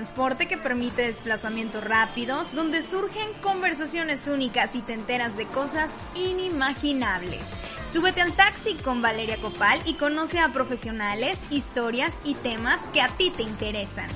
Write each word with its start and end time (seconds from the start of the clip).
Transporte 0.00 0.48
que 0.48 0.56
permite 0.56 1.02
desplazamientos 1.02 1.84
rápidos, 1.84 2.50
donde 2.54 2.80
surgen 2.80 3.34
conversaciones 3.42 4.28
únicas 4.28 4.74
y 4.74 4.80
te 4.80 4.94
enteras 4.94 5.36
de 5.36 5.44
cosas 5.46 5.90
inimaginables. 6.14 7.42
Súbete 7.86 8.22
al 8.22 8.32
taxi 8.32 8.76
con 8.76 9.02
Valeria 9.02 9.36
Copal 9.36 9.78
y 9.84 9.94
conoce 9.94 10.38
a 10.38 10.54
profesionales, 10.54 11.38
historias 11.50 12.14
y 12.24 12.32
temas 12.36 12.78
que 12.94 13.02
a 13.02 13.08
ti 13.08 13.30
te 13.36 13.42
interesan. 13.42 14.08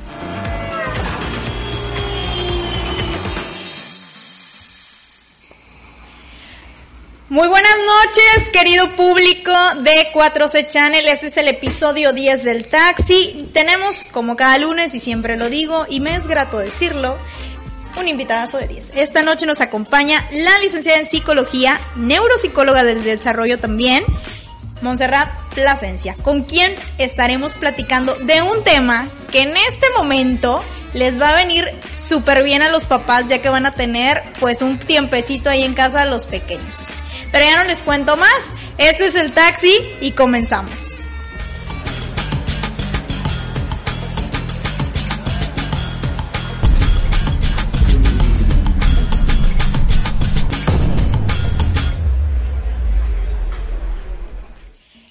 Muy 7.35 7.49
buenas 7.49 7.77
noches, 7.85 8.49
querido 8.53 8.91
público 8.93 9.51
de 9.81 10.13
4C 10.13 10.69
Channel. 10.69 11.09
Este 11.09 11.27
es 11.27 11.37
el 11.37 11.49
episodio 11.49 12.13
10 12.13 12.45
del 12.45 12.69
taxi. 12.69 13.51
Tenemos, 13.53 14.07
como 14.13 14.37
cada 14.37 14.57
lunes, 14.59 14.95
y 14.95 15.01
siempre 15.01 15.37
lo 15.37 15.51
digo, 15.51 15.85
y 15.89 15.99
me 15.99 16.15
es 16.15 16.29
grato 16.29 16.59
decirlo, 16.59 17.19
un 17.99 18.07
invitadazo 18.07 18.59
de 18.59 18.69
10. 18.69 18.91
Esta 18.95 19.25
noche 19.25 19.47
nos 19.47 19.61
acompaña 19.61 20.25
la 20.31 20.57
licenciada 20.61 21.01
en 21.01 21.07
psicología, 21.07 21.81
neuropsicóloga 21.97 22.85
del 22.85 23.03
desarrollo 23.03 23.59
también, 23.59 24.05
Montserrat 24.81 25.29
Plasencia, 25.57 26.15
con 26.23 26.45
quien 26.45 26.73
estaremos 26.99 27.57
platicando 27.57 28.15
de 28.15 28.43
un 28.43 28.63
tema 28.63 29.09
que 29.33 29.41
en 29.43 29.57
este 29.57 29.91
momento 29.97 30.63
les 30.93 31.21
va 31.21 31.31
a 31.31 31.35
venir 31.35 31.69
súper 31.97 32.45
bien 32.45 32.63
a 32.63 32.69
los 32.69 32.87
papás, 32.87 33.27
ya 33.27 33.43
que 33.43 33.49
van 33.49 33.67
a 33.67 33.73
tener 33.73 34.23
pues 34.39 34.63
un 34.63 34.79
tiempecito 34.79 35.51
ahí 35.51 35.65
en 35.65 35.75
casa 35.75 36.03
a 36.03 36.05
los 36.05 36.27
pequeños. 36.27 36.91
Pero 37.35 37.47
ya 37.47 37.57
no 37.57 37.65
les 37.65 37.83
cuento 37.83 38.17
más. 38.17 38.31
Este 38.79 39.09
es 39.09 39.17
el 39.17 39.33
taxi 39.33 39.77
y 40.01 40.13
comenzamos. 40.13 40.71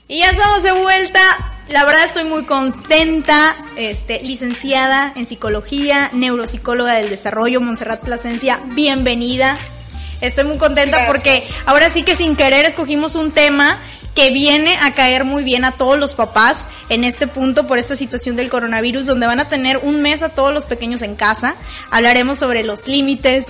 Y 0.08 0.20
ya 0.20 0.30
estamos 0.30 0.64
de 0.64 0.72
vuelta 0.72 1.20
La 1.68 1.84
verdad 1.84 2.06
estoy 2.06 2.24
muy 2.24 2.46
contenta, 2.46 3.56
este, 3.76 4.22
licenciada 4.24 5.12
en 5.18 5.26
psicología, 5.26 6.10
neuropsicóloga 6.14 6.94
del 6.94 7.10
desarrollo, 7.10 7.60
Montserrat 7.60 8.02
Plasencia, 8.02 8.62
bienvenida. 8.76 9.58
Estoy 10.24 10.46
muy 10.46 10.58
contenta 10.58 11.06
porque 11.06 11.44
ahora 11.66 11.90
sí 11.90 12.04
que 12.04 12.16
sin 12.16 12.38
querer 12.38 12.64
escogimos 12.64 13.16
un 13.16 13.34
tema 13.34 13.78
que 14.16 14.32
viene 14.32 14.78
a 14.82 14.94
caer 14.94 15.26
muy 15.26 15.44
bien 15.44 15.66
a 15.66 15.74
todos 15.74 16.00
los 16.00 16.14
papás 16.14 16.60
en 16.88 17.04
este 17.04 17.28
punto 17.28 17.68
por 17.68 17.78
esta 17.78 17.98
situación 17.98 18.38
del 18.38 18.48
coronavirus, 18.48 19.06
donde 19.06 19.28
van 19.28 19.42
a 19.42 19.50
tener 19.50 19.80
un 19.84 20.02
mes 20.02 20.24
a 20.24 20.30
todos 20.30 20.54
los 20.54 20.66
pequeños 20.66 21.02
en 21.02 21.16
casa. 21.16 21.56
Hablaremos 21.92 22.40
sobre 22.40 22.64
los 22.64 22.88
límites, 22.88 23.48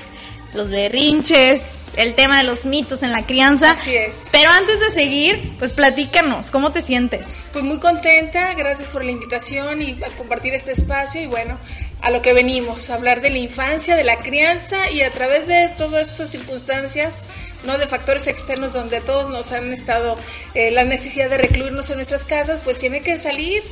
los 0.53 0.69
berrinches, 0.69 1.83
el 1.95 2.15
tema 2.15 2.37
de 2.37 2.43
los 2.43 2.65
mitos 2.65 3.03
en 3.03 3.11
la 3.11 3.25
crianza. 3.25 3.71
Así 3.71 3.95
es. 3.95 4.27
Pero 4.31 4.49
antes 4.49 4.79
de 4.79 4.91
seguir, 4.91 5.53
pues 5.59 5.73
platícanos, 5.73 6.51
¿cómo 6.51 6.71
te 6.71 6.81
sientes? 6.81 7.27
Pues 7.51 7.63
muy 7.63 7.79
contenta, 7.79 8.53
gracias 8.53 8.87
por 8.89 9.03
la 9.03 9.11
invitación 9.11 9.81
y 9.81 10.01
a 10.03 10.09
compartir 10.17 10.53
este 10.53 10.71
espacio 10.71 11.21
y 11.21 11.27
bueno, 11.27 11.57
a 12.01 12.09
lo 12.09 12.21
que 12.21 12.33
venimos, 12.33 12.89
a 12.89 12.95
hablar 12.95 13.21
de 13.21 13.29
la 13.29 13.37
infancia, 13.37 13.95
de 13.95 14.03
la 14.03 14.17
crianza 14.17 14.91
y 14.91 15.01
a 15.01 15.11
través 15.11 15.47
de 15.47 15.69
todas 15.77 16.09
estas 16.09 16.31
circunstancias, 16.31 17.21
no 17.63 17.77
de 17.77 17.87
factores 17.87 18.27
externos 18.27 18.73
donde 18.73 18.99
todos 18.99 19.29
nos 19.29 19.51
han 19.51 19.71
estado 19.71 20.17
eh, 20.53 20.71
la 20.71 20.83
necesidad 20.83 21.29
de 21.29 21.37
recluirnos 21.37 21.89
en 21.89 21.97
nuestras 21.97 22.25
casas, 22.25 22.59
pues 22.63 22.77
tiene 22.77 23.01
que 23.01 23.17
salir 23.17 23.63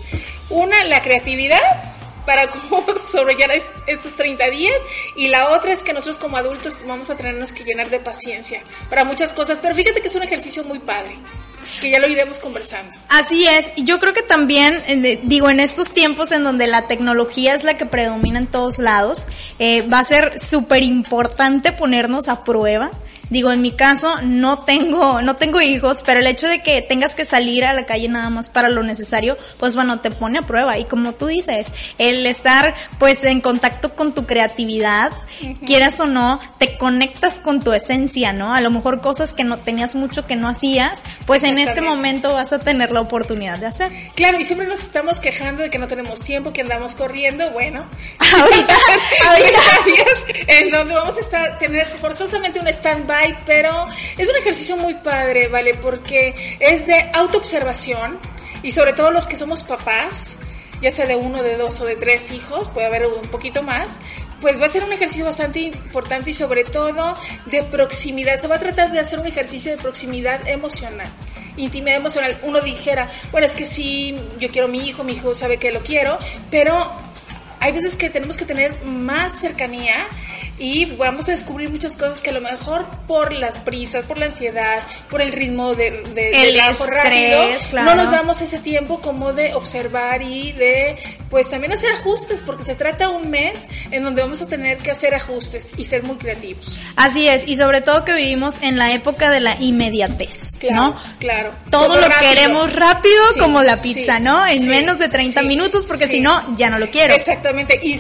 una 0.50 0.84
la 0.86 1.02
creatividad 1.02 1.60
para 2.26 2.50
cómo 2.50 2.86
sobrellevar 3.12 3.58
estos 3.88 4.16
30 4.16 4.50
días. 4.50 4.76
Y 5.16 5.28
la 5.28 5.50
otra 5.50 5.74
es 5.74 5.84
que 5.84 5.94
nosotros 5.94 6.18
como 6.18 6.38
adultos 6.38 6.76
vamos 6.86 7.10
a 7.10 7.16
tenernos 7.16 7.54
que 7.54 7.64
llenar 7.64 7.90
de 7.90 8.00
paciencia 8.00 8.62
para 8.90 9.04
muchas 9.04 9.34
cosas, 9.34 9.60
pero 9.62 9.76
fíjate 9.76 10.02
que 10.02 10.08
es 10.08 10.16
un 10.16 10.24
ejercicio 10.24 10.64
muy 10.64 10.80
padre 10.80 11.16
que 11.80 11.90
ya 11.90 12.00
lo 12.00 12.08
iremos 12.08 12.40
conversando. 12.40 12.92
Así 13.10 13.48
es, 13.48 13.72
yo 13.84 14.00
creo 14.00 14.14
que 14.14 14.24
también, 14.24 14.84
eh, 14.88 15.20
digo, 15.24 15.50
en 15.50 15.60
estos 15.60 15.94
tiempos 15.94 16.32
en 16.32 16.44
donde 16.44 16.68
la 16.68 16.88
tecnología 16.88 17.56
es 17.56 17.64
la 17.64 17.78
que 17.78 17.86
predomina 17.86 18.40
en 18.40 18.48
todos 18.48 18.80
lados, 18.80 19.26
eh, 19.60 19.88
va 19.88 20.00
a 20.00 20.06
ser 20.06 20.40
súper 20.40 20.84
importante 20.84 21.72
ponernos 21.72 22.30
a 22.30 22.44
prueba 22.44 22.92
Digo, 23.32 23.50
en 23.50 23.62
mi 23.62 23.72
caso 23.72 24.14
no 24.24 24.60
tengo, 24.60 25.22
no 25.22 25.38
tengo 25.38 25.62
hijos, 25.62 26.04
pero 26.06 26.20
el 26.20 26.28
hecho 26.28 26.50
de 26.50 26.62
que 26.62 26.82
tengas 26.82 27.16
que 27.16 27.24
salir 27.24 27.64
a 27.64 27.72
la 27.72 27.86
calle 27.86 28.10
nada 28.10 28.30
más 28.30 28.50
para 28.50 28.68
lo 28.68 28.84
necesario, 28.84 29.38
pues 29.58 29.74
bueno, 29.74 30.02
te 30.02 30.12
pone 30.12 30.40
a 30.40 30.42
prueba. 30.42 30.78
Y 30.78 30.84
como 30.84 31.14
tú 31.14 31.28
dices, 31.28 31.68
el 31.98 32.26
estar 32.26 32.76
pues 33.00 33.24
en 33.24 33.40
contacto 33.40 33.96
con 33.96 34.14
tu 34.14 34.26
creatividad, 34.26 35.14
quieras 35.66 35.98
o 36.02 36.08
no, 36.08 36.42
te 36.60 36.78
conectas 36.78 37.40
con 37.40 37.62
tu 37.62 37.72
esencia, 37.72 38.34
¿no? 38.34 38.54
A 38.54 38.60
lo 38.60 38.70
mejor 38.70 39.00
cosas 39.00 39.32
que 39.32 39.46
no 39.46 39.58
tenías 39.58 39.96
mucho 39.96 40.28
que 40.28 40.36
no 40.36 40.50
hacías, 40.50 41.02
pues 41.26 41.44
en 41.44 41.58
este 41.58 41.80
momento 41.80 42.34
vas 42.34 42.52
a 42.52 42.60
tener 42.60 42.92
la 42.92 43.00
oportunidad 43.00 43.60
de 43.60 43.68
hacer. 43.68 43.94
Claro, 44.14 44.42
y 44.42 44.44
siempre 44.44 44.68
nos 44.68 44.82
estamos 44.82 45.22
quejando 45.22 45.64
de 45.64 45.70
que 45.70 45.80
no 45.80 45.88
tenemos 45.88 46.22
tiempo, 46.22 46.52
que 46.52 46.62
andamos 46.62 46.96
corriendo, 46.96 47.50
bueno. 47.52 47.86
ahorita, 48.20 48.76
ahorita. 49.30 49.60
en 50.48 50.70
donde 50.70 50.96
vamos 50.96 51.16
a 51.16 51.20
estar, 51.22 51.58
tener 51.60 51.88
forzosamente 51.98 52.60
un 52.60 52.68
stand-by 52.68 53.21
pero 53.46 53.88
es 54.18 54.30
un 54.30 54.36
ejercicio 54.36 54.78
muy 54.78 54.94
padre, 54.96 55.48
¿vale? 55.48 55.74
Porque 55.74 56.58
es 56.60 56.88
de 56.88 57.10
autoobservación 57.14 58.20
y 58.64 58.72
sobre 58.72 58.94
todo 58.94 59.12
los 59.12 59.28
que 59.28 59.38
somos 59.38 59.64
papás, 59.64 60.38
ya 60.82 60.92
sea 60.92 61.06
de 61.06 61.16
uno, 61.16 61.44
de 61.44 61.58
dos 61.58 61.80
o 61.82 61.86
de 61.86 61.96
tres 61.96 62.32
hijos, 62.32 62.70
puede 62.70 62.88
haber 62.88 63.06
un 63.06 63.28
poquito 63.30 63.64
más, 63.64 64.00
pues 64.40 64.60
va 64.60 64.66
a 64.66 64.70
ser 64.70 64.84
un 64.84 64.92
ejercicio 64.92 65.26
bastante 65.26 65.60
importante 65.60 66.32
y 66.32 66.34
sobre 66.34 66.64
todo 66.64 67.16
de 67.46 67.64
proximidad. 67.64 68.40
Se 68.40 68.48
va 68.48 68.56
a 68.56 68.60
tratar 68.60 68.92
de 68.92 69.00
hacer 69.00 69.20
un 69.20 69.28
ejercicio 69.28 69.72
de 69.72 69.78
proximidad 69.78 70.48
emocional, 70.48 71.08
intimidad 71.58 71.98
emocional. 71.98 72.40
Uno 72.44 72.60
dijera, 72.62 73.08
bueno, 73.32 73.46
es 73.46 73.56
que 73.56 73.66
sí, 73.66 74.16
yo 74.40 74.50
quiero 74.50 74.68
mi 74.68 74.88
hijo, 74.88 75.04
mi 75.04 75.14
hijo 75.14 75.34
sabe 75.34 75.58
que 75.58 75.72
lo 75.72 75.84
quiero, 75.84 76.18
pero 76.50 76.92
hay 77.60 77.72
veces 77.72 77.96
que 77.96 78.10
tenemos 78.10 78.36
que 78.36 78.46
tener 78.46 78.84
más 78.86 79.40
cercanía 79.40 80.08
y 80.62 80.86
vamos 80.86 81.28
a 81.28 81.32
descubrir 81.32 81.72
muchas 81.72 81.96
cosas 81.96 82.22
que 82.22 82.30
a 82.30 82.34
lo 82.34 82.42
mejor 82.42 82.86
por 83.08 83.34
las 83.34 83.58
prisas, 83.60 84.06
por 84.06 84.20
la 84.20 84.28
ansiedad, 84.28 84.84
por 85.10 85.20
el 85.20 85.32
ritmo 85.32 85.74
de, 85.74 86.04
de, 86.14 86.50
el 86.50 86.62
rápido, 86.88 87.84
no 87.84 87.96
nos 87.96 88.12
damos 88.12 88.42
ese 88.42 88.60
tiempo 88.60 89.02
como 89.02 89.34
de 89.34 89.56
observar 89.56 90.22
y 90.22 90.52
de 90.52 90.98
pues 91.32 91.50
también 91.50 91.74
hacer 91.74 91.92
ajustes, 91.94 92.44
porque 92.46 92.64
se 92.64 92.76
trata 92.76 93.10
un 93.10 93.32
mes 93.32 93.68
en 93.90 94.04
donde 94.04 94.22
vamos 94.22 94.44
a 94.44 94.48
tener 94.48 94.78
que 94.78 94.92
hacer 94.92 95.16
ajustes 95.16 95.72
y 95.78 95.86
ser 95.86 96.04
muy 96.04 96.18
creativos. 96.18 96.80
Así 96.96 97.28
es, 97.28 97.48
y 97.48 97.58
sobre 97.58 97.82
todo 97.82 98.06
que 98.06 98.14
vivimos 98.14 98.60
en 98.62 98.78
la 98.78 98.92
época 98.94 99.32
de 99.32 99.40
la 99.40 99.56
inmediatez, 99.60 100.60
claro, 100.60 100.82
¿no? 100.82 101.02
Claro. 101.18 101.54
Todo, 101.72 102.00
lo 102.00 102.08
queremos 102.20 102.72
rápido 102.74 103.24
como 103.40 103.64
la 103.64 103.78
pizza, 103.78 104.20
¿no? 104.20 104.46
En 104.46 104.68
menos 104.68 105.00
de 105.00 105.10
30 105.10 105.42
minutos, 105.42 105.86
porque 105.88 106.08
si 106.08 106.20
no, 106.20 106.56
ya 106.56 106.70
no 106.70 106.78
lo 106.78 106.92
quiero. 106.92 107.16
Exactamente, 107.16 107.80
y 107.82 108.00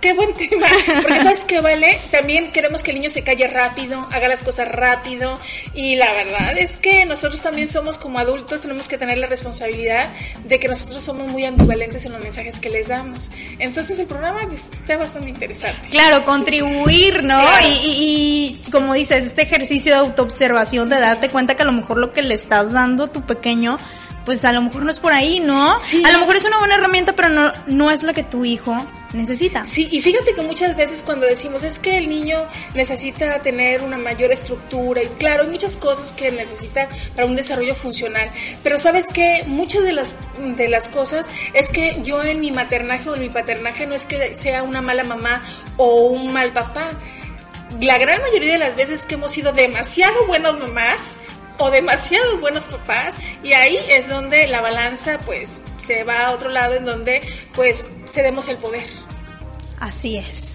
qué 0.00 0.12
buen 0.12 0.34
tema. 0.34 0.66
Porque 1.02 1.20
sabes 1.22 1.44
que 1.44 1.60
vale, 1.60 2.00
también 2.10 2.52
queremos 2.52 2.82
que 2.82 2.90
el 2.90 2.98
niño 2.98 3.10
se 3.10 3.22
calle 3.22 3.46
rápido, 3.46 4.06
haga 4.10 4.28
las 4.28 4.42
cosas 4.42 4.68
rápido. 4.68 5.38
Y 5.74 5.96
la 5.96 6.12
verdad 6.12 6.58
es 6.58 6.76
que 6.76 7.04
nosotros 7.06 7.42
también 7.42 7.68
somos 7.68 7.98
como 7.98 8.18
adultos, 8.18 8.60
tenemos 8.60 8.88
que 8.88 8.98
tener 8.98 9.18
la 9.18 9.26
responsabilidad 9.26 10.10
de 10.44 10.58
que 10.58 10.68
nosotros 10.68 11.02
somos 11.02 11.28
muy 11.28 11.44
ambivalentes 11.44 12.04
en 12.06 12.12
los 12.12 12.22
mensajes 12.22 12.58
que 12.60 12.70
les 12.70 12.88
damos. 12.88 13.30
Entonces 13.58 13.98
el 13.98 14.06
programa 14.06 14.40
pues, 14.48 14.70
está 14.70 14.96
bastante 14.96 15.28
interesante. 15.28 15.88
Claro, 15.90 16.24
contribuir, 16.24 17.24
¿no? 17.24 17.40
Y, 17.84 18.60
y, 18.64 18.70
como 18.70 18.94
dices, 18.94 19.26
este 19.26 19.42
ejercicio 19.42 19.92
de 19.92 20.00
autoobservación, 20.00 20.88
de 20.88 20.98
darte 20.98 21.28
cuenta 21.28 21.54
que 21.54 21.62
a 21.62 21.66
lo 21.66 21.72
mejor 21.72 21.98
lo 21.98 22.12
que 22.12 22.22
le 22.22 22.34
estás 22.34 22.72
dando 22.72 23.04
a 23.04 23.12
tu 23.12 23.22
pequeño 23.26 23.78
pues 24.30 24.44
a 24.44 24.52
lo 24.52 24.62
mejor 24.62 24.84
no 24.84 24.92
es 24.92 25.00
por 25.00 25.12
ahí, 25.12 25.40
¿no? 25.40 25.76
Sí. 25.80 26.04
A 26.06 26.12
lo 26.12 26.20
mejor 26.20 26.36
es 26.36 26.44
una 26.44 26.58
buena 26.58 26.76
herramienta, 26.76 27.16
pero 27.16 27.30
no, 27.30 27.52
no 27.66 27.90
es 27.90 28.04
lo 28.04 28.14
que 28.14 28.22
tu 28.22 28.44
hijo 28.44 28.86
necesita. 29.12 29.64
Sí, 29.64 29.88
y 29.90 30.00
fíjate 30.00 30.34
que 30.34 30.42
muchas 30.42 30.76
veces 30.76 31.02
cuando 31.02 31.26
decimos 31.26 31.64
es 31.64 31.80
que 31.80 31.98
el 31.98 32.08
niño 32.08 32.46
necesita 32.74 33.42
tener 33.42 33.82
una 33.82 33.98
mayor 33.98 34.30
estructura, 34.30 35.02
y 35.02 35.08
claro, 35.08 35.42
hay 35.42 35.48
muchas 35.48 35.76
cosas 35.76 36.12
que 36.12 36.30
necesita 36.30 36.88
para 37.16 37.26
un 37.26 37.34
desarrollo 37.34 37.74
funcional, 37.74 38.30
pero 38.62 38.78
sabes 38.78 39.08
que 39.08 39.42
muchas 39.48 39.82
de 39.82 39.94
las, 39.94 40.14
de 40.38 40.68
las 40.68 40.86
cosas 40.86 41.26
es 41.52 41.72
que 41.72 41.98
yo 42.04 42.22
en 42.22 42.38
mi 42.38 42.52
maternaje 42.52 43.10
o 43.10 43.16
en 43.16 43.22
mi 43.22 43.30
paternaje 43.30 43.88
no 43.88 43.96
es 43.96 44.06
que 44.06 44.38
sea 44.38 44.62
una 44.62 44.80
mala 44.80 45.02
mamá 45.02 45.42
o 45.76 46.04
un 46.04 46.32
mal 46.32 46.52
papá. 46.52 46.90
La 47.80 47.98
gran 47.98 48.22
mayoría 48.22 48.52
de 48.52 48.58
las 48.58 48.76
veces 48.76 49.02
que 49.02 49.16
hemos 49.16 49.32
sido 49.32 49.52
demasiado 49.52 50.24
buenos 50.28 50.56
mamás, 50.56 51.16
o 51.60 51.70
demasiado 51.70 52.38
buenos 52.38 52.64
papás 52.64 53.16
y 53.42 53.52
ahí 53.52 53.78
es 53.90 54.08
donde 54.08 54.46
la 54.46 54.60
balanza 54.60 55.18
pues 55.24 55.62
se 55.80 56.04
va 56.04 56.26
a 56.26 56.30
otro 56.32 56.48
lado 56.48 56.74
en 56.74 56.84
donde 56.84 57.20
pues 57.54 57.86
cedemos 58.06 58.48
el 58.48 58.56
poder. 58.56 58.86
Así 59.78 60.16
es. 60.16 60.48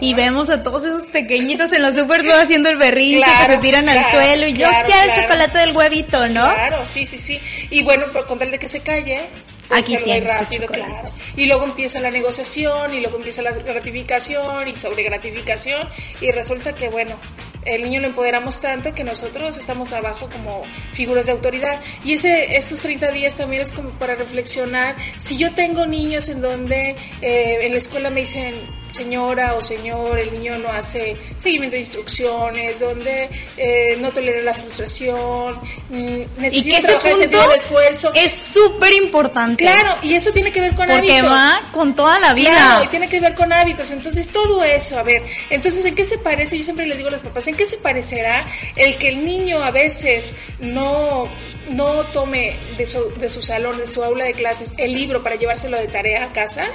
Y 0.00 0.14
vemos 0.14 0.50
a 0.50 0.62
todos 0.62 0.84
esos 0.84 1.08
pequeñitos 1.08 1.72
en 1.72 1.82
los 1.82 1.96
super 1.96 2.20
haciendo 2.32 2.68
el 2.68 2.76
berrinche 2.76 3.30
que 3.40 3.52
se 3.52 3.58
tiran 3.58 3.88
al 3.88 4.04
suelo 4.06 4.46
y 4.46 4.52
yo 4.52 4.68
quiero 4.84 5.02
el 5.02 5.22
chocolate 5.22 5.58
del 5.58 5.76
huevito, 5.76 6.28
¿no? 6.28 6.42
Claro, 6.44 6.84
sí, 6.84 7.06
sí, 7.06 7.18
sí. 7.18 7.40
Y 7.70 7.82
bueno, 7.82 8.12
por 8.12 8.26
contar 8.26 8.50
de 8.50 8.58
que 8.58 8.68
se 8.68 8.80
calle, 8.80 9.22
pues 9.68 9.80
Aquí 9.80 9.96
tienes 9.96 10.24
rápido, 10.24 10.66
claro. 10.66 11.10
Y 11.36 11.46
luego 11.46 11.64
empieza 11.64 12.00
la 12.00 12.10
negociación 12.10 12.94
y 12.94 13.00
luego 13.00 13.16
empieza 13.16 13.42
la 13.42 13.52
gratificación 13.52 14.68
y 14.68 14.76
sobre 14.76 15.02
gratificación 15.02 15.88
y 16.20 16.30
resulta 16.30 16.74
que 16.74 16.88
bueno, 16.88 17.16
el 17.66 17.82
niño 17.82 18.00
lo 18.00 18.08
empoderamos 18.08 18.60
tanto 18.60 18.94
que 18.94 19.04
nosotros 19.04 19.58
estamos 19.58 19.92
abajo 19.92 20.28
como 20.30 20.62
figuras 20.92 21.26
de 21.26 21.32
autoridad. 21.32 21.80
Y 22.04 22.14
ese, 22.14 22.56
estos 22.56 22.80
30 22.82 23.10
días 23.12 23.36
también 23.36 23.62
es 23.62 23.72
como 23.72 23.90
para 23.90 24.14
reflexionar. 24.14 24.96
Si 25.18 25.36
yo 25.36 25.52
tengo 25.54 25.86
niños 25.86 26.28
en 26.28 26.40
donde 26.40 26.96
eh, 27.20 27.58
en 27.62 27.72
la 27.72 27.78
escuela 27.78 28.10
me 28.10 28.20
dicen, 28.20 28.54
señora 28.96 29.54
o 29.54 29.62
señor, 29.62 30.18
el 30.18 30.32
niño 30.32 30.58
no 30.58 30.68
hace 30.70 31.16
seguimiento 31.36 31.74
de 31.74 31.80
instrucciones, 31.80 32.80
donde 32.80 33.28
eh, 33.56 33.96
no 34.00 34.10
tolera 34.10 34.42
la 34.42 34.54
frustración, 34.54 35.60
mm, 35.90 36.20
necesita 36.38 36.48
y 36.48 36.62
que 36.62 36.76
ese 36.76 36.96
punto 36.96 37.48
de 37.48 37.56
esfuerzo. 37.56 38.12
Es 38.14 38.32
súper 38.32 38.92
importante. 38.94 39.64
Claro, 39.64 39.98
y 40.02 40.14
eso 40.14 40.32
tiene 40.32 40.50
que 40.50 40.60
ver 40.60 40.74
con 40.74 40.86
Porque 40.86 41.18
hábitos. 41.18 41.30
va 41.30 41.60
con 41.72 41.94
toda 41.94 42.18
la 42.18 42.32
vida. 42.32 42.50
Claro, 42.50 42.84
y 42.84 42.88
tiene 42.88 43.08
que 43.08 43.20
ver 43.20 43.34
con 43.34 43.52
hábitos. 43.52 43.90
Entonces, 43.90 44.28
todo 44.28 44.64
eso, 44.64 44.98
a 44.98 45.02
ver, 45.02 45.22
entonces, 45.50 45.84
¿en 45.84 45.94
qué 45.94 46.04
se 46.04 46.18
parece? 46.18 46.56
Yo 46.56 46.64
siempre 46.64 46.86
le 46.86 46.96
digo 46.96 47.08
a 47.08 47.12
los 47.12 47.22
papás, 47.22 47.46
¿en 47.48 47.55
qué 47.56 47.66
se 47.66 47.78
parecerá 47.78 48.46
el 48.76 48.96
que 48.98 49.08
el 49.08 49.24
niño 49.24 49.62
a 49.62 49.70
veces 49.70 50.34
no 50.60 51.28
no 51.68 52.04
tome 52.12 52.56
de 52.76 52.86
su, 52.86 53.12
de 53.18 53.28
su 53.28 53.42
salón, 53.42 53.78
de 53.78 53.86
su 53.86 54.02
aula 54.02 54.24
de 54.24 54.34
clases, 54.34 54.72
el 54.76 54.94
libro 54.94 55.22
para 55.22 55.36
llevárselo 55.36 55.76
de 55.78 55.88
tarea 55.88 56.24
a 56.24 56.32
casa, 56.32 56.66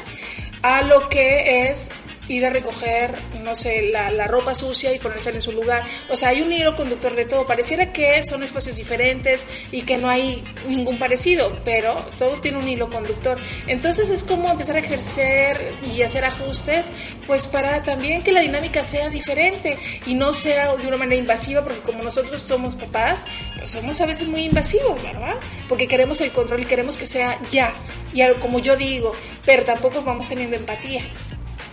a 0.61 0.81
lo 0.81 1.09
que 1.09 1.69
es 1.69 1.91
ir 2.31 2.45
a 2.45 2.49
recoger, 2.49 3.17
no 3.41 3.55
sé, 3.55 3.89
la, 3.91 4.09
la 4.11 4.27
ropa 4.27 4.53
sucia 4.53 4.93
y 4.93 4.99
ponérsela 4.99 5.37
en 5.37 5.41
su 5.41 5.51
lugar. 5.51 5.83
O 6.09 6.15
sea, 6.15 6.29
hay 6.29 6.41
un 6.41 6.51
hilo 6.51 6.75
conductor 6.75 7.15
de 7.15 7.25
todo. 7.25 7.45
Pareciera 7.45 7.91
que 7.91 8.23
son 8.23 8.43
espacios 8.43 8.75
diferentes 8.75 9.45
y 9.71 9.81
que 9.83 9.97
no 9.97 10.09
hay 10.09 10.43
ningún 10.67 10.97
parecido, 10.97 11.57
pero 11.63 12.05
todo 12.17 12.39
tiene 12.41 12.57
un 12.57 12.67
hilo 12.67 12.89
conductor. 12.89 13.37
Entonces 13.67 14.09
es 14.09 14.23
como 14.23 14.49
empezar 14.51 14.75
a 14.75 14.79
ejercer 14.79 15.73
y 15.93 16.01
hacer 16.01 16.25
ajustes, 16.25 16.89
pues 17.27 17.47
para 17.47 17.83
también 17.83 18.23
que 18.23 18.31
la 18.31 18.41
dinámica 18.41 18.83
sea 18.83 19.09
diferente 19.09 19.77
y 20.05 20.13
no 20.15 20.33
sea 20.33 20.75
de 20.75 20.87
una 20.87 20.97
manera 20.97 21.19
invasiva, 21.19 21.63
porque 21.63 21.81
como 21.81 22.03
nosotros 22.03 22.41
somos 22.41 22.75
papás, 22.75 23.25
pues 23.57 23.69
somos 23.69 23.99
a 24.01 24.05
veces 24.05 24.27
muy 24.27 24.45
invasivos, 24.45 25.01
¿verdad? 25.03 25.35
Porque 25.67 25.87
queremos 25.87 26.21
el 26.21 26.31
control 26.31 26.61
y 26.61 26.65
queremos 26.65 26.97
que 26.97 27.07
sea 27.07 27.37
ya 27.49 27.73
y 28.13 28.21
como 28.39 28.59
yo 28.59 28.75
digo, 28.75 29.13
pero 29.45 29.63
tampoco 29.63 30.01
vamos 30.01 30.27
teniendo 30.27 30.55
empatía. 30.55 31.03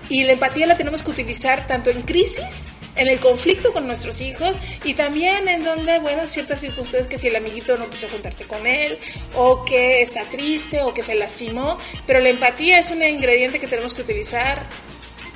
Y 0.08 0.24
la 0.24 0.32
empatía 0.32 0.66
la 0.66 0.76
tenemos 0.76 1.02
que 1.02 1.10
utilizar 1.10 1.66
tanto 1.66 1.90
en 1.90 2.02
crisis, 2.02 2.68
en 2.96 3.08
el 3.08 3.20
conflicto 3.20 3.72
con 3.72 3.86
nuestros 3.86 4.20
hijos 4.20 4.56
y 4.84 4.94
también 4.94 5.48
en 5.48 5.62
donde, 5.64 5.98
bueno, 6.00 6.26
ciertas 6.26 6.60
circunstancias 6.60 7.06
que 7.06 7.18
si 7.18 7.28
el 7.28 7.36
amiguito 7.36 7.76
no 7.76 7.88
quiso 7.88 8.08
juntarse 8.08 8.44
con 8.44 8.66
él 8.66 8.98
o 9.34 9.64
que 9.64 10.02
está 10.02 10.24
triste 10.24 10.82
o 10.82 10.92
que 10.92 11.02
se 11.02 11.14
lastimó, 11.14 11.78
pero 12.06 12.20
la 12.20 12.30
empatía 12.30 12.78
es 12.78 12.90
un 12.90 13.02
ingrediente 13.02 13.60
que 13.60 13.68
tenemos 13.68 13.94
que 13.94 14.02
utilizar 14.02 14.62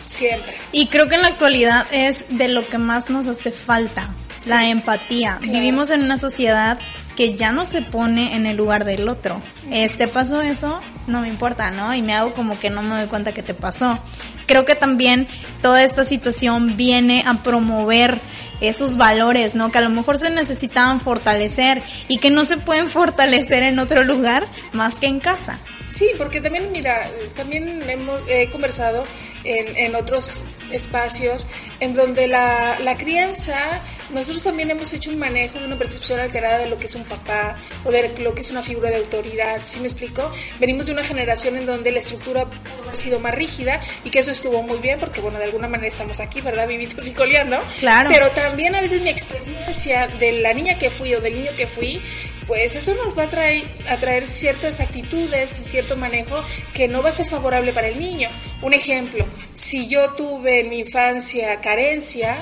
siempre. 0.06 0.54
Y 0.72 0.86
creo 0.88 1.08
que 1.08 1.14
en 1.14 1.22
la 1.22 1.28
actualidad 1.28 1.86
es 1.92 2.24
de 2.28 2.48
lo 2.48 2.68
que 2.68 2.78
más 2.78 3.10
nos 3.10 3.28
hace 3.28 3.50
falta, 3.50 4.14
la 4.46 4.68
empatía. 4.68 5.38
Vivimos 5.40 5.90
en 5.90 6.02
una 6.02 6.18
sociedad 6.18 6.78
que 7.16 7.34
ya 7.34 7.52
no 7.52 7.64
se 7.64 7.82
pone 7.82 8.34
en 8.34 8.46
el 8.46 8.56
lugar 8.56 8.84
del 8.84 9.08
otro. 9.08 9.40
Este 9.70 10.08
pasó 10.08 10.40
eso, 10.40 10.80
no 11.06 11.20
me 11.20 11.28
importa, 11.28 11.70
¿no? 11.70 11.94
Y 11.94 12.02
me 12.02 12.14
hago 12.14 12.34
como 12.34 12.58
que 12.58 12.70
no 12.70 12.82
me 12.82 12.96
doy 12.96 13.06
cuenta 13.06 13.32
que 13.32 13.42
te 13.42 13.54
pasó. 13.54 13.98
Creo 14.46 14.64
que 14.64 14.74
también 14.74 15.28
toda 15.60 15.82
esta 15.82 16.04
situación 16.04 16.76
viene 16.76 17.24
a 17.26 17.42
promover 17.42 18.20
esos 18.60 18.96
valores, 18.96 19.54
¿no? 19.54 19.72
Que 19.72 19.78
a 19.78 19.82
lo 19.82 19.90
mejor 19.90 20.18
se 20.18 20.30
necesitaban 20.30 21.00
fortalecer 21.00 21.82
y 22.08 22.18
que 22.18 22.30
no 22.30 22.44
se 22.44 22.56
pueden 22.56 22.90
fortalecer 22.90 23.62
en 23.64 23.78
otro 23.78 24.04
lugar 24.04 24.46
más 24.72 24.98
que 24.98 25.06
en 25.06 25.20
casa. 25.20 25.58
Sí, 25.88 26.08
porque 26.16 26.40
también, 26.40 26.70
mira, 26.72 27.10
también 27.34 27.82
hemos 27.88 28.20
he 28.28 28.48
conversado 28.50 29.04
en, 29.44 29.94
otros 29.94 30.42
espacios 30.70 31.48
en 31.80 31.94
donde 31.94 32.28
la 32.28 32.96
crianza 32.96 33.80
nosotros 34.12 34.42
también 34.42 34.70
hemos 34.70 34.92
hecho 34.92 35.10
un 35.10 35.18
manejo 35.18 35.58
de 35.58 35.66
una 35.66 35.76
percepción 35.76 36.20
alterada 36.20 36.58
de 36.58 36.68
lo 36.68 36.78
que 36.78 36.86
es 36.86 36.94
un 36.94 37.04
papá 37.04 37.56
o 37.84 37.90
de 37.90 38.16
lo 38.18 38.34
que 38.34 38.42
es 38.42 38.50
una 38.50 38.62
figura 38.62 38.90
de 38.90 38.96
autoridad. 38.96 39.62
¿Sí 39.64 39.80
me 39.80 39.86
explico? 39.86 40.30
Venimos 40.60 40.86
de 40.86 40.92
una 40.92 41.04
generación 41.04 41.56
en 41.56 41.66
donde 41.66 41.90
la 41.90 41.98
estructura 41.98 42.46
ha 42.90 42.96
sido 42.96 43.18
más 43.20 43.34
rígida 43.34 43.80
y 44.04 44.10
que 44.10 44.18
eso 44.18 44.30
estuvo 44.30 44.62
muy 44.62 44.78
bien 44.78 44.98
porque, 45.00 45.20
bueno, 45.20 45.38
de 45.38 45.44
alguna 45.44 45.68
manera 45.68 45.88
estamos 45.88 46.20
aquí, 46.20 46.40
¿verdad? 46.40 46.68
Vivitos 46.68 47.06
y 47.06 47.12
coleando. 47.12 47.58
Claro. 47.78 48.10
Pero 48.12 48.30
también 48.30 48.74
a 48.74 48.80
veces 48.80 49.00
mi 49.02 49.08
experiencia 49.08 50.08
de 50.08 50.32
la 50.32 50.52
niña 50.52 50.78
que 50.78 50.90
fui 50.90 51.14
o 51.14 51.20
del 51.20 51.34
niño 51.34 51.50
que 51.56 51.66
fui, 51.66 52.00
pues 52.46 52.74
eso 52.74 52.94
nos 52.94 53.16
va 53.16 53.24
a 53.24 53.30
traer, 53.30 53.64
a 53.88 53.96
traer 53.98 54.26
ciertas 54.26 54.80
actitudes 54.80 55.58
y 55.58 55.64
cierto 55.64 55.96
manejo 55.96 56.42
que 56.74 56.88
no 56.88 57.02
va 57.02 57.10
a 57.10 57.12
ser 57.12 57.28
favorable 57.28 57.72
para 57.72 57.88
el 57.88 57.98
niño. 57.98 58.28
Un 58.62 58.74
ejemplo, 58.74 59.26
si 59.54 59.88
yo 59.88 60.10
tuve 60.10 60.60
en 60.60 60.68
mi 60.68 60.80
infancia 60.80 61.60
carencia, 61.60 62.38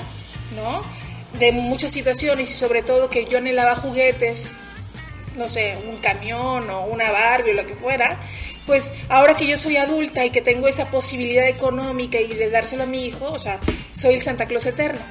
¿no? 0.55 1.00
De 1.39 1.51
muchas 1.51 1.91
situaciones 1.91 2.49
y 2.49 2.53
sobre 2.53 2.83
todo 2.83 3.09
que 3.09 3.25
yo 3.25 3.37
anhelaba 3.37 3.75
juguetes, 3.75 4.57
no 5.35 5.47
sé, 5.47 5.77
un 5.89 5.97
camión 5.97 6.69
o 6.69 6.85
una 6.85 7.11
Barbie 7.11 7.51
o 7.51 7.53
lo 7.53 7.65
que 7.65 7.73
fuera, 7.73 8.19
pues 8.65 8.93
ahora 9.09 9.35
que 9.35 9.47
yo 9.47 9.57
soy 9.57 9.77
adulta 9.77 10.25
y 10.25 10.29
que 10.29 10.41
tengo 10.41 10.67
esa 10.67 10.85
posibilidad 10.91 11.47
económica 11.47 12.19
y 12.19 12.33
de 12.33 12.49
dárselo 12.49 12.83
a 12.83 12.85
mi 12.85 13.05
hijo, 13.05 13.31
o 13.31 13.39
sea, 13.39 13.59
soy 13.91 14.15
el 14.15 14.21
Santa 14.21 14.45
Claus 14.45 14.65
eterno. 14.65 15.01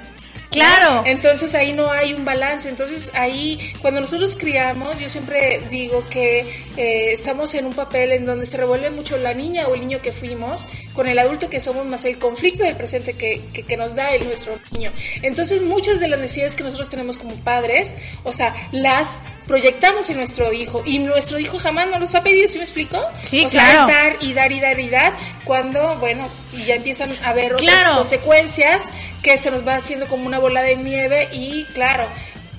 Claro. 0.50 1.02
Entonces 1.06 1.54
ahí 1.54 1.72
no 1.72 1.90
hay 1.90 2.12
un 2.12 2.24
balance. 2.24 2.68
Entonces 2.68 3.10
ahí, 3.14 3.72
cuando 3.80 4.00
nosotros 4.00 4.36
criamos, 4.36 4.98
yo 4.98 5.08
siempre 5.08 5.62
digo 5.70 6.04
que 6.10 6.40
eh, 6.76 7.12
estamos 7.12 7.54
en 7.54 7.66
un 7.66 7.74
papel 7.74 8.12
en 8.12 8.26
donde 8.26 8.46
se 8.46 8.56
revuelve 8.56 8.90
mucho 8.90 9.16
la 9.16 9.32
niña 9.32 9.68
o 9.68 9.74
el 9.74 9.80
niño 9.80 10.00
que 10.02 10.12
fuimos 10.12 10.66
con 10.92 11.06
el 11.06 11.18
adulto 11.18 11.48
que 11.48 11.60
somos 11.60 11.86
más 11.86 12.04
el 12.04 12.18
conflicto 12.18 12.64
del 12.64 12.76
presente 12.76 13.14
que, 13.14 13.40
que, 13.52 13.62
que 13.62 13.76
nos 13.76 13.94
da 13.94 14.12
el 14.14 14.24
nuestro 14.26 14.58
niño. 14.72 14.92
Entonces 15.22 15.62
muchas 15.62 16.00
de 16.00 16.08
las 16.08 16.20
necesidades 16.20 16.56
que 16.56 16.64
nosotros 16.64 16.88
tenemos 16.88 17.16
como 17.16 17.34
padres, 17.36 17.94
o 18.24 18.32
sea, 18.32 18.54
las 18.72 19.20
proyectamos 19.50 20.08
en 20.10 20.16
nuestro 20.16 20.52
hijo 20.52 20.80
y 20.86 21.00
nuestro 21.00 21.40
hijo 21.40 21.58
jamás 21.58 21.88
nos 21.88 21.98
los 21.98 22.14
ha 22.14 22.22
pedido, 22.22 22.46
¿sí 22.46 22.58
me 22.58 22.62
explico? 22.62 23.04
Sí, 23.24 23.44
o 23.44 23.48
claro. 23.48 23.88
Sea, 23.88 24.04
dar 24.04 24.16
y 24.20 24.32
dar 24.32 24.52
y 24.52 24.60
dar 24.60 24.78
y 24.78 24.88
dar 24.88 25.12
cuando, 25.44 25.96
bueno, 25.96 26.28
y 26.52 26.66
ya 26.66 26.76
empiezan 26.76 27.10
a 27.24 27.30
haber 27.30 27.54
otras 27.54 27.90
consecuencias 27.96 28.84
que 29.22 29.38
se 29.38 29.50
nos 29.50 29.66
va 29.66 29.74
haciendo 29.74 30.06
como 30.06 30.24
una 30.24 30.38
bola 30.38 30.62
de 30.62 30.76
nieve 30.76 31.30
y 31.32 31.64
claro, 31.74 32.06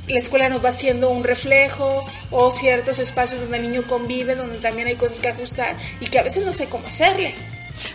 la 0.10 0.20
escuela 0.20 0.50
nos 0.50 0.66
va 0.66 0.68
haciendo 0.68 1.10
un 1.12 1.24
reflejo 1.24 2.06
o 2.30 2.52
ciertos 2.52 3.00
espacios 3.00 3.40
donde 3.40 3.60
el 3.60 3.72
niño 3.72 3.84
convive, 3.88 4.36
donde 4.36 4.58
también 4.58 4.90
hay 4.90 4.96
cosas 4.96 5.22
que 5.22 5.30
ajustar 5.30 5.78
y 6.02 6.08
que 6.08 6.20
a 6.20 6.24
veces 6.24 6.46
no 6.46 6.52
sé 6.52 6.68
cómo 6.68 6.86
hacerle. 6.90 7.36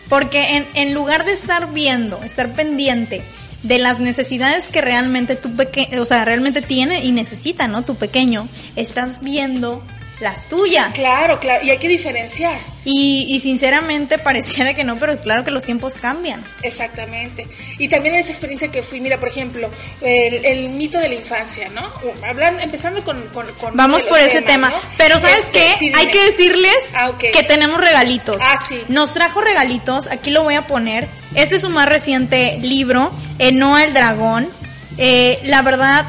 Porque 0.09 0.57
en, 0.57 0.67
en 0.73 0.95
lugar 0.95 1.26
de 1.26 1.33
estar 1.33 1.71
viendo, 1.75 2.23
estar 2.23 2.50
pendiente 2.55 3.23
de 3.67 3.79
las 3.79 3.99
necesidades 3.99 4.69
que 4.69 4.81
realmente 4.81 5.35
tu 5.37 5.55
pequeño, 5.55 6.01
o 6.01 6.05
sea, 6.05 6.25
realmente 6.25 6.63
tiene 6.63 7.05
y 7.05 7.13
necesita, 7.13 7.67
¿no? 7.67 7.83
Tu 7.83 7.97
pequeño, 7.97 8.49
estás 8.77 9.21
viendo 9.21 9.83
las 10.21 10.49
tuyas. 10.49 10.95
Claro, 10.95 11.39
claro, 11.41 11.65
y 11.65 11.71
hay 11.71 11.79
que 11.79 11.89
diferenciar. 11.89 12.59
Y, 12.85 13.27
y, 13.29 13.41
sinceramente 13.41 14.17
pareciera 14.19 14.73
que 14.73 14.85
no, 14.85 14.97
pero 14.97 15.19
claro 15.19 15.43
que 15.45 15.51
los 15.51 15.65
tiempos 15.65 15.95
cambian. 15.95 16.45
Exactamente. 16.63 17.47
Y 17.79 17.89
también 17.89 18.15
esa 18.15 18.31
experiencia 18.31 18.71
que 18.71 18.83
fui, 18.83 19.01
mira, 19.01 19.19
por 19.19 19.29
ejemplo, 19.29 19.69
el, 20.01 20.45
el 20.45 20.71
mito 20.71 20.99
de 20.99 21.09
la 21.09 21.17
infancia, 21.17 21.69
¿no? 21.71 21.93
Hablando, 22.25 22.63
empezando 22.63 23.03
con... 23.03 23.21
con, 23.29 23.53
con 23.55 23.77
Vamos 23.77 24.05
por 24.05 24.21
ese 24.21 24.41
tema. 24.41 24.71
¿no? 24.71 24.77
Pero 24.97 25.19
¿sabes 25.19 25.47
este, 25.47 25.59
qué? 25.59 25.75
Sí, 25.79 25.93
Hay 25.97 26.13
que 26.13 26.25
decirles 26.27 26.77
ah, 26.95 27.11
okay. 27.11 27.33
que 27.33 27.43
tenemos 27.43 27.81
regalitos. 27.81 28.37
Ah, 28.41 28.57
sí. 28.57 28.81
Nos 28.89 29.13
trajo 29.13 29.41
regalitos, 29.41 30.07
aquí 30.07 30.31
lo 30.31 30.45
voy 30.45 30.55
a 30.55 30.69
poner. 30.69 31.09
Este 31.35 31.57
es 31.57 31.63
su 31.63 31.71
más 31.71 31.89
reciente 31.89 32.59
libro, 32.63 33.13
Enoa 33.41 33.83
el 33.83 33.93
Dragón. 33.93 34.49
Eh, 34.97 35.41
la 35.43 35.63
verdad, 35.63 36.07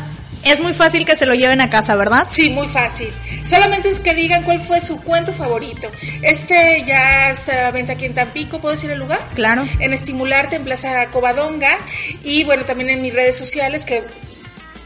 es 0.49 0.61
muy 0.61 0.73
fácil 0.73 1.05
que 1.05 1.15
se 1.15 1.25
lo 1.25 1.33
lleven 1.33 1.61
a 1.61 1.69
casa, 1.69 1.95
¿verdad? 1.95 2.27
Sí, 2.29 2.49
muy 2.49 2.67
fácil. 2.67 3.09
Solamente 3.43 3.89
es 3.89 3.99
que 3.99 4.13
digan 4.13 4.43
cuál 4.43 4.59
fue 4.59 4.81
su 4.81 5.01
cuento 5.01 5.33
favorito. 5.33 5.89
Este 6.21 6.83
ya 6.85 7.31
está 7.31 7.53
a 7.53 7.63
la 7.63 7.71
venta 7.71 7.93
aquí 7.93 8.05
en 8.05 8.13
Tampico, 8.13 8.59
¿puedo 8.59 8.75
decir 8.75 8.91
el 8.91 8.99
lugar? 8.99 9.21
Claro. 9.33 9.67
En 9.79 9.93
Estimularte, 9.93 10.57
en 10.57 10.63
Plaza 10.63 11.07
Covadonga. 11.07 11.77
Y 12.23 12.43
bueno, 12.43 12.65
también 12.65 12.89
en 12.89 13.01
mis 13.01 13.13
redes 13.13 13.37
sociales 13.37 13.85
que 13.85 14.03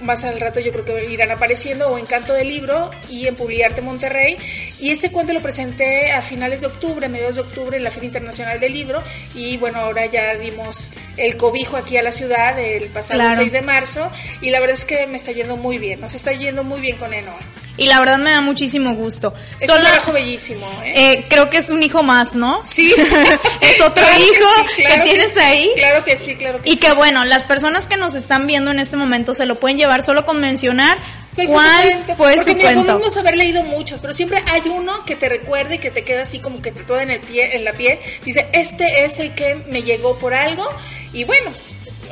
más 0.01 0.23
al 0.23 0.39
rato 0.39 0.59
yo 0.59 0.71
creo 0.71 0.85
que 0.85 1.05
irán 1.09 1.31
apareciendo, 1.31 1.89
o 1.89 1.97
Encanto 1.97 2.33
del 2.33 2.47
Libro 2.49 2.91
y 3.09 3.27
en 3.27 3.35
Publiarte 3.35 3.81
Monterrey. 3.81 4.37
Y 4.79 4.91
ese 4.91 5.11
cuento 5.11 5.33
lo 5.33 5.41
presenté 5.41 6.11
a 6.11 6.21
finales 6.21 6.61
de 6.61 6.67
octubre, 6.67 7.07
mediados 7.07 7.35
de 7.35 7.41
octubre, 7.41 7.77
en 7.77 7.83
la 7.83 7.91
Feria 7.91 8.07
Internacional 8.07 8.59
del 8.59 8.73
Libro. 8.73 9.03
Y 9.35 9.57
bueno, 9.57 9.79
ahora 9.79 10.05
ya 10.07 10.35
dimos 10.35 10.91
el 11.17 11.37
cobijo 11.37 11.77
aquí 11.77 11.97
a 11.97 12.03
la 12.03 12.11
ciudad 12.11 12.57
el 12.59 12.85
pasado 12.89 13.19
Claro. 13.19 13.35
6 13.37 13.51
de 13.51 13.61
marzo. 13.61 14.11
Y 14.41 14.49
la 14.49 14.59
verdad 14.59 14.75
es 14.75 14.85
que 14.85 15.05
me 15.07 15.17
está 15.17 15.31
yendo 15.31 15.57
muy 15.57 15.77
bien, 15.77 16.01
nos 16.01 16.13
está 16.15 16.31
yendo 16.33 16.63
muy 16.63 16.81
bien 16.81 16.97
con 16.97 17.13
Enoa. 17.13 17.37
Y 17.77 17.87
la 17.87 17.99
verdad 17.99 18.17
me 18.19 18.31
da 18.31 18.41
muchísimo 18.41 18.93
gusto. 18.95 19.33
Es 19.59 19.65
Solo- 19.67 19.79
un 19.79 19.85
trabajo 19.87 20.11
bellísimo, 20.11 20.67
¿eh? 20.83 20.93
eh, 21.13 21.25
creo 21.29 21.49
que 21.49 21.57
es 21.57 21.69
un 21.69 21.81
hijo 21.81 22.03
más, 22.03 22.33
¿no? 22.35 22.61
Sí. 22.63 22.93
es 23.61 23.81
otro 23.81 24.03
Claro 24.03 24.15
que 24.17 24.21
hijo 24.23 24.49
sí, 24.75 24.83
claro 24.83 25.03
que 25.03 25.09
tienes 25.09 25.33
sí. 25.33 25.39
ahí. 25.39 25.71
Claro 25.75 26.03
que 26.03 26.17
sí, 26.17 26.35
claro 26.35 26.61
que 26.61 26.69
Y 26.69 26.73
sí. 26.73 26.79
que 26.79 26.91
bueno, 26.93 27.25
las 27.25 27.45
personas 27.45 27.87
que 27.87 27.97
nos 27.97 28.13
están 28.15 28.45
viendo 28.47 28.71
en 28.71 28.79
este 28.79 28.97
momento 28.97 29.33
se 29.33 29.45
lo 29.45 29.55
pueden 29.59 29.77
llevar 29.77 29.90
solo 30.03 30.25
con 30.25 30.39
mencionar 30.39 30.97
¿Cuál 31.35 32.03
fue 32.17 32.35
Porque 32.35 32.43
su 32.43 32.57
cuento. 32.57 32.85
podemos 32.85 33.15
haber 33.17 33.37
leído 33.37 33.63
muchos, 33.63 33.99
pero 33.99 34.13
siempre 34.13 34.43
hay 34.51 34.61
uno 34.65 35.05
que 35.05 35.15
te 35.15 35.29
recuerde 35.29 35.75
y 35.75 35.79
que 35.79 35.91
te 35.91 36.03
queda 36.03 36.23
así 36.23 36.39
como 36.39 36.61
que 36.61 36.71
te 36.71 36.83
toda 36.83 37.03
en 37.03 37.09
el 37.09 37.21
pie, 37.21 37.55
en 37.55 37.63
la 37.63 37.73
piel. 37.73 37.99
Dice, 38.25 38.47
este 38.53 39.05
es 39.05 39.19
el 39.19 39.33
que 39.33 39.55
me 39.55 39.83
llegó 39.83 40.17
por 40.17 40.33
algo. 40.33 40.67
Y 41.13 41.23
bueno, 41.23 41.49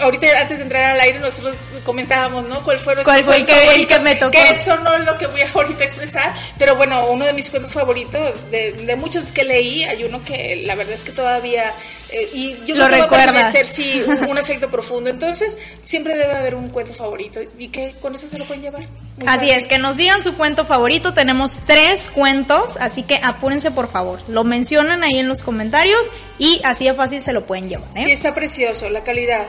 ahorita 0.02 0.28
antes 0.40 0.58
de 0.60 0.64
entrar 0.64 0.84
al 0.96 1.00
aire 1.02 1.20
nosotros 1.20 1.56
comentábamos, 1.84 2.46
¿no? 2.48 2.64
¿Cuál 2.64 2.78
fue, 2.80 2.96
¿Cuál 3.04 3.24
fue 3.24 3.38
el 3.38 3.46
que- 3.46 3.76
el 3.76 3.88
que 3.88 4.00
me 4.00 4.16
tocó? 4.16 4.32
Que 4.32 4.50
esto 4.50 4.78
no 4.80 4.96
es 4.96 5.06
lo 5.06 5.18
que 5.18 5.28
voy 5.28 5.42
a 5.42 5.50
ahorita 5.54 5.84
expresar, 5.84 6.34
pero 6.58 6.76
bueno, 6.76 7.08
uno 7.10 7.26
de 7.26 7.34
mis 7.34 7.50
cuentos 7.50 7.72
favoritos, 7.72 8.50
de, 8.52 8.72
de 8.74 8.96
muchos 8.96 9.32
que 9.32 9.44
leí, 9.44 9.84
hay 9.84 10.04
uno 10.04 10.24
que 10.24 10.58
la 10.66 10.76
verdad 10.76 10.94
es 10.94 11.04
que 11.04 11.12
todavía, 11.12 11.72
eh, 12.12 12.30
y 12.34 12.56
yo 12.66 12.76
Lo 12.76 12.88
creo 12.88 13.08
que 13.10 13.16
va 13.16 13.24
a 13.24 13.26
permanecer, 13.26 13.68
sí, 13.68 14.04
un, 14.06 14.24
un 14.30 14.38
efecto 14.38 14.70
profundo. 14.70 15.10
Entonces, 15.10 15.58
siempre 15.86 16.16
debe 16.18 16.34
haber 16.34 16.56
un 16.56 16.70
cuento 16.70 16.94
favorito 16.94 17.40
y 17.58 17.70
que 17.70 17.94
con 18.02 18.16
eso 18.16 18.28
se 18.28 18.38
lo 18.38 18.46
pueden 18.46 18.64
llevar. 18.64 18.82
Muy 19.18 19.28
Así 19.28 19.48
fácil. 19.48 19.60
es, 19.60 19.68
que 19.68 19.78
nos 19.80 19.98
digan 19.98 20.24
su 20.24 20.36
cuento 20.36 20.66
favorito. 20.66 21.14
Tenemos 21.14 21.60
tres 21.68 22.10
cuentos, 22.14 22.78
así 22.80 23.04
que 23.04 23.20
apúrense 23.22 23.70
por 23.72 23.90
favor. 23.92 24.20
Lo 24.30 24.44
mencionan 24.46 25.04
ahí 25.04 25.18
en 25.20 25.28
los 25.28 25.44
comentarios 25.44 26.08
y 26.38 26.62
así 26.64 26.86
de 26.86 26.94
fácil 26.94 27.22
se 27.22 27.34
lo 27.34 27.46
pueden 27.46 27.68
llevar. 27.68 27.90
¿eh? 27.96 28.06
Y 28.08 28.12
está 28.12 28.34
precioso, 28.34 28.90
la 28.90 29.04
calidad. 29.04 29.48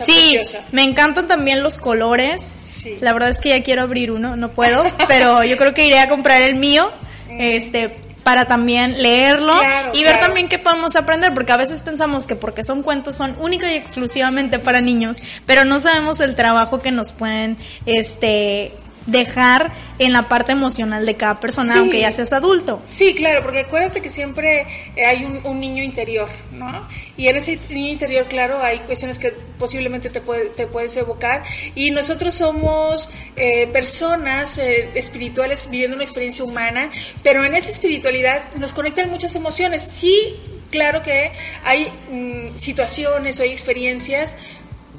Está 0.00 0.04
Sí, 0.04 0.34
preciosa. 0.36 0.64
me 0.72 0.82
encantan 0.84 1.26
también 1.26 1.62
los 1.62 1.78
colores. 1.78 2.52
Sí. 2.64 2.96
La 3.00 3.12
verdad 3.12 3.30
es 3.30 3.40
que 3.40 3.48
ya 3.50 3.62
quiero 3.62 3.82
abrir 3.82 4.12
uno, 4.12 4.36
no 4.36 4.50
puedo, 4.50 4.84
pero 5.08 5.42
yo 5.44 5.56
creo 5.56 5.74
que 5.74 5.86
iré 5.86 5.98
a 5.98 6.08
comprar 6.08 6.42
el 6.42 6.56
mío, 6.56 6.90
este, 7.28 7.96
para 8.22 8.44
también 8.44 9.02
leerlo 9.02 9.54
Mm. 9.54 9.58
Claro, 9.58 9.90
y 9.94 10.02
ver 10.02 10.12
claro. 10.12 10.26
también 10.26 10.48
qué 10.48 10.58
podemos 10.58 10.94
aprender, 10.96 11.34
porque 11.34 11.50
a 11.52 11.56
veces 11.56 11.82
pensamos 11.82 12.26
que 12.26 12.36
porque 12.36 12.62
son 12.62 12.82
cuentos 12.82 13.16
son 13.16 13.34
única 13.40 13.72
y 13.72 13.76
exclusivamente 13.76 14.58
para 14.58 14.80
niños, 14.80 15.16
pero 15.46 15.64
no 15.64 15.80
sabemos 15.80 16.20
el 16.20 16.36
trabajo 16.36 16.80
que 16.80 16.90
nos 16.92 17.12
pueden, 17.12 17.56
este, 17.86 18.72
dejar 19.06 19.72
en 19.98 20.12
la 20.12 20.28
parte 20.28 20.52
emocional 20.52 21.06
de 21.06 21.14
cada 21.16 21.40
persona, 21.40 21.78
aunque 21.78 22.00
ya 22.00 22.12
seas 22.12 22.32
adulto. 22.32 22.80
Sí, 22.84 23.14
claro, 23.14 23.42
porque 23.42 23.60
acuérdate 23.60 24.02
que 24.02 24.10
siempre 24.10 24.66
eh, 24.94 25.06
hay 25.06 25.24
un, 25.24 25.58
niño 25.60 25.82
interior, 25.82 26.28
¿no? 26.52 26.86
Y 27.18 27.26
en 27.26 27.36
ese 27.36 27.58
niño 27.68 27.90
interior, 27.90 28.26
claro, 28.26 28.62
hay 28.62 28.78
cuestiones 28.78 29.18
que 29.18 29.32
posiblemente 29.58 30.08
te, 30.08 30.20
te 30.20 30.66
puedes 30.68 30.96
evocar. 30.96 31.42
Y 31.74 31.90
nosotros 31.90 32.36
somos 32.36 33.10
eh, 33.34 33.66
personas 33.66 34.56
eh, 34.58 34.88
espirituales 34.94 35.68
viviendo 35.68 35.96
una 35.96 36.04
experiencia 36.04 36.44
humana, 36.44 36.90
pero 37.24 37.44
en 37.44 37.56
esa 37.56 37.70
espiritualidad 37.70 38.54
nos 38.54 38.72
conectan 38.72 39.10
muchas 39.10 39.34
emociones. 39.34 39.82
Sí, 39.82 40.36
claro 40.70 41.02
que 41.02 41.32
hay 41.64 41.90
mm, 42.08 42.56
situaciones 42.56 43.40
o 43.40 43.42
hay 43.42 43.50
experiencias 43.50 44.36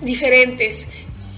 diferentes, 0.01 0.87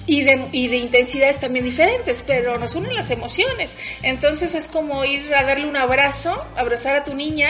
y 0.06 0.24
de, 0.24 0.48
y 0.52 0.68
de 0.68 0.78
intensidades 0.78 1.40
también 1.40 1.66
diferentes, 1.66 2.24
pero 2.26 2.58
nos 2.58 2.76
unen 2.76 2.94
las 2.96 3.12
emociones. 3.12 3.78
Entonces 4.02 4.56
es 4.56 4.68
como 4.68 5.04
ir 5.06 5.34
a 5.34 5.44
darle 5.44 5.68
un 5.68 5.78
abrazo, 5.78 6.46
abrazar 6.56 6.96
a 6.96 7.04
tu 7.04 7.14
niña 7.14 7.50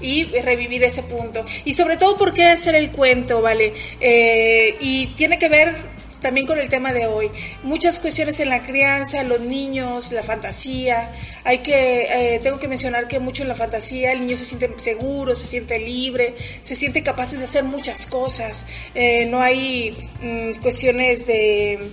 y 0.00 0.24
revivir 0.24 0.82
ese 0.84 1.02
punto. 1.02 1.44
Y 1.64 1.72
sobre 1.74 1.96
todo, 1.96 2.16
¿por 2.16 2.32
qué 2.32 2.46
hacer 2.46 2.74
el 2.74 2.90
cuento, 2.90 3.40
vale? 3.40 3.74
Eh, 4.00 4.76
y 4.80 5.06
tiene 5.08 5.38
que 5.38 5.48
ver 5.48 5.92
también 6.22 6.46
con 6.46 6.58
el 6.58 6.68
tema 6.68 6.92
de 6.92 7.06
hoy. 7.06 7.30
Muchas 7.62 7.98
cuestiones 7.98 8.40
en 8.40 8.48
la 8.48 8.62
crianza, 8.62 9.22
los 9.24 9.40
niños, 9.40 10.12
la 10.12 10.22
fantasía. 10.22 11.10
Hay 11.44 11.58
que, 11.58 12.36
eh, 12.36 12.40
tengo 12.42 12.58
que 12.58 12.68
mencionar 12.68 13.08
que 13.08 13.18
mucho 13.18 13.42
en 13.42 13.48
la 13.48 13.54
fantasía 13.54 14.12
el 14.12 14.20
niño 14.20 14.36
se 14.36 14.44
siente 14.44 14.72
seguro, 14.76 15.34
se 15.34 15.46
siente 15.46 15.78
libre, 15.78 16.34
se 16.62 16.74
siente 16.74 17.02
capaz 17.02 17.32
de 17.32 17.44
hacer 17.44 17.64
muchas 17.64 18.06
cosas. 18.06 18.66
Eh, 18.94 19.26
no 19.26 19.40
hay 19.40 19.96
mm, 20.22 20.60
cuestiones 20.62 21.26
de, 21.26 21.90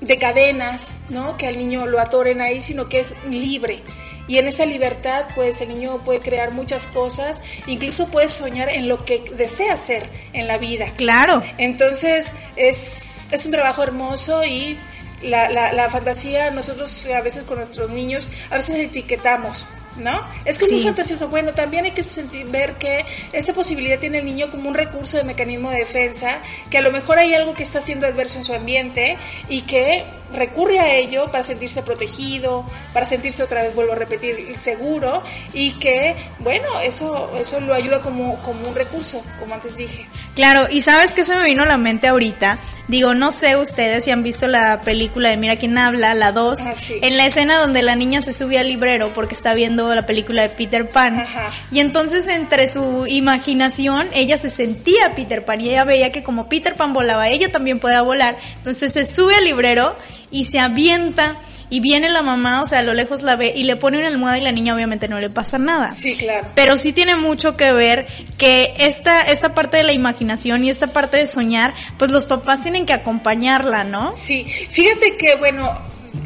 de 0.00 0.16
cadenas, 0.16 0.96
¿no? 1.10 1.36
Que 1.36 1.46
al 1.46 1.58
niño 1.58 1.86
lo 1.86 2.00
atoren 2.00 2.40
ahí, 2.40 2.62
sino 2.62 2.88
que 2.88 3.00
es 3.00 3.14
libre 3.28 3.82
y 4.26 4.38
en 4.38 4.48
esa 4.48 4.66
libertad 4.66 5.26
pues 5.34 5.60
el 5.60 5.68
niño 5.68 5.98
puede 6.04 6.20
crear 6.20 6.52
muchas 6.52 6.86
cosas, 6.86 7.42
incluso 7.66 8.08
puede 8.08 8.28
soñar 8.28 8.68
en 8.68 8.88
lo 8.88 9.04
que 9.04 9.24
desea 9.36 9.74
hacer 9.74 10.08
en 10.32 10.46
la 10.46 10.58
vida. 10.58 10.86
Claro. 10.96 11.42
Entonces 11.58 12.32
es, 12.56 13.28
es 13.30 13.46
un 13.46 13.52
trabajo 13.52 13.82
hermoso 13.82 14.44
y 14.44 14.78
la, 15.22 15.48
la, 15.48 15.72
la 15.72 15.88
fantasía 15.88 16.50
nosotros 16.50 17.06
a 17.06 17.22
veces 17.22 17.44
con 17.44 17.56
nuestros 17.56 17.88
niños 17.90 18.30
a 18.50 18.56
veces 18.56 18.76
etiquetamos 18.76 19.68
¿no? 19.96 20.26
Es 20.44 20.58
que 20.58 20.64
es 20.64 20.72
muy 20.72 20.82
fantasioso. 20.82 21.28
Bueno, 21.28 21.52
también 21.52 21.84
hay 21.84 21.92
que 21.92 22.02
sentir, 22.02 22.46
ver 22.46 22.74
que 22.74 23.04
esa 23.32 23.52
posibilidad 23.52 23.98
tiene 23.98 24.18
el 24.18 24.26
niño 24.26 24.50
como 24.50 24.68
un 24.68 24.74
recurso 24.74 25.16
de 25.16 25.24
mecanismo 25.24 25.70
de 25.70 25.78
defensa, 25.78 26.38
que 26.70 26.78
a 26.78 26.80
lo 26.80 26.90
mejor 26.90 27.18
hay 27.18 27.34
algo 27.34 27.54
que 27.54 27.62
está 27.62 27.80
siendo 27.80 28.06
adverso 28.06 28.38
en 28.38 28.44
su 28.44 28.54
ambiente 28.54 29.18
y 29.48 29.62
que 29.62 30.04
recurre 30.32 30.80
a 30.80 30.94
ello 30.94 31.26
para 31.30 31.44
sentirse 31.44 31.82
protegido, 31.82 32.64
para 32.92 33.06
sentirse 33.06 33.42
otra 33.42 33.62
vez, 33.62 33.74
vuelvo 33.74 33.92
a 33.92 33.96
repetir, 33.96 34.56
seguro 34.58 35.22
y 35.52 35.72
que, 35.72 36.16
bueno, 36.40 36.80
eso, 36.82 37.32
eso 37.38 37.60
lo 37.60 37.74
ayuda 37.74 38.00
como, 38.00 38.40
como 38.42 38.68
un 38.68 38.74
recurso, 38.74 39.24
como 39.38 39.54
antes 39.54 39.76
dije. 39.76 40.06
Claro, 40.34 40.66
y 40.70 40.82
sabes 40.82 41.12
que 41.12 41.24
se 41.24 41.34
me 41.36 41.44
vino 41.44 41.62
a 41.62 41.66
la 41.66 41.78
mente 41.78 42.08
ahorita, 42.08 42.58
digo, 42.88 43.14
no 43.14 43.32
sé 43.32 43.56
ustedes 43.56 44.04
si 44.04 44.10
han 44.10 44.22
visto 44.22 44.46
la 44.46 44.80
película 44.82 45.30
de 45.30 45.36
Mira 45.36 45.56
quién 45.56 45.76
habla, 45.78 46.14
la 46.14 46.32
2, 46.32 46.58
ah, 46.60 46.74
en 47.02 47.16
la 47.16 47.26
escena 47.26 47.58
donde 47.58 47.82
la 47.82 47.96
niña 47.96 48.22
se 48.22 48.32
sube 48.32 48.58
al 48.58 48.68
librero 48.68 49.12
porque 49.12 49.34
está 49.34 49.54
viendo 49.54 49.94
la 49.94 50.06
película 50.06 50.42
de 50.42 50.48
Peter 50.50 50.88
Pan, 50.88 51.24
y 51.70 51.80
entonces 51.80 52.26
entre 52.28 52.72
su 52.72 53.06
imaginación 53.06 54.08
ella 54.12 54.38
se 54.38 54.50
sentía 54.50 55.14
Peter 55.14 55.44
Pan 55.44 55.60
y 55.60 55.70
ella 55.70 55.84
veía 55.84 56.12
que 56.12 56.22
como 56.22 56.48
Peter 56.48 56.74
Pan 56.74 56.92
volaba, 56.92 57.28
ella 57.28 57.50
también 57.50 57.78
podía 57.80 58.02
volar, 58.02 58.36
entonces 58.56 58.92
se 58.92 59.06
sube 59.06 59.34
al 59.34 59.44
librero 59.44 59.96
y 60.30 60.46
se 60.46 60.58
avienta 60.58 61.38
y 61.74 61.80
viene 61.80 62.08
la 62.08 62.22
mamá, 62.22 62.62
o 62.62 62.66
sea, 62.66 62.78
a 62.78 62.82
lo 62.84 62.94
lejos 62.94 63.22
la 63.22 63.34
ve 63.34 63.52
y 63.52 63.64
le 63.64 63.74
pone 63.74 63.98
una 63.98 64.06
almohada 64.06 64.38
y 64.38 64.42
la 64.42 64.52
niña 64.52 64.76
obviamente 64.76 65.08
no 65.08 65.18
le 65.18 65.28
pasa 65.28 65.58
nada. 65.58 65.90
Sí, 65.90 66.14
claro. 66.14 66.46
Pero 66.54 66.78
sí 66.78 66.92
tiene 66.92 67.16
mucho 67.16 67.56
que 67.56 67.72
ver 67.72 68.06
que 68.38 68.74
esta, 68.78 69.22
esta 69.22 69.54
parte 69.56 69.78
de 69.78 69.82
la 69.82 69.92
imaginación 69.92 70.62
y 70.64 70.70
esta 70.70 70.92
parte 70.92 71.16
de 71.16 71.26
soñar, 71.26 71.74
pues 71.98 72.12
los 72.12 72.26
papás 72.26 72.62
tienen 72.62 72.86
que 72.86 72.92
acompañarla, 72.92 73.82
¿no? 73.82 74.14
Sí, 74.14 74.44
fíjate 74.44 75.16
que, 75.16 75.34
bueno, 75.34 75.76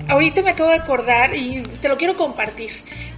ahorita 0.09 0.43
me 0.43 0.51
acabo 0.51 0.69
de 0.69 0.77
acordar 0.77 1.35
y 1.35 1.63
te 1.81 1.89
lo 1.89 1.97
quiero 1.97 2.15
compartir 2.15 2.69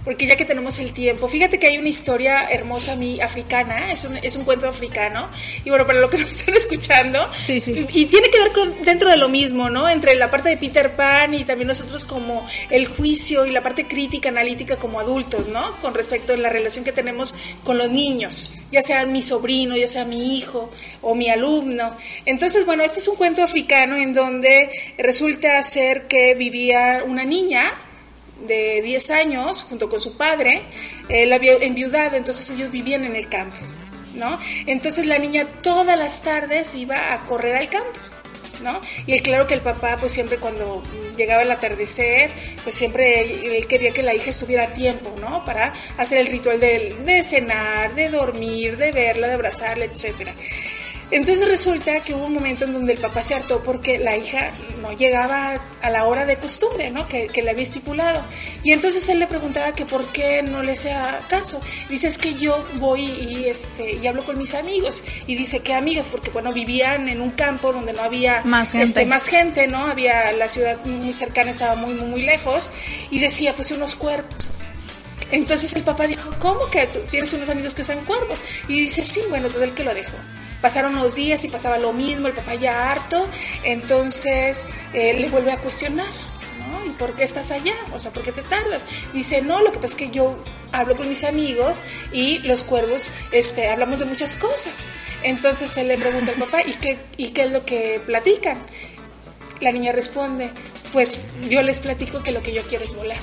porque 0.03 0.27
ya 0.27 0.35
que 0.35 0.45
tenemos 0.45 0.79
el 0.79 0.93
tiempo, 0.93 1.27
fíjate 1.27 1.59
que 1.59 1.67
hay 1.67 1.77
una 1.77 1.89
historia 1.89 2.49
hermosa 2.49 2.95
mi 2.95 3.21
africana, 3.21 3.91
es 3.91 4.03
un, 4.03 4.17
es 4.17 4.35
un 4.35 4.43
cuento 4.43 4.67
africano, 4.67 5.29
y 5.63 5.69
bueno, 5.69 5.85
para 5.85 5.99
lo 5.99 6.09
que 6.09 6.17
nos 6.19 6.31
están 6.33 6.55
escuchando, 6.55 7.29
sí, 7.33 7.59
sí. 7.59 7.85
Y, 7.89 8.05
tiene 8.05 8.29
que 8.29 8.39
ver 8.39 8.51
con 8.51 8.81
dentro 8.81 9.09
de 9.09 9.17
lo 9.17 9.29
mismo, 9.29 9.69
¿no? 9.69 9.87
Entre 9.87 10.15
la 10.15 10.29
parte 10.29 10.49
de 10.49 10.57
Peter 10.57 10.93
Pan 10.95 11.33
y 11.33 11.43
también 11.45 11.67
nosotros 11.67 12.03
como 12.03 12.47
el 12.69 12.87
juicio 12.87 13.45
y 13.45 13.51
la 13.51 13.61
parte 13.61 13.87
crítica, 13.87 14.29
analítica 14.29 14.77
como 14.77 14.99
adultos, 14.99 15.47
¿no? 15.47 15.77
Con 15.81 15.93
respecto 15.93 16.33
a 16.33 16.37
la 16.37 16.49
relación 16.49 16.83
que 16.83 16.91
tenemos 16.91 17.33
con 17.63 17.77
los 17.77 17.89
niños, 17.89 18.53
ya 18.71 18.81
sea 18.81 19.05
mi 19.05 19.21
sobrino, 19.21 19.77
ya 19.77 19.87
sea 19.87 20.05
mi 20.05 20.37
hijo 20.37 20.71
o 21.01 21.15
mi 21.15 21.29
alumno. 21.29 21.95
Entonces, 22.25 22.65
bueno, 22.65 22.83
este 22.83 22.99
es 22.99 23.07
un 23.07 23.15
cuento 23.15 23.43
africano 23.43 23.95
en 23.95 24.13
donde 24.13 24.69
resulta 24.97 25.61
ser 25.63 26.07
que 26.07 26.35
vivía 26.35 27.03
una 27.05 27.23
niña, 27.23 27.71
de 28.47 28.81
10 28.81 29.11
años, 29.11 29.63
junto 29.63 29.89
con 29.89 29.99
su 29.99 30.17
padre, 30.17 30.63
él 31.09 31.31
había 31.33 31.53
enviudado, 31.53 32.17
entonces 32.17 32.49
ellos 32.49 32.71
vivían 32.71 33.05
en 33.05 33.15
el 33.15 33.27
campo, 33.27 33.57
¿no? 34.13 34.37
Entonces 34.65 35.05
la 35.05 35.17
niña 35.17 35.45
todas 35.61 35.97
las 35.97 36.21
tardes 36.21 36.75
iba 36.75 37.13
a 37.13 37.25
correr 37.25 37.55
al 37.55 37.69
campo. 37.69 37.99
¿No? 38.61 38.79
Y 39.07 39.19
claro 39.21 39.47
que 39.47 39.55
el 39.55 39.61
papá, 39.61 39.97
pues 39.99 40.11
siempre 40.11 40.37
cuando 40.37 40.83
llegaba 41.17 41.41
el 41.41 41.49
atardecer, 41.49 42.29
pues 42.63 42.75
siempre 42.75 43.57
él 43.57 43.65
quería 43.65 43.91
que 43.91 44.03
la 44.03 44.13
hija 44.13 44.29
estuviera 44.29 44.65
a 44.65 44.67
tiempo, 44.67 45.15
¿no? 45.19 45.43
Para 45.43 45.73
hacer 45.97 46.19
el 46.19 46.27
ritual 46.27 46.59
de, 46.59 46.95
de 47.03 47.23
cenar, 47.23 47.95
de 47.95 48.09
dormir, 48.09 48.77
de 48.77 48.91
verla, 48.91 49.25
de 49.25 49.33
abrazarla, 49.33 49.85
etcétera. 49.85 50.35
Entonces 51.11 51.45
resulta 51.45 52.01
que 52.03 52.13
hubo 52.13 52.25
un 52.25 52.33
momento 52.33 52.63
en 52.63 52.71
donde 52.71 52.93
el 52.93 52.99
papá 52.99 53.21
se 53.21 53.35
hartó 53.35 53.61
porque 53.61 53.99
la 53.99 54.15
hija 54.15 54.51
no 54.81 54.93
llegaba 54.93 55.59
a 55.81 55.89
la 55.89 56.05
hora 56.05 56.25
de 56.25 56.37
costumbre, 56.37 56.89
¿no? 56.89 57.05
Que, 57.07 57.29
le 57.41 57.49
había 57.49 57.63
estipulado. 57.63 58.23
Y 58.63 58.71
entonces 58.71 59.07
él 59.09 59.19
le 59.19 59.27
preguntaba 59.27 59.73
que 59.73 59.85
por 59.85 60.05
qué 60.13 60.41
no 60.41 60.63
le 60.63 60.73
hacía 60.73 61.19
caso. 61.27 61.59
Dice, 61.89 62.07
es 62.07 62.17
que 62.17 62.35
yo 62.35 62.63
voy 62.75 63.01
y, 63.03 63.45
este, 63.45 63.93
y 63.93 64.07
hablo 64.07 64.23
con 64.23 64.37
mis 64.37 64.53
amigos. 64.53 65.03
Y 65.27 65.35
dice, 65.35 65.59
¿qué 65.59 65.73
amigos? 65.73 66.05
Porque, 66.09 66.29
bueno, 66.29 66.53
vivían 66.53 67.09
en 67.09 67.19
un 67.19 67.31
campo 67.31 67.73
donde 67.73 67.91
no 67.91 68.03
había 68.03 68.41
más 68.45 68.71
gente, 68.71 68.85
este, 68.85 69.05
más 69.05 69.25
gente 69.25 69.67
¿no? 69.67 69.85
Había 69.87 70.31
la 70.31 70.47
ciudad 70.47 70.83
muy 70.85 71.11
cercana, 71.11 71.51
estaba 71.51 71.75
muy, 71.75 71.93
muy, 71.93 72.07
muy 72.07 72.21
lejos. 72.21 72.69
Y 73.09 73.19
decía, 73.19 73.53
pues 73.53 73.71
unos 73.71 73.95
cuerpos. 73.95 74.49
Entonces 75.31 75.73
el 75.73 75.83
papá 75.83 76.07
dijo, 76.07 76.29
¿cómo 76.39 76.69
que 76.69 76.87
tú 76.87 76.99
tienes 77.09 77.33
unos 77.33 77.49
amigos 77.49 77.73
que 77.73 77.83
sean 77.83 78.03
cuervos? 78.05 78.39
Y 78.67 78.79
dice, 78.81 79.03
sí, 79.03 79.21
bueno, 79.29 79.49
todo 79.49 79.63
el 79.63 79.73
que 79.73 79.83
lo 79.83 79.93
dejó. 79.93 80.17
Pasaron 80.61 80.95
los 80.95 81.15
días 81.15 81.43
y 81.43 81.47
pasaba 81.47 81.77
lo 81.77 81.93
mismo, 81.93 82.27
el 82.27 82.33
papá 82.33 82.55
ya 82.55 82.91
harto, 82.91 83.23
entonces 83.63 84.65
él 84.93 85.21
le 85.21 85.29
vuelve 85.29 85.51
a 85.51 85.57
cuestionar. 85.57 86.07
¿no? 86.69 86.85
¿Y 86.85 86.89
por 86.91 87.15
qué 87.15 87.23
estás 87.23 87.51
allá? 87.51 87.73
O 87.93 87.99
sea, 87.99 88.11
¿por 88.11 88.23
qué 88.23 88.31
te 88.31 88.43
tardas? 88.43 88.81
Dice, 89.13 89.41
no, 89.41 89.61
lo 89.61 89.71
que 89.71 89.79
pasa 89.79 89.93
es 89.93 89.95
que 89.95 90.09
yo 90.11 90.37
hablo 90.71 90.95
con 90.95 91.09
mis 91.09 91.23
amigos 91.23 91.81
y 92.11 92.39
los 92.39 92.63
cuervos, 92.63 93.09
este, 93.31 93.69
hablamos 93.69 93.99
de 93.99 94.05
muchas 94.05 94.35
cosas. 94.35 94.87
Entonces 95.23 95.75
él 95.77 95.87
le 95.87 95.97
pregunta 95.97 96.31
al 96.31 96.37
papá, 96.37 96.61
¿y 96.61 96.73
qué, 96.73 96.97
¿y 97.17 97.29
qué 97.29 97.43
es 97.43 97.51
lo 97.51 97.65
que 97.65 98.01
platican? 98.05 98.57
La 99.59 99.71
niña 99.71 99.91
responde, 99.91 100.49
pues 100.93 101.27
yo 101.49 101.61
les 101.61 101.79
platico 101.79 102.21
que 102.23 102.31
lo 102.31 102.41
que 102.41 102.53
yo 102.53 102.61
quiero 102.63 102.85
es 102.85 102.95
volar. 102.95 103.17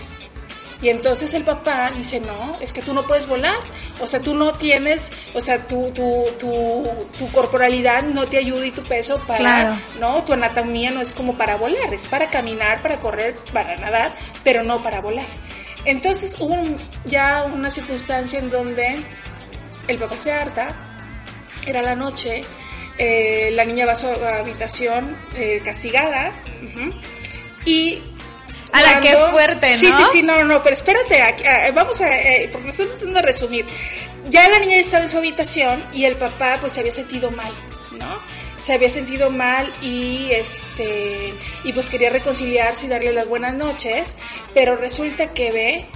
Y 0.80 0.90
entonces 0.90 1.34
el 1.34 1.42
papá 1.42 1.90
dice, 1.96 2.20
no, 2.20 2.56
es 2.60 2.72
que 2.72 2.82
tú 2.82 2.94
no 2.94 3.04
puedes 3.04 3.26
volar. 3.26 3.56
O 4.00 4.06
sea, 4.06 4.20
tú 4.20 4.34
no 4.34 4.52
tienes, 4.52 5.10
o 5.34 5.40
sea, 5.40 5.66
tu, 5.66 5.90
tu, 5.90 6.24
tu, 6.38 6.84
tu 7.18 7.32
corporalidad 7.32 8.04
no 8.04 8.28
te 8.28 8.38
ayuda 8.38 8.64
y 8.64 8.70
tu 8.70 8.82
peso 8.84 9.20
para, 9.26 9.80
¿no? 9.98 10.22
Tu 10.22 10.34
anatomía 10.34 10.92
no 10.92 11.00
es 11.00 11.12
como 11.12 11.34
para 11.36 11.56
volar, 11.56 11.92
es 11.92 12.06
para 12.06 12.30
caminar, 12.30 12.80
para 12.80 13.00
correr, 13.00 13.34
para 13.52 13.76
nadar, 13.76 14.14
pero 14.44 14.62
no 14.62 14.80
para 14.82 15.00
volar. 15.00 15.26
Entonces 15.84 16.36
hubo 16.38 16.56
ya 17.06 17.44
una 17.52 17.70
circunstancia 17.70 18.38
en 18.38 18.50
donde 18.50 18.96
el 19.88 19.98
papá 19.98 20.16
se 20.16 20.32
harta, 20.32 20.68
era 21.66 21.82
la 21.82 21.96
noche, 21.96 22.42
eh, 22.98 23.50
la 23.52 23.64
niña 23.64 23.86
va 23.86 23.92
a 23.92 23.96
su 23.96 24.06
habitación 24.06 25.16
eh, 25.34 25.60
castigada 25.64 26.32
y 27.64 28.02
a 28.78 28.82
la 28.82 29.00
que 29.00 29.16
fuerte, 29.30 29.72
¿no? 29.72 29.78
Sí, 29.78 29.86
sí, 29.86 30.02
sí, 30.12 30.22
no, 30.22 30.42
no, 30.44 30.62
pero 30.62 30.74
espérate, 30.74 31.72
vamos 31.74 32.00
a, 32.00 32.16
eh, 32.16 32.48
porque 32.52 32.70
estoy 32.70 32.86
intentando 32.86 33.22
resumir. 33.22 33.66
Ya 34.30 34.48
la 34.48 34.58
niña 34.58 34.76
estaba 34.76 35.04
en 35.04 35.10
su 35.10 35.18
habitación 35.18 35.82
y 35.92 36.04
el 36.04 36.16
papá 36.16 36.58
pues 36.60 36.72
se 36.72 36.80
había 36.80 36.92
sentido 36.92 37.30
mal, 37.30 37.52
¿no? 37.92 38.06
Se 38.58 38.72
había 38.72 38.90
sentido 38.90 39.30
mal 39.30 39.72
y 39.80 40.28
este 40.32 41.32
y 41.64 41.72
pues 41.72 41.88
quería 41.88 42.10
reconciliarse 42.10 42.86
y 42.86 42.88
darle 42.88 43.12
las 43.12 43.28
buenas 43.28 43.54
noches, 43.54 44.16
pero 44.52 44.76
resulta 44.76 45.32
que 45.32 45.52
ve 45.52 45.86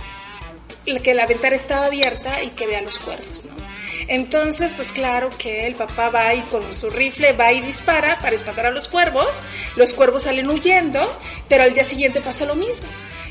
que 0.85 1.15
la 1.15 1.27
ventana 1.27 1.57
estaba 1.57 1.87
abierta 1.87 2.43
y 2.43 2.51
que 2.51 2.67
ve 2.67 2.77
a 2.77 2.83
los 2.83 2.99
cuervos, 2.99 3.45
¿no? 3.45 3.63
Entonces, 4.09 4.73
pues 4.73 4.93
claro 4.93 5.31
que 5.39 5.67
el 5.67 5.75
papá 5.75 6.11
va 6.11 6.35
y 6.35 6.43
con 6.43 6.75
su 6.75 6.91
rifle 6.91 7.33
va 7.33 7.53
y 7.53 7.61
dispara 7.61 8.19
para 8.21 8.35
espantar 8.35 8.67
a 8.67 8.71
los 8.71 8.89
cuervos, 8.89 9.41
los 9.77 9.93
cuervos 9.95 10.25
salen 10.25 10.49
huyendo, 10.51 11.01
pero 11.49 11.63
al 11.63 11.73
día 11.73 11.85
siguiente 11.85 12.21
pasa 12.21 12.45
lo 12.45 12.55
mismo. 12.55 12.87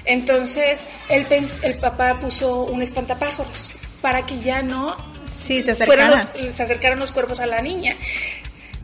Entonces, 0.05 0.87
el, 1.09 1.27
el 1.29 1.75
papá 1.77 2.19
puso 2.19 2.63
un 2.63 2.81
espantapájaros 2.81 3.71
para 4.01 4.25
que 4.25 4.39
ya 4.39 4.61
no 4.61 4.95
sí, 5.35 5.61
se, 5.61 5.71
acercaran. 5.71 6.11
Los, 6.11 6.55
se 6.55 6.63
acercaran 6.63 6.99
los 6.99 7.11
cuerpos 7.11 7.39
a 7.39 7.45
la 7.45 7.61
niña. 7.61 7.95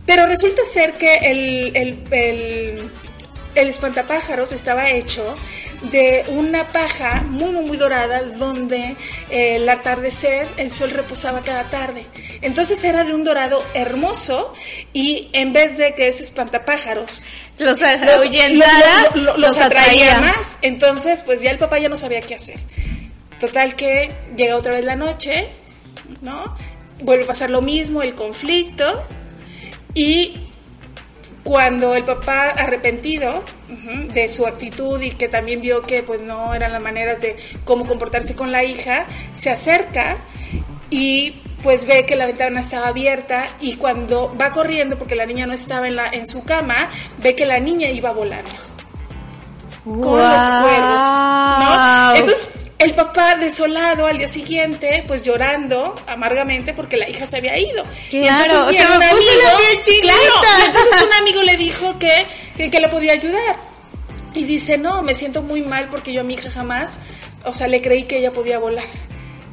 Pero 0.06 0.26
resulta 0.26 0.64
ser 0.64 0.94
que 0.94 1.16
el, 1.16 1.76
el, 1.76 2.04
el, 2.12 2.92
el 3.56 3.68
espantapájaros 3.68 4.52
estaba 4.52 4.90
hecho 4.92 5.36
de 5.82 6.26
una 6.30 6.68
paja 6.68 7.22
muy, 7.22 7.52
muy, 7.52 7.66
muy 7.66 7.78
dorada 7.78 8.24
donde 8.24 8.96
eh, 9.30 9.58
el 9.58 9.70
atardecer, 9.70 10.48
el 10.58 10.72
sol 10.72 10.92
reposaba 10.92 11.42
cada 11.42 11.70
tarde. 11.70 12.06
Entonces 12.42 12.84
era 12.84 13.04
de 13.04 13.14
un 13.14 13.24
dorado 13.24 13.64
hermoso 13.74 14.54
y 14.94 15.30
en 15.34 15.54
vez 15.54 15.78
de 15.78 15.94
que 15.94 16.08
ese 16.08 16.24
espantapájaros 16.24 17.24
los, 17.58 17.80
los, 17.80 19.38
los, 19.38 19.58
atraía 19.58 20.20
más, 20.20 20.60
entonces 20.62 21.24
pues 21.24 21.42
ya 21.42 21.52
el 21.52 21.58
papá 21.58 21.80
ya 21.80 21.90
no 21.90 21.98
sabía 21.98 22.22
qué 22.22 22.36
hacer. 22.36 22.60
Total 23.40 23.76
que 23.76 24.12
llega 24.36 24.56
otra 24.56 24.74
vez 24.76 24.84
la 24.84 24.96
noche, 24.96 25.48
¿no? 26.22 26.56
Vuelve 27.02 27.26
a 27.26 27.28
pasar 27.28 27.50
lo 27.50 27.62
mismo, 27.62 28.02
el 28.02 28.16
conflicto 28.16 29.04
y 29.94 30.47
cuando 31.48 31.96
el 31.96 32.04
papá 32.04 32.50
arrepentido 32.50 33.42
de 34.14 34.28
su 34.28 34.46
actitud 34.46 35.02
y 35.02 35.12
que 35.12 35.30
también 35.30 35.62
vio 35.62 35.82
que 35.82 36.04
pues 36.04 36.20
no 36.20 36.54
eran 36.54 36.74
las 36.74 36.82
maneras 36.82 37.22
de 37.22 37.38
cómo 37.64 37.86
comportarse 37.86 38.36
con 38.36 38.52
la 38.52 38.66
hija, 38.66 39.06
se 39.34 39.50
acerca 39.50 40.18
y 40.90 41.42
pues 41.64 41.88
ve 41.88 42.06
que 42.06 42.18
la 42.18 42.28
ventana 42.28 42.60
estaba 42.60 42.90
abierta 42.90 43.48
y 43.62 43.78
cuando 43.78 44.36
va 44.36 44.52
corriendo 44.52 44.98
porque 44.98 45.16
la 45.16 45.26
niña 45.26 45.46
no 45.48 45.54
estaba 45.54 45.88
en 45.88 45.96
la 45.96 46.10
en 46.10 46.28
su 46.28 46.44
cama, 46.44 46.90
ve 47.20 47.34
que 47.34 47.46
la 47.46 47.62
niña 47.62 47.88
iba 47.92 48.12
volando. 48.12 48.52
Con 49.86 50.22
los 50.22 50.50
cuervos, 50.50 51.08
¿no? 51.62 52.16
Entonces 52.18 52.50
el 52.80 52.94
papá 52.94 53.36
desolado 53.36 54.06
al 54.06 54.18
día 54.18 54.28
siguiente, 54.28 55.04
pues 55.08 55.24
llorando 55.24 55.96
amargamente 56.08 56.74
porque 56.74 56.98
la 56.98 57.10
hija 57.10 57.26
se 57.26 57.38
había 57.38 57.58
ido. 57.58 57.84
Claro, 58.10 58.70
entonces, 58.70 58.86
un 58.86 59.04
amigo, 59.04 60.02
claro, 60.02 60.66
entonces 60.66 61.02
un 61.02 61.14
amigo 61.14 61.42
le 61.42 61.58
dijo 61.58 61.98
que, 61.98 62.26
que, 62.56 62.70
que 62.70 62.80
le 62.80 62.90
podía 62.90 63.14
ayudar. 63.14 63.58
Y 64.34 64.44
dice, 64.44 64.78
no, 64.78 65.02
me 65.02 65.16
siento 65.16 65.42
muy 65.42 65.62
mal 65.62 65.88
porque 65.90 66.14
yo 66.14 66.22
a 66.22 66.24
mi 66.24 66.36
hija 66.36 66.52
jamás, 66.52 66.98
o 67.44 67.54
sea, 67.54 67.68
le 67.68 67.82
creí 67.82 68.04
que 68.04 68.20
ella 68.20 68.32
podía 68.32 68.60
volar 68.60 68.86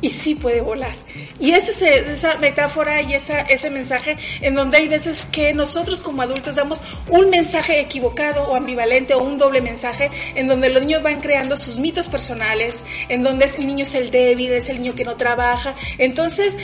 y 0.04 0.10
sí 0.10 0.34
puede 0.34 0.60
volar. 0.60 0.94
Y 1.40 1.52
esa, 1.52 1.88
esa 1.88 2.36
metáfora 2.36 3.00
y 3.00 3.14
esa, 3.14 3.40
ese 3.40 3.70
mensaje 3.70 4.18
en 4.42 4.54
donde 4.54 4.76
hay 4.76 4.86
veces 4.86 5.24
que 5.24 5.54
nosotros 5.54 6.02
como 6.02 6.20
adultos 6.20 6.56
damos 6.56 6.82
un 7.08 7.30
mensaje 7.30 7.80
equivocado 7.80 8.42
o 8.44 8.54
ambivalente 8.54 9.14
o 9.14 9.22
un 9.22 9.38
doble 9.38 9.62
mensaje 9.62 10.10
en 10.34 10.46
donde 10.46 10.68
los 10.68 10.82
niños 10.82 11.02
van 11.02 11.22
creando 11.22 11.56
sus 11.56 11.78
mitos 11.78 12.08
personales, 12.08 12.84
en 13.08 13.22
donde 13.22 13.46
el 13.46 13.66
niño 13.66 13.84
es 13.84 13.94
el 13.94 14.10
débil, 14.10 14.52
es 14.52 14.68
el 14.68 14.82
niño 14.82 14.94
que 14.94 15.04
no 15.04 15.16
trabaja. 15.16 15.74
Entonces, 15.96 16.58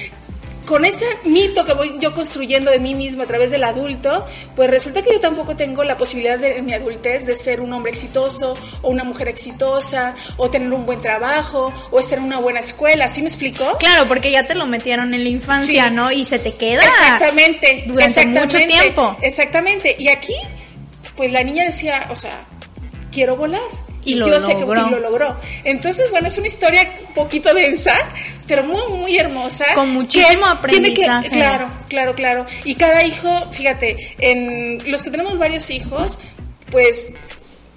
con 0.71 0.85
ese 0.85 1.05
mito 1.25 1.65
que 1.65 1.73
voy 1.73 1.97
yo 1.99 2.15
construyendo 2.15 2.71
de 2.71 2.79
mí 2.79 2.95
mismo 2.95 3.25
a 3.25 3.27
través 3.27 3.51
del 3.51 3.65
adulto, 3.65 4.25
pues 4.55 4.71
resulta 4.71 5.03
que 5.03 5.13
yo 5.13 5.19
tampoco 5.19 5.57
tengo 5.57 5.83
la 5.83 5.99
posibilidad 5.99 6.39
de, 6.39 6.59
en 6.59 6.65
mi 6.65 6.73
adultez 6.73 7.27
de 7.27 7.35
ser 7.35 7.61
un 7.61 7.73
hombre 7.73 7.91
exitoso 7.91 8.57
o 8.81 8.89
una 8.89 9.03
mujer 9.03 9.27
exitosa 9.27 10.15
o 10.37 10.49
tener 10.49 10.73
un 10.73 10.87
buen 10.87 11.01
trabajo 11.01 11.75
o 11.91 11.99
estar 11.99 12.19
en 12.21 12.27
una 12.27 12.39
buena 12.39 12.61
escuela, 12.61 13.09
¿sí 13.09 13.21
me 13.21 13.27
explicó? 13.27 13.79
Claro, 13.79 14.07
porque 14.07 14.31
ya 14.31 14.47
te 14.47 14.55
lo 14.55 14.65
metieron 14.67 15.13
en 15.13 15.25
la 15.25 15.31
infancia, 15.31 15.91
¿no? 15.91 16.13
Y 16.13 16.25
se 16.25 16.39
te 16.39 16.55
queda 16.55 16.85
exactamente, 16.85 17.83
durante 17.89 18.27
mucho 18.27 18.59
tiempo. 18.59 19.17
Exactamente. 19.23 19.97
Y 19.99 20.07
aquí, 20.07 20.37
pues 21.17 21.33
la 21.33 21.43
niña 21.43 21.65
decía, 21.65 22.07
o 22.11 22.15
sea, 22.15 22.45
quiero 23.11 23.35
volar 23.35 23.61
y 24.05 24.15
lo, 24.15 24.27
logró. 24.29 24.91
lo 24.91 24.99
logró. 24.99 25.37
Entonces, 25.65 26.11
bueno, 26.11 26.29
es 26.29 26.39
una 26.39 26.47
historia 26.47 26.95
un 27.09 27.15
poquito 27.15 27.53
densa, 27.53 27.95
pero 28.47 28.65
muy, 28.65 28.99
muy 28.99 29.19
hermosa. 29.19 29.67
Con 29.75 29.91
muchísimo 29.91 30.47
aprendizaje. 30.47 31.31
claro, 31.31 31.71
claro, 31.89 32.15
claro. 32.15 32.47
Y 32.65 32.75
cada 32.75 33.05
hijo, 33.05 33.51
fíjate, 33.53 34.15
en 34.19 34.91
los 34.91 35.03
que 35.03 35.11
tenemos 35.11 35.39
varios 35.39 35.71
hijos, 35.71 36.19
pues 36.71 37.13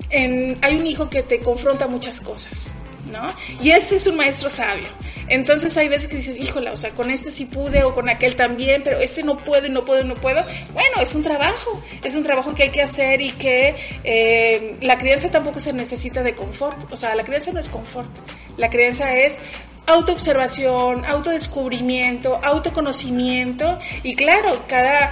en, 0.09 0.57
hay 0.61 0.75
un 0.75 0.87
hijo 0.87 1.09
que 1.09 1.23
te 1.23 1.39
confronta 1.39 1.87
muchas 1.87 2.21
cosas, 2.21 2.71
¿no? 3.11 3.33
Y 3.61 3.71
ese 3.71 3.97
es 3.97 4.07
un 4.07 4.15
maestro 4.15 4.49
sabio. 4.49 4.87
Entonces 5.27 5.75
hay 5.77 5.87
veces 5.87 6.09
que 6.09 6.17
dices, 6.17 6.37
híjola, 6.37 6.71
o 6.71 6.75
sea, 6.75 6.91
con 6.91 7.09
este 7.09 7.31
sí 7.31 7.45
pude 7.45 7.83
o 7.83 7.93
con 7.93 8.09
aquel 8.09 8.35
también, 8.35 8.81
pero 8.83 8.99
este 8.99 9.23
no 9.23 9.37
puedo 9.37 9.65
y 9.65 9.69
no 9.69 9.85
puedo 9.85 10.01
y 10.01 10.07
no 10.07 10.15
puedo. 10.15 10.43
Bueno, 10.73 11.01
es 11.01 11.15
un 11.15 11.23
trabajo, 11.23 11.81
es 12.03 12.15
un 12.15 12.23
trabajo 12.23 12.53
que 12.53 12.63
hay 12.63 12.69
que 12.69 12.81
hacer 12.81 13.21
y 13.21 13.31
que 13.31 13.75
eh, 14.03 14.77
la 14.81 14.97
crianza 14.97 15.29
tampoco 15.29 15.59
se 15.59 15.73
necesita 15.73 16.23
de 16.23 16.35
confort. 16.35 16.91
O 16.91 16.95
sea, 16.95 17.15
la 17.15 17.23
crianza 17.23 17.51
no 17.51 17.59
es 17.59 17.69
confort. 17.69 18.11
La 18.57 18.69
crianza 18.69 19.15
es 19.17 19.39
autoobservación, 19.85 21.05
autodescubrimiento, 21.05 22.39
autoconocimiento 22.41 23.79
y 24.01 24.15
claro, 24.15 24.61
cada, 24.67 25.11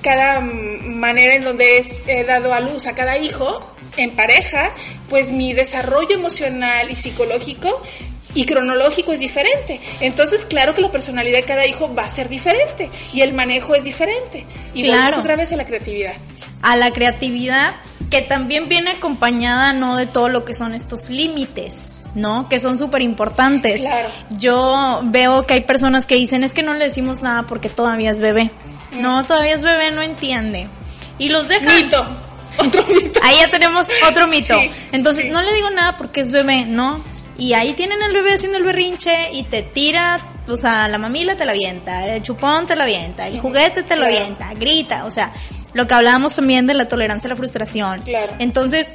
cada 0.00 0.40
manera 0.40 1.34
en 1.34 1.42
donde 1.42 1.84
he 2.06 2.24
dado 2.24 2.54
a 2.54 2.60
luz 2.60 2.86
a 2.86 2.94
cada 2.94 3.18
hijo 3.18 3.64
en 3.96 4.10
pareja, 4.12 4.70
pues 5.12 5.30
mi 5.30 5.52
desarrollo 5.52 6.14
emocional 6.14 6.90
y 6.90 6.94
psicológico 6.94 7.82
y 8.32 8.46
cronológico 8.46 9.12
es 9.12 9.20
diferente. 9.20 9.78
Entonces, 10.00 10.46
claro 10.46 10.74
que 10.74 10.80
la 10.80 10.90
personalidad 10.90 11.36
de 11.36 11.44
cada 11.44 11.66
hijo 11.66 11.94
va 11.94 12.04
a 12.04 12.08
ser 12.08 12.30
diferente 12.30 12.88
y 13.12 13.20
el 13.20 13.34
manejo 13.34 13.74
es 13.74 13.84
diferente. 13.84 14.46
Y 14.72 14.84
claro. 14.84 15.18
otra 15.18 15.36
vez 15.36 15.52
a 15.52 15.56
la 15.56 15.66
creatividad. 15.66 16.14
A 16.62 16.76
la 16.76 16.92
creatividad 16.92 17.74
que 18.08 18.22
también 18.22 18.70
viene 18.70 18.92
acompañada 18.92 19.74
no 19.74 19.98
de 19.98 20.06
todo 20.06 20.30
lo 20.30 20.46
que 20.46 20.54
son 20.54 20.72
estos 20.72 21.10
límites. 21.10 21.90
¿no? 22.14 22.48
Que 22.48 22.58
son 22.58 22.78
súper 22.78 23.02
importantes. 23.02 23.82
Claro. 23.82 24.08
Yo 24.30 25.02
veo 25.04 25.46
que 25.46 25.52
hay 25.52 25.60
personas 25.60 26.06
que 26.06 26.14
dicen, 26.14 26.42
es 26.42 26.54
que 26.54 26.62
no 26.62 26.72
le 26.72 26.86
decimos 26.86 27.20
nada 27.20 27.42
porque 27.42 27.68
todavía 27.68 28.10
es 28.10 28.20
bebé. 28.20 28.50
Mm. 28.92 29.02
No, 29.02 29.24
todavía 29.24 29.56
es 29.56 29.62
bebé, 29.62 29.90
no 29.90 30.00
entiende. 30.00 30.68
Y 31.18 31.28
los 31.28 31.48
dejan. 31.48 31.76
Mito. 31.76 32.31
Otro 32.58 32.84
mito. 32.88 33.20
Ahí 33.22 33.36
ya 33.38 33.50
tenemos 33.50 33.88
otro 34.08 34.26
mito. 34.26 34.58
Entonces, 34.92 35.30
no 35.30 35.42
le 35.42 35.52
digo 35.52 35.70
nada 35.70 35.96
porque 35.96 36.20
es 36.20 36.32
bebé, 36.32 36.64
¿no? 36.66 37.02
Y 37.38 37.54
ahí 37.54 37.72
tienen 37.74 38.02
al 38.02 38.12
bebé 38.12 38.34
haciendo 38.34 38.58
el 38.58 38.64
berrinche 38.64 39.32
y 39.32 39.44
te 39.44 39.62
tira, 39.62 40.20
o 40.46 40.56
sea, 40.56 40.86
la 40.88 40.98
mamila 40.98 41.34
te 41.34 41.44
la 41.44 41.52
avienta, 41.52 42.06
el 42.06 42.22
chupón 42.22 42.66
te 42.66 42.76
la 42.76 42.84
avienta, 42.84 43.26
el 43.26 43.40
juguete 43.40 43.82
te 43.82 43.96
lo 43.96 44.04
avienta, 44.04 44.52
grita, 44.54 45.06
o 45.06 45.10
sea, 45.10 45.32
lo 45.72 45.86
que 45.86 45.94
hablábamos 45.94 46.36
también 46.36 46.66
de 46.66 46.74
la 46.74 46.88
tolerancia 46.88 47.28
a 47.28 47.30
la 47.30 47.36
frustración. 47.36 48.02
Claro. 48.02 48.34
Entonces, 48.38 48.92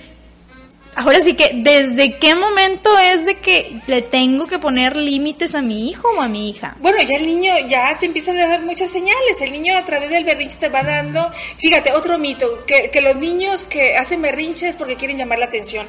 ahora 0.98 1.22
sí 1.22 1.36
que, 1.36 1.52
¿desde 1.54 2.18
qué 2.18 2.36
momento 2.36 2.98
es 2.98 3.26
de 3.26 3.38
que 3.38 3.80
le 3.86 4.02
tengo 4.02 4.48
que 4.48 4.60
poner 4.60 4.98
límites 4.98 5.54
a 5.56 5.62
mi 5.62 5.90
hijo 5.90 6.08
o 6.18 6.22
a 6.22 6.28
mi 6.28 6.50
hija? 6.50 6.76
Bueno, 6.80 7.02
ya 7.04 7.16
el 7.16 7.28
niño 7.28 7.54
ya 7.68 7.98
te 8.00 8.08
empieza 8.08 8.32
a 8.32 8.36
dar 8.36 8.62
muchas 8.62 8.92
señales. 8.92 9.40
El 9.40 9.52
niño 9.52 9.78
a 9.78 9.86
través 9.86 10.10
del 10.10 10.26
berrinche 10.26 10.58
te 10.58 10.70
va 10.70 10.84
dando. 10.84 11.32
Fíjate, 11.60 11.94
otro 11.94 12.18
mito, 12.18 12.66
que, 12.66 12.90
que 12.90 13.02
los 13.02 13.16
niños 13.16 13.64
que 13.64 13.96
hacen 13.96 14.22
berrinches 14.22 14.76
porque 14.76 14.96
quieren 14.96 15.18
llamar 15.18 15.40
la 15.40 15.46
atención. 15.46 15.86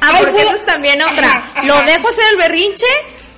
Ah, 0.00 0.16
porque 0.18 0.42
eso 0.42 0.54
es 0.54 0.64
también 0.64 1.00
otra. 1.02 1.52
Lo 1.64 1.82
dejo 1.82 2.08
hacer 2.08 2.24
el 2.30 2.36
berrinche 2.38 2.86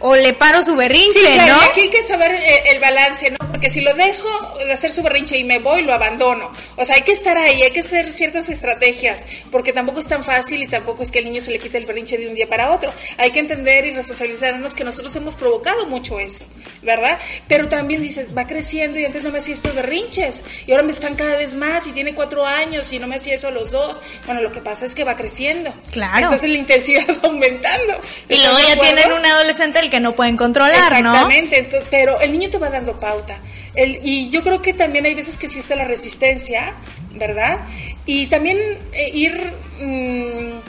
o 0.00 0.16
le 0.16 0.32
paro 0.32 0.62
su 0.62 0.74
berrinche, 0.74 1.18
sí, 1.18 1.38
¿no? 1.46 1.60
aquí 1.60 1.80
hay 1.82 1.90
que 1.90 2.02
saber 2.04 2.32
eh, 2.32 2.62
el, 2.72 2.80
balance, 2.80 3.30
¿no? 3.30 3.36
Porque 3.50 3.68
si 3.68 3.82
lo 3.82 3.94
dejo 3.94 4.28
de 4.58 4.72
hacer 4.72 4.92
su 4.92 5.02
berrinche 5.02 5.36
y 5.36 5.44
me 5.44 5.58
voy, 5.58 5.82
lo 5.82 5.92
abandono. 5.92 6.50
O 6.76 6.84
sea, 6.84 6.96
hay 6.96 7.02
que 7.02 7.12
estar 7.12 7.36
ahí, 7.36 7.62
hay 7.62 7.70
que 7.70 7.80
hacer 7.80 8.10
ciertas 8.10 8.48
estrategias, 8.48 9.22
porque 9.50 9.72
tampoco 9.72 10.00
es 10.00 10.06
tan 10.06 10.24
fácil 10.24 10.62
y 10.62 10.66
tampoco 10.66 11.02
es 11.02 11.10
que 11.10 11.18
al 11.18 11.26
niño 11.26 11.40
se 11.40 11.50
le 11.50 11.58
quite 11.58 11.76
el 11.76 11.84
berrinche 11.84 12.16
de 12.16 12.28
un 12.28 12.34
día 12.34 12.48
para 12.48 12.70
otro. 12.72 12.92
Hay 13.18 13.30
que 13.30 13.40
entender 13.40 13.84
y 13.84 13.90
responsabilizarnos 13.90 14.74
que 14.74 14.84
nosotros 14.84 15.14
hemos 15.16 15.34
provocado 15.34 15.86
mucho 15.86 16.18
eso, 16.18 16.46
¿verdad? 16.82 17.18
Pero 17.46 17.68
también 17.68 18.00
dices, 18.00 18.36
va 18.36 18.46
creciendo 18.46 18.98
y 18.98 19.04
antes 19.04 19.22
no 19.22 19.30
me 19.30 19.38
hacía 19.38 19.54
estos 19.54 19.74
berrinches 19.74 20.44
y 20.66 20.72
ahora 20.72 20.82
me 20.82 20.92
están 20.92 21.14
cada 21.14 21.36
vez 21.36 21.54
más 21.54 21.86
y 21.86 21.92
tiene 21.92 22.14
cuatro 22.14 22.46
años 22.46 22.90
y 22.92 22.98
no 22.98 23.06
me 23.06 23.16
hacía 23.16 23.34
eso 23.34 23.48
a 23.48 23.50
los 23.50 23.70
dos. 23.70 24.00
Bueno, 24.24 24.40
lo 24.40 24.50
que 24.50 24.60
pasa 24.60 24.86
es 24.86 24.94
que 24.94 25.04
va 25.04 25.14
creciendo. 25.16 25.74
Claro. 25.90 26.24
Entonces 26.24 26.48
la 26.48 26.56
intensidad 26.56 27.06
va 27.22 27.28
aumentando. 27.28 28.00
Y 28.28 28.36
luego 28.38 28.58
ya 28.60 28.80
tienen 28.80 29.12
un 29.12 29.26
adolescente 29.26 29.78
que 29.90 30.00
no 30.00 30.14
pueden 30.14 30.36
controlar, 30.36 30.74
Exactamente, 30.74 31.82
pero 31.90 32.20
el 32.20 32.32
niño 32.32 32.48
te 32.50 32.58
va 32.58 32.70
dando 32.70 32.98
pauta. 32.98 33.38
El, 33.74 34.00
y 34.02 34.30
yo 34.30 34.42
creo 34.42 34.62
que 34.62 34.72
también 34.72 35.04
hay 35.04 35.14
veces 35.14 35.36
que 35.36 35.46
existe 35.46 35.76
la 35.76 35.84
resistencia, 35.84 36.74
¿verdad? 37.12 37.60
Y 38.06 38.26
también 38.26 38.58
eh, 38.92 39.10
ir 39.12 39.52
mm, 39.80 40.60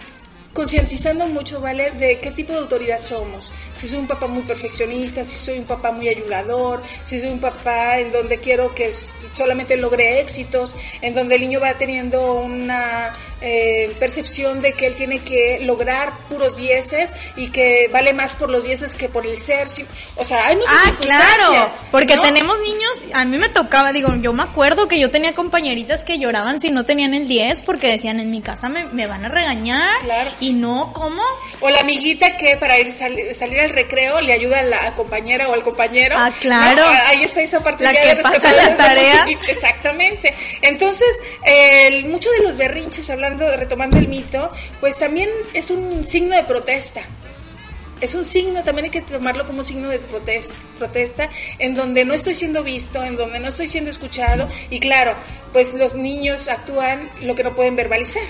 concientizando 0.54 1.28
mucho, 1.28 1.62
¿vale? 1.62 1.92
De 1.92 2.20
qué 2.20 2.32
tipo 2.32 2.54
de 2.54 2.60
autoridad 2.60 3.02
somos. 3.02 3.52
Si 3.74 3.88
soy 3.88 4.00
un 4.00 4.08
papá 4.08 4.28
muy 4.28 4.44
perfeccionista, 4.44 5.24
si 5.24 5.38
soy 5.38 5.60
un 5.60 5.66
papá 5.66 5.92
muy 5.92 6.10
ayudador, 6.10 6.82
si 7.04 7.20
soy 7.20 7.30
un 7.30 7.40
papá 7.40 8.00
en 8.00 8.12
donde 8.12 8.40
quiero 8.40 8.76
que 8.76 8.92
solamente 9.34 9.78
logre 9.78 10.20
éxitos, 10.20 10.76
en 11.02 11.14
donde 11.14 11.36
el 11.36 11.42
niño 11.42 11.60
va 11.60 11.74
teniendo 11.76 12.34
una... 12.42 13.14
Eh, 13.44 13.96
percepción 14.00 14.62
de 14.62 14.74
que 14.74 14.86
él 14.86 14.94
tiene 14.94 15.20
que 15.20 15.60
lograr 15.62 16.14
puros 16.30 16.58
dieces 16.58 17.10
y 17.36 17.50
que 17.50 17.90
vale 17.92 18.14
más 18.14 18.36
por 18.36 18.52
los 18.52 18.64
dieces 18.64 18.94
que 18.94 19.10
por 19.10 19.26
el 19.26 19.36
ser. 19.36 19.68
O 20.16 20.24
sea, 20.24 20.46
hay 20.46 20.58
muchas 20.58 20.74
Ah, 20.86 20.94
claro, 21.00 21.68
porque 21.90 22.16
tenemos 22.18 22.60
niños, 22.60 23.04
a 23.14 23.26
mí 23.26 23.38
me 23.38 23.50
tocaba, 23.50 23.94
digo, 23.94 24.14
yo 24.22 24.32
me 24.34 24.44
acuerdo 24.44 24.88
que 24.88 25.00
yo 25.00 25.10
tenía 25.10 25.34
compañeritas 25.34 26.04
que 26.04 26.20
lloraban 26.20 26.60
si 26.60 26.70
no 26.70 26.86
tenían 26.86 27.16
el 27.16 27.28
10 27.28 27.64
porque 27.64 27.88
decían, 27.88 28.20
en 28.20 28.30
mi 28.30 28.42
casa 28.42 28.70
me, 28.70 28.86
me 28.86 29.08
van 29.08 29.26
a 29.26 29.30
regañar. 29.30 30.02
Claro. 30.04 30.30
Y 30.40 30.54
no, 30.54 30.92
¿cómo? 30.94 31.24
O 31.62 31.70
la 31.70 31.80
amiguita 31.80 32.38
que 32.38 32.58
para 32.58 32.78
ir 32.78 32.94
salir, 32.94 33.34
salir 33.34 33.60
al 33.60 33.70
recreo 33.70 34.22
le 34.22 34.34
ayuda 34.34 34.60
a 34.60 34.64
la 34.64 34.94
compañera 34.94 35.50
o 35.50 35.54
al 35.54 35.64
compañero. 35.64 36.16
Ah, 36.18 36.32
claro. 36.40 36.86
¿no? 36.86 36.92
Ahí 37.08 37.24
está 37.24 37.42
esa 37.42 37.64
parte 37.64 37.84
La 37.84 37.94
que 37.94 38.16
de 38.16 38.16
pasa 38.18 38.54
la 38.54 38.78
tarea. 38.78 39.26
Exactamente. 39.48 40.34
Entonces, 40.62 41.10
el, 41.44 42.06
muchos 42.06 42.32
de 42.34 42.40
los 42.44 42.58
berrinches, 42.58 43.10
hablando, 43.32 43.56
retomando 43.56 43.98
el 43.98 44.08
mito, 44.08 44.52
pues 44.80 44.98
también 45.00 45.30
es 45.54 45.70
un 45.72 46.06
signo 46.06 46.36
de 46.36 46.44
protesta. 46.44 47.02
Es 48.02 48.16
un 48.16 48.26
signo, 48.26 48.64
también 48.64 48.86
hay 48.86 48.92
que 48.92 49.02
tomarlo 49.02 49.46
como 49.46 49.64
signo 49.64 49.88
de 49.90 50.00
protesta, 50.00 50.56
protesta, 50.80 51.30
en 51.60 51.76
donde 51.76 52.04
no 52.04 52.16
estoy 52.16 52.34
siendo 52.34 52.64
visto, 52.64 53.04
en 53.04 53.16
donde 53.16 53.40
no 53.40 53.50
estoy 53.50 53.68
siendo 53.68 53.92
escuchado, 53.92 54.50
y 54.72 54.80
claro, 54.80 55.14
pues 55.54 55.76
los 55.76 55.94
niños 55.94 56.48
actúan 56.48 57.08
lo 57.22 57.36
que 57.36 57.44
no 57.44 57.54
pueden 57.54 57.76
verbalizar, 57.76 58.24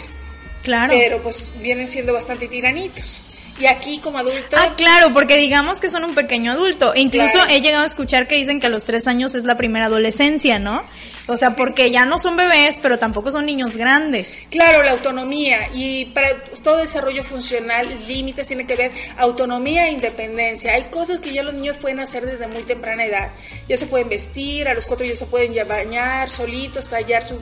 Claro. 0.64 0.94
pero 0.94 1.22
pues 1.22 1.52
vienen 1.62 1.88
siendo 1.88 2.12
bastante 2.12 2.50
tiranitos. 2.50 3.24
Y 3.62 3.66
aquí 3.68 4.00
como 4.00 4.18
adulto, 4.18 4.58
Ah, 4.58 4.74
claro, 4.76 5.14
porque 5.14 5.38
digamos 5.38 5.80
que 5.80 5.90
son 5.92 6.04
un 6.04 6.16
pequeño 6.16 6.52
adulto. 6.52 6.94
Incluso 6.96 7.34
Claro. 7.34 7.52
he 7.52 7.62
llegado 7.62 7.84
a 7.84 7.88
escuchar 7.88 8.28
que 8.28 8.36
dicen 8.36 8.60
que 8.60 8.66
a 8.68 8.70
los 8.70 8.84
tres 8.86 9.08
años 9.08 9.36
es 9.36 9.44
la 9.46 9.56
primera 9.56 9.86
adolescencia, 9.86 10.58
¿no? 10.58 10.84
O 11.32 11.38
sea, 11.38 11.56
porque 11.56 11.92
ya 11.92 12.06
no 12.06 12.20
son 12.20 12.36
bebés, 12.36 12.80
pero 12.82 13.00
tampoco 13.00 13.32
son 13.32 13.46
niños 13.46 13.78
grandes. 13.78 14.48
Claro, 14.50 14.84
la 14.84 14.92
autonomía 14.92 15.70
y 15.74 16.04
para 16.08 16.38
todo 16.62 16.78
desarrollo 16.78 17.24
funcional, 17.24 17.88
límites 18.06 18.48
tiene 18.48 18.68
que 18.68 18.76
ver 18.76 18.92
autonomía 19.18 19.88
e 19.88 19.92
independencia. 19.92 20.74
Hay 20.74 20.90
cosas 20.90 21.22
que 21.22 21.34
ya 21.34 21.42
los 21.44 21.54
niños 21.54 21.78
pueden 21.78 22.02
hacer 22.02 22.26
desde 22.26 22.48
muy 22.48 22.64
temprana 22.64 23.06
edad. 23.06 23.32
Ya 23.70 23.78
se 23.78 23.86
pueden 23.86 24.10
vestir, 24.10 24.68
a 24.68 24.74
los 24.74 24.86
cuatro 24.86 25.06
ya 25.06 25.16
se 25.16 25.26
pueden 25.26 25.54
ya 25.54 25.64
bañar 25.64 26.30
solitos, 26.30 26.90
tallar 26.90 27.26
su... 27.26 27.40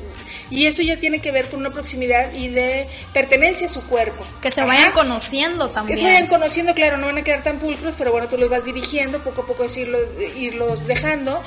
Y 0.51 0.67
eso 0.67 0.83
ya 0.83 0.97
tiene 0.97 1.19
que 1.19 1.31
ver 1.31 1.49
con 1.49 1.59
una 1.61 1.71
proximidad 1.71 2.31
y 2.33 2.49
de 2.49 2.87
pertenencia 3.11 3.65
a 3.65 3.71
su 3.71 3.87
cuerpo. 3.87 4.23
Que 4.39 4.51
se 4.51 4.61
Ajá. 4.61 4.67
vayan 4.67 4.91
conociendo 4.91 5.69
Que 5.69 5.73
también. 5.73 5.99
se 5.99 6.05
vayan 6.05 6.27
conociendo, 6.27 6.75
claro, 6.75 6.97
no 6.97 7.07
van 7.07 7.17
a 7.17 7.23
quedar 7.23 7.41
tan 7.41 7.57
pulcros, 7.57 7.95
pero 7.97 8.11
bueno, 8.11 8.27
tú 8.27 8.37
los 8.37 8.51
vas 8.51 8.65
dirigiendo, 8.65 9.23
poco 9.23 9.41
a 9.41 9.45
poco 9.47 9.63
es 9.63 9.75
irlos, 9.77 10.01
irlos 10.37 10.85
dejando. 10.85 11.41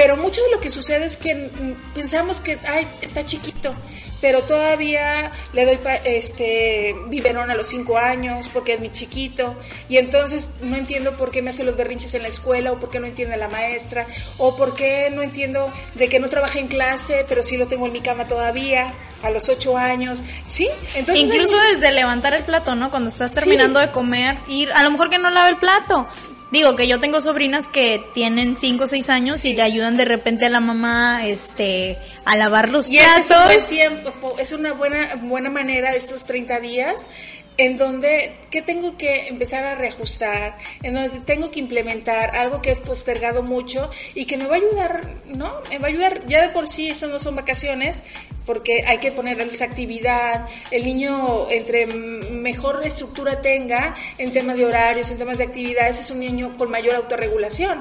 Pero 0.00 0.16
mucho 0.16 0.40
de 0.44 0.50
lo 0.52 0.60
que 0.60 0.70
sucede 0.70 1.06
es 1.06 1.16
que 1.16 1.50
pensamos 1.92 2.40
que, 2.40 2.56
ay, 2.64 2.86
está 3.02 3.26
chiquito, 3.26 3.74
pero 4.20 4.42
todavía 4.42 5.32
le 5.52 5.64
doy 5.64 5.76
este 6.04 6.94
biberón 7.08 7.50
a 7.50 7.56
los 7.56 7.66
cinco 7.66 7.98
años 7.98 8.48
porque 8.52 8.74
es 8.74 8.80
mi 8.80 8.92
chiquito 8.92 9.56
y 9.88 9.96
entonces 9.96 10.46
no 10.60 10.76
entiendo 10.76 11.16
por 11.16 11.32
qué 11.32 11.42
me 11.42 11.50
hace 11.50 11.64
los 11.64 11.76
berrinches 11.76 12.14
en 12.14 12.22
la 12.22 12.28
escuela 12.28 12.70
o 12.70 12.78
por 12.78 12.90
qué 12.90 13.00
no 13.00 13.08
entiende 13.08 13.36
la 13.36 13.48
maestra 13.48 14.06
o 14.38 14.56
por 14.56 14.76
qué 14.76 15.10
no 15.12 15.20
entiendo 15.22 15.68
de 15.96 16.08
que 16.08 16.20
no 16.20 16.28
trabaja 16.28 16.60
en 16.60 16.68
clase 16.68 17.26
pero 17.28 17.42
sí 17.42 17.56
lo 17.56 17.66
tengo 17.66 17.86
en 17.86 17.92
mi 17.92 18.00
cama 18.00 18.24
todavía 18.26 18.94
a 19.24 19.30
los 19.30 19.48
ocho 19.48 19.76
años, 19.76 20.22
¿sí? 20.46 20.68
Entonces 20.94 21.24
Incluso 21.24 21.56
desde 21.72 21.90
levantar 21.90 22.34
el 22.34 22.44
plato, 22.44 22.76
¿no? 22.76 22.88
Cuando 22.90 23.10
estás 23.10 23.32
Sí. 23.32 23.40
terminando 23.40 23.80
de 23.80 23.90
comer, 23.90 24.38
ir, 24.46 24.70
a 24.72 24.84
lo 24.84 24.92
mejor 24.92 25.10
que 25.10 25.18
no 25.18 25.28
lave 25.30 25.50
el 25.50 25.56
plato. 25.56 26.06
Digo 26.50 26.76
que 26.76 26.88
yo 26.88 26.98
tengo 26.98 27.20
sobrinas 27.20 27.68
que 27.68 28.02
tienen 28.14 28.56
5 28.56 28.84
o 28.84 28.86
6 28.86 29.10
años 29.10 29.44
y 29.44 29.52
le 29.54 29.62
ayudan 29.62 29.98
de 29.98 30.06
repente 30.06 30.46
a 30.46 30.50
la 30.50 30.60
mamá 30.60 31.26
este 31.26 31.98
a 32.24 32.36
lavar 32.36 32.70
los 32.70 32.88
Y 32.88 32.98
este 32.98 33.20
es 33.20 33.26
platos. 33.26 34.52
una 34.52 34.72
buena, 34.72 35.14
buena 35.16 35.50
manera 35.50 35.90
de 35.92 35.98
estos 35.98 36.24
30 36.24 36.60
días 36.60 37.06
en 37.58 37.76
donde 37.76 38.36
que 38.50 38.62
tengo 38.62 38.96
que 38.96 39.26
empezar 39.26 39.64
a 39.64 39.74
reajustar, 39.74 40.56
en 40.82 40.94
donde 40.94 41.18
tengo 41.20 41.50
que 41.50 41.58
implementar 41.58 42.36
algo 42.36 42.62
que 42.62 42.70
he 42.72 42.76
postergado 42.76 43.42
mucho 43.42 43.90
y 44.14 44.24
que 44.26 44.36
me 44.36 44.46
va 44.46 44.54
a 44.54 44.58
ayudar, 44.58 45.10
¿no? 45.26 45.60
Me 45.68 45.78
va 45.78 45.88
a 45.88 45.90
ayudar, 45.90 46.24
ya 46.26 46.40
de 46.40 46.50
por 46.50 46.68
sí 46.68 46.88
esto 46.88 47.08
no 47.08 47.18
son 47.18 47.34
vacaciones, 47.34 48.04
porque 48.46 48.84
hay 48.86 48.98
que 48.98 49.10
ponerles 49.10 49.60
actividad, 49.60 50.46
el 50.70 50.84
niño 50.84 51.50
entre 51.50 51.86
mejor 51.86 52.80
estructura 52.86 53.42
tenga 53.42 53.96
en 54.18 54.32
temas 54.32 54.56
de 54.56 54.64
horarios, 54.64 55.10
en 55.10 55.18
temas 55.18 55.38
de 55.38 55.44
actividades, 55.44 55.98
es 55.98 56.10
un 56.12 56.20
niño 56.20 56.56
con 56.56 56.70
mayor 56.70 56.94
autorregulación. 56.94 57.80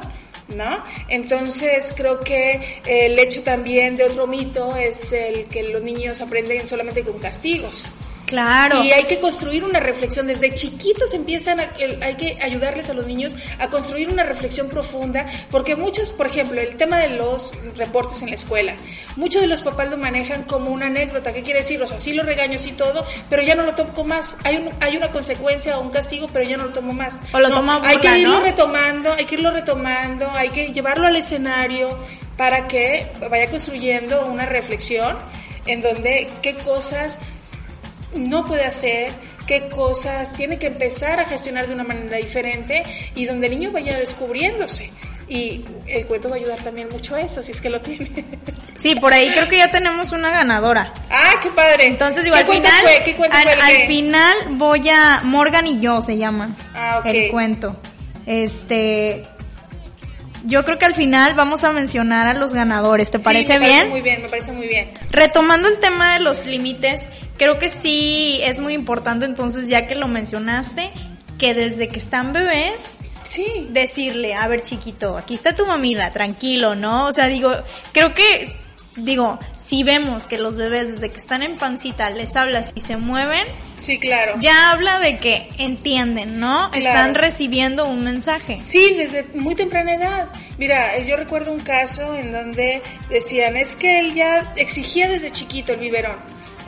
¿no? 0.55 0.81
Entonces 1.09 1.93
creo 1.95 2.21
que 2.21 2.81
el 2.85 3.19
hecho 3.19 3.43
también 3.43 3.97
de 3.97 4.05
otro 4.05 4.27
mito 4.27 4.77
es 4.77 5.11
el 5.11 5.45
que 5.45 5.63
los 5.63 5.83
niños 5.83 6.21
aprenden 6.21 6.67
solamente 6.69 7.03
con 7.03 7.19
castigos. 7.19 7.89
Claro. 8.27 8.83
Y 8.83 8.91
hay 8.91 9.05
que 9.05 9.19
construir 9.19 9.63
una 9.63 9.79
reflexión. 9.79 10.27
Desde 10.27 10.53
chiquitos 10.53 11.13
empiezan 11.13 11.59
a, 11.61 11.69
hay 12.01 12.15
que 12.15 12.37
ayudarles 12.41 12.89
a 12.89 12.93
los 12.93 13.07
niños 13.07 13.35
a 13.57 13.69
construir 13.69 14.09
una 14.09 14.23
reflexión 14.23 14.69
profunda, 14.69 15.25
porque 15.49 15.75
muchos, 15.75 16.09
por 16.11 16.27
ejemplo, 16.27 16.59
el 16.61 16.75
tema 16.75 16.99
de 16.99 17.09
los 17.09 17.53
reportes 17.77 18.21
en 18.21 18.29
la 18.29 18.35
escuela, 18.35 18.75
muchos 19.15 19.41
de 19.41 19.47
los 19.47 19.61
papás 19.63 19.89
lo 19.89 19.97
manejan 19.97 20.43
como 20.43 20.69
una 20.71 20.87
anécdota. 20.87 21.33
¿Qué 21.33 21.41
quiere 21.41 21.61
decir? 21.61 21.81
O 21.81 21.87
sea, 21.87 21.97
sí 21.97 22.13
lo 22.13 22.21
regaño, 22.23 22.59
sí 22.59 22.73
todo, 22.73 23.05
pero 23.29 23.41
ya 23.41 23.55
no 23.55 23.63
lo 23.63 23.73
tomo 23.75 24.03
más. 24.03 24.35
Hay, 24.43 24.57
un- 24.57 24.69
hay 24.81 24.97
una 24.97 25.09
consecuencia 25.09 25.77
o 25.79 25.81
un 25.81 25.89
castigo, 25.89 26.27
pero 26.31 26.43
ya 26.47 26.57
no 26.57 26.65
lo 26.65 26.73
tomo 26.73 26.91
más. 26.93 27.21
O 27.31 27.39
lo 27.39 27.47
No, 27.49 27.55
toma 27.55 27.81
Hay 27.85 27.97
que 27.97 28.19
irlo 28.19 28.39
¿no? 28.39 28.41
retomando, 28.41 29.13
hay 29.13 29.25
que 29.25 29.35
irlo 29.35 29.51
retomando, 29.51 30.29
hay 30.31 30.49
que 30.49 30.73
llevarlo 30.73 31.07
al 31.07 31.15
escenario 31.15 31.89
para 32.35 32.67
que 32.67 33.07
vaya 33.31 33.49
construyendo 33.49 34.25
una 34.25 34.45
reflexión 34.45 35.17
en 35.65 35.81
donde 35.81 36.27
qué 36.41 36.53
cosas 36.55 37.19
no 38.17 38.45
puede 38.45 38.63
hacer, 38.65 39.13
qué 39.47 39.69
cosas 39.69 40.33
tiene 40.33 40.57
que 40.59 40.67
empezar 40.67 41.19
a 41.19 41.25
gestionar 41.25 41.67
de 41.67 41.73
una 41.73 41.83
manera 41.83 42.17
diferente 42.17 42.83
y 43.15 43.25
donde 43.25 43.47
el 43.47 43.53
niño 43.59 43.71
vaya 43.71 43.97
descubriéndose. 43.97 44.91
Y 45.29 45.65
el 45.87 46.05
cuento 46.05 46.29
va 46.29 46.35
a 46.35 46.39
ayudar 46.39 46.57
también 46.59 46.87
mucho 46.89 47.15
a 47.15 47.19
eso, 47.21 47.41
si 47.43 47.51
es 47.51 47.59
que 47.61 47.69
lo 47.69 47.81
tiene. 47.81 48.09
Sí, 48.81 48.95
por 48.95 49.11
ahí 49.11 49.31
creo 49.31 49.49
que 49.49 49.57
ya 49.57 49.71
tenemos 49.71 50.11
una 50.11 50.29
ganadora. 50.29 50.93
¡Ah, 51.09 51.33
qué 51.41 51.49
padre! 51.49 51.87
Entonces 51.87 52.23
digo, 52.23 52.35
¿Qué 52.35 52.41
al 52.43 52.47
final, 52.47 52.81
fue? 52.83 53.01
¿Qué 53.03 53.15
cuento 53.15 53.35
al, 53.35 53.43
fue 53.43 53.53
al 53.53 53.67
que- 53.75 53.87
final 53.87 54.35
voy 54.51 54.87
a 54.87 55.21
Morgan 55.23 55.65
y 55.65 55.79
yo 55.79 56.01
se 56.03 56.15
llama 56.17 56.51
Ah, 56.75 56.97
ok. 56.99 57.05
el 57.07 57.31
cuento. 57.31 57.75
Este, 58.27 59.23
yo 60.45 60.63
creo 60.63 60.77
que 60.77 60.85
al 60.85 60.93
final 60.95 61.33
vamos 61.33 61.63
a 61.63 61.71
mencionar 61.73 62.27
a 62.27 62.33
los 62.35 62.53
ganadores. 62.53 63.09
¿Te 63.11 63.17
Sí, 63.17 63.23
parece 63.25 63.57
me 63.59 63.65
bien? 63.65 63.71
Parece 63.79 63.89
muy 63.89 64.01
bien, 64.01 64.21
me 64.21 64.29
parece 64.29 64.51
muy 64.51 64.67
bien. 64.67 64.91
Retomando 65.09 65.67
el 65.67 65.79
tema 65.79 66.13
de 66.13 66.19
los 66.19 66.45
límites, 66.45 67.09
creo 67.37 67.57
que 67.59 67.69
sí 67.69 68.39
es 68.43 68.59
muy 68.59 68.73
importante 68.73 69.25
entonces, 69.25 69.67
ya 69.67 69.87
que 69.87 69.95
lo 69.95 70.07
mencionaste, 70.07 70.91
que 71.37 71.53
desde 71.53 71.87
que 71.87 71.99
están 71.99 72.33
bebés, 72.33 72.95
Sí. 73.23 73.67
decirle, 73.71 74.33
a 74.35 74.47
ver 74.47 74.61
chiquito, 74.61 75.17
aquí 75.17 75.35
está 75.35 75.53
tu 75.55 75.65
mamila, 75.65 76.11
tranquilo, 76.11 76.75
¿no? 76.75 77.07
O 77.07 77.13
sea, 77.13 77.27
digo, 77.27 77.51
creo 77.91 78.13
que, 78.13 78.55
digo, 78.95 79.37
si 79.65 79.83
vemos 79.83 80.25
que 80.27 80.37
los 80.37 80.55
bebés 80.55 80.93
desde 80.93 81.09
que 81.11 81.17
están 81.17 81.43
en 81.43 81.57
pancita 81.57 82.09
les 82.09 82.37
hablas 82.37 82.71
y 82.73 82.79
se 82.79 82.95
mueven, 82.95 83.45
Sí, 83.75 83.99
claro. 83.99 84.35
ya 84.39 84.71
habla 84.71 84.99
de 84.99 85.17
que 85.17 85.49
entienden, 85.57 86.39
¿no? 86.39 86.71
Claro. 86.71 86.85
Están 86.87 87.15
recibiendo 87.15 87.85
un 87.85 88.01
mensaje. 88.05 88.59
Sí, 88.61 88.93
desde 88.97 89.25
muy 89.37 89.55
temprana 89.55 89.93
edad. 89.95 90.29
Mira, 90.57 90.97
yo 90.99 91.17
recuerdo 91.17 91.51
un 91.51 91.59
caso 91.59 92.15
en 92.15 92.31
donde 92.31 92.81
decían, 93.09 93.57
es 93.57 93.75
que 93.75 93.99
él 93.99 94.13
ya 94.15 94.53
exigía 94.55 95.09
desde 95.09 95.31
chiquito 95.33 95.73
el 95.73 95.79
biberón. 95.81 96.15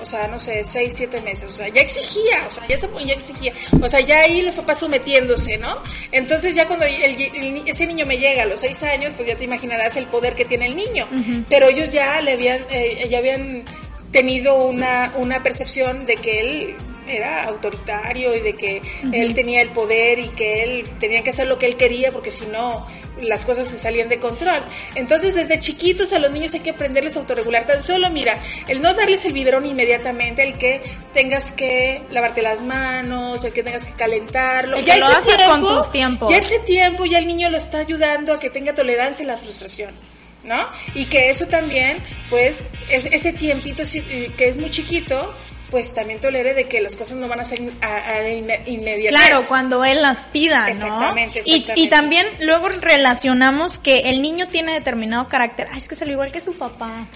O 0.02 0.06
sea, 0.06 0.28
no 0.28 0.40
sé, 0.40 0.64
seis, 0.64 0.94
siete 0.96 1.22
meses. 1.22 1.46
O 1.46 1.54
sea, 1.54 1.68
ya 1.68 1.82
exigía, 1.82 2.44
o 2.48 2.52
sea, 2.52 2.68
ya, 2.68 2.78
se, 2.78 2.88
ya 3.06 3.14
exigía. 3.14 3.54
O 3.82 3.90
sea, 3.90 4.00
ya 4.00 4.22
ahí 4.22 4.42
los 4.42 4.56
papás 4.56 4.80
sometiéndose, 4.80 5.58
¿no? 5.58 5.78
Entonces 6.12 6.56
ya 6.56 6.68
cuando 6.68 6.86
el- 6.86 6.96
el- 7.22 7.64
ese 7.66 7.86
niño 7.86 8.06
me 8.06 8.18
llega 8.18 8.44
a 8.44 8.46
los 8.46 8.60
seis 8.62 8.82
años, 8.84 9.14
pues 9.16 9.28
ya 9.28 9.36
te 9.36 9.44
imaginarás 9.44 9.96
el 9.98 10.06
poder 10.08 10.34
que 10.36 10.46
tiene 10.46 10.66
el 10.68 10.76
niño. 10.76 11.08
Pero 11.50 11.68
ellos 11.68 11.90
ya 11.90 12.22
le 12.22 12.34
habían, 12.34 12.66
eh, 12.72 13.08
ya 13.10 13.18
habían 13.20 13.64
tenido 14.12 14.56
una, 14.66 15.14
una 15.18 15.44
percepción 15.44 16.06
de 16.06 16.16
que 16.16 16.40
él 16.40 16.76
era 17.08 17.44
autoritario 17.46 18.36
y 18.36 18.40
de 18.42 18.54
que 18.54 18.82
él 19.14 19.34
tenía 19.34 19.62
el 19.62 19.70
poder 19.70 20.20
y 20.20 20.28
que 20.30 20.64
él 20.64 20.84
tenía 21.00 21.24
que 21.24 21.32
hacer 21.32 21.48
lo 21.48 21.58
que 21.58 21.66
él 21.66 21.76
quería 21.76 22.12
porque 22.12 22.30
si 22.30 22.46
no 22.46 22.86
las 23.22 23.46
cosas 23.46 23.68
se 23.68 23.78
salían 23.78 24.10
de 24.10 24.20
control. 24.20 24.60
Entonces, 24.96 25.36
desde 25.36 25.60
chiquitos 25.60 26.14
a 26.14 26.20
los 26.20 26.32
niños 26.32 26.54
hay 26.54 26.62
que 26.62 26.72
aprenderles 26.72 27.18
a 27.18 27.22
autorregular. 27.22 27.66
Tan 27.66 27.82
solo, 27.82 28.10
mira, 28.10 28.34
el 28.68 28.82
no 28.82 28.94
darles 28.94 29.26
el 29.26 29.34
biberón 29.34 29.66
inmediatamente, 29.66 30.44
el 30.44 30.58
que 30.58 30.82
tengas 31.14 31.52
que 31.52 32.02
lavarte 32.12 32.42
las 32.42 32.62
manos, 32.62 33.44
el 33.44 33.54
que 33.54 33.64
tengas 33.64 33.86
que 33.86 33.94
calentarlo. 33.94 34.78
El 34.78 34.86
que 34.86 34.98
lo 34.98 35.10
ese 35.10 35.34
hagas 35.34 35.48
con 35.48 35.68
tus 35.68 35.92
tiempos. 35.92 36.30
Ya 36.30 36.38
ese 36.38 36.60
tiempo 36.60 37.06
ya 37.06 37.20
el 37.20 37.28
niño 37.28 37.50
lo 37.50 37.58
está 37.58 37.80
ayudando 37.80 38.34
a 38.34 38.40
que 38.40 38.50
tenga 38.50 38.74
tolerancia 38.74 39.24
a 39.26 39.28
la 39.28 39.38
frustración. 39.38 39.94
¿No? 40.42 40.56
Y 40.96 41.08
que 41.08 41.30
eso 41.30 41.48
también, 41.48 42.02
pues, 42.30 42.64
es, 42.90 43.06
ese 43.08 43.34
tiempito 43.34 43.84
eh, 43.84 44.32
que 44.38 44.48
es 44.48 44.56
muy 44.56 44.72
chiquito, 44.72 45.36
pues 45.70 45.94
también 45.94 46.20
tolere 46.20 46.54
de 46.54 46.68
que 46.68 46.82
las 46.82 46.96
cosas 46.96 47.18
no 47.18 47.28
van 47.28 47.40
a 47.40 47.46
ser 47.46 47.60
a, 47.82 47.96
a 47.96 48.30
inmediatas. 48.30 49.20
Claro, 49.20 49.44
cuando 49.48 49.86
él 49.86 50.02
las 50.02 50.26
pida, 50.28 50.68
¿no? 50.70 50.86
Exactamente, 50.86 51.42
Y, 51.46 51.66
y 51.76 51.88
también 51.88 52.26
luego 52.40 52.70
relacionamos 52.70 53.80
que 53.80 54.10
el 54.10 54.22
niño 54.22 54.48
tiene 54.48 54.74
determinado 54.74 55.28
carácter. 55.28 55.68
Ay, 55.72 55.78
es 55.78 55.88
que 55.88 55.96
salió 55.96 56.14
igual 56.14 56.32
que 56.32 56.42
su 56.42 56.58
papá, 56.58 57.08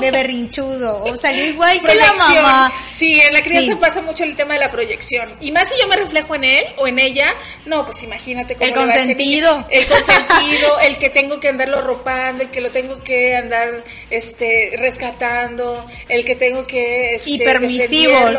de 0.00 0.10
berrinchudo, 0.10 1.04
o 1.04 1.16
salió 1.16 1.44
igual 1.44 1.80
que 1.80 1.94
la 1.94 2.12
mamá. 2.12 2.72
Sí, 2.88 3.20
en 3.20 3.32
la 3.32 3.42
crianza 3.42 3.78
pasa 3.78 4.02
mucho 4.02 4.24
el 4.24 4.36
tema 4.36 4.54
de 4.54 4.60
la 4.60 4.70
proyección. 4.70 5.28
Y 5.40 5.52
más 5.52 5.68
si 5.68 5.80
yo 5.80 5.88
me 5.88 5.96
reflejo 5.96 6.34
en 6.34 6.44
él 6.44 6.64
o 6.78 6.86
en 6.86 6.98
ella, 6.98 7.32
no, 7.66 7.84
pues 7.84 8.02
imagínate 8.02 8.54
cómo 8.54 8.66
El 8.66 8.74
consentido. 8.74 9.66
El 9.70 9.86
consentido, 9.86 10.80
el 10.80 10.98
que 10.98 11.10
tengo 11.10 11.40
que 11.40 11.48
andarlo 11.48 11.80
ropando, 11.80 12.42
el 12.42 12.50
que 12.50 12.60
lo 12.60 12.70
tengo 12.70 13.02
que 13.02 13.36
andar 13.36 13.84
este 14.10 14.74
rescatando, 14.76 15.86
el 16.08 16.24
que 16.24 16.34
tengo 16.34 16.66
que 16.66 17.14
este, 17.14 17.30
y 17.30 17.38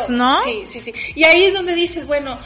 ¿no? 0.10 0.40
Sí, 0.42 0.64
sí, 0.66 0.80
sí. 0.80 0.94
Y 1.16 1.24
ahí 1.24 1.46
es 1.46 1.54
donde 1.54 1.74
dices, 1.76 2.08
bueno, 2.08 2.38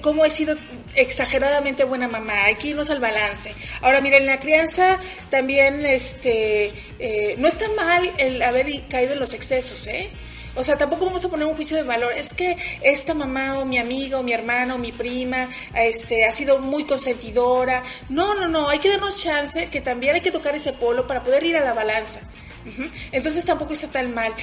cómo 0.00 0.24
he 0.24 0.30
sido 0.30 0.56
exageradamente 0.94 1.84
buena 1.84 2.08
mamá, 2.08 2.44
hay 2.44 2.56
que 2.56 2.68
irnos 2.68 2.90
al 2.90 3.00
balance. 3.00 3.54
Ahora, 3.82 4.00
miren, 4.00 4.22
en 4.22 4.26
la 4.26 4.40
crianza 4.40 4.98
también 5.30 5.84
este, 5.86 6.72
eh, 6.98 7.36
no 7.38 7.48
está 7.48 7.68
mal 7.76 8.10
el 8.18 8.42
haber 8.42 8.66
caído 8.88 9.12
en 9.12 9.20
los 9.20 9.34
excesos, 9.34 9.86
¿eh? 9.86 10.10
O 10.54 10.64
sea, 10.64 10.76
tampoco 10.76 11.06
vamos 11.06 11.24
a 11.24 11.28
poner 11.28 11.46
un 11.46 11.54
juicio 11.54 11.76
de 11.76 11.84
valor. 11.84 12.12
Es 12.12 12.32
que 12.34 12.56
esta 12.82 13.14
mamá 13.14 13.60
o 13.60 13.64
mi 13.64 13.78
amiga 13.78 14.18
o 14.18 14.24
mi 14.24 14.32
hermana 14.32 14.74
o 14.74 14.78
mi 14.78 14.90
prima 14.90 15.48
este, 15.72 16.24
ha 16.24 16.32
sido 16.32 16.58
muy 16.58 16.84
consentidora. 16.84 17.84
No, 18.08 18.34
no, 18.34 18.48
no, 18.48 18.68
hay 18.68 18.80
que 18.80 18.88
darnos 18.88 19.22
chance 19.22 19.68
que 19.68 19.80
también 19.80 20.16
hay 20.16 20.20
que 20.20 20.32
tocar 20.32 20.56
ese 20.56 20.72
polo 20.72 21.06
para 21.06 21.22
poder 21.22 21.44
ir 21.44 21.56
a 21.56 21.64
la 21.64 21.74
balanza. 21.74 22.20
Entonces 23.12 23.46
tampoco 23.46 23.72
está 23.72 23.86
tan 23.86 24.12
mal. 24.12 24.34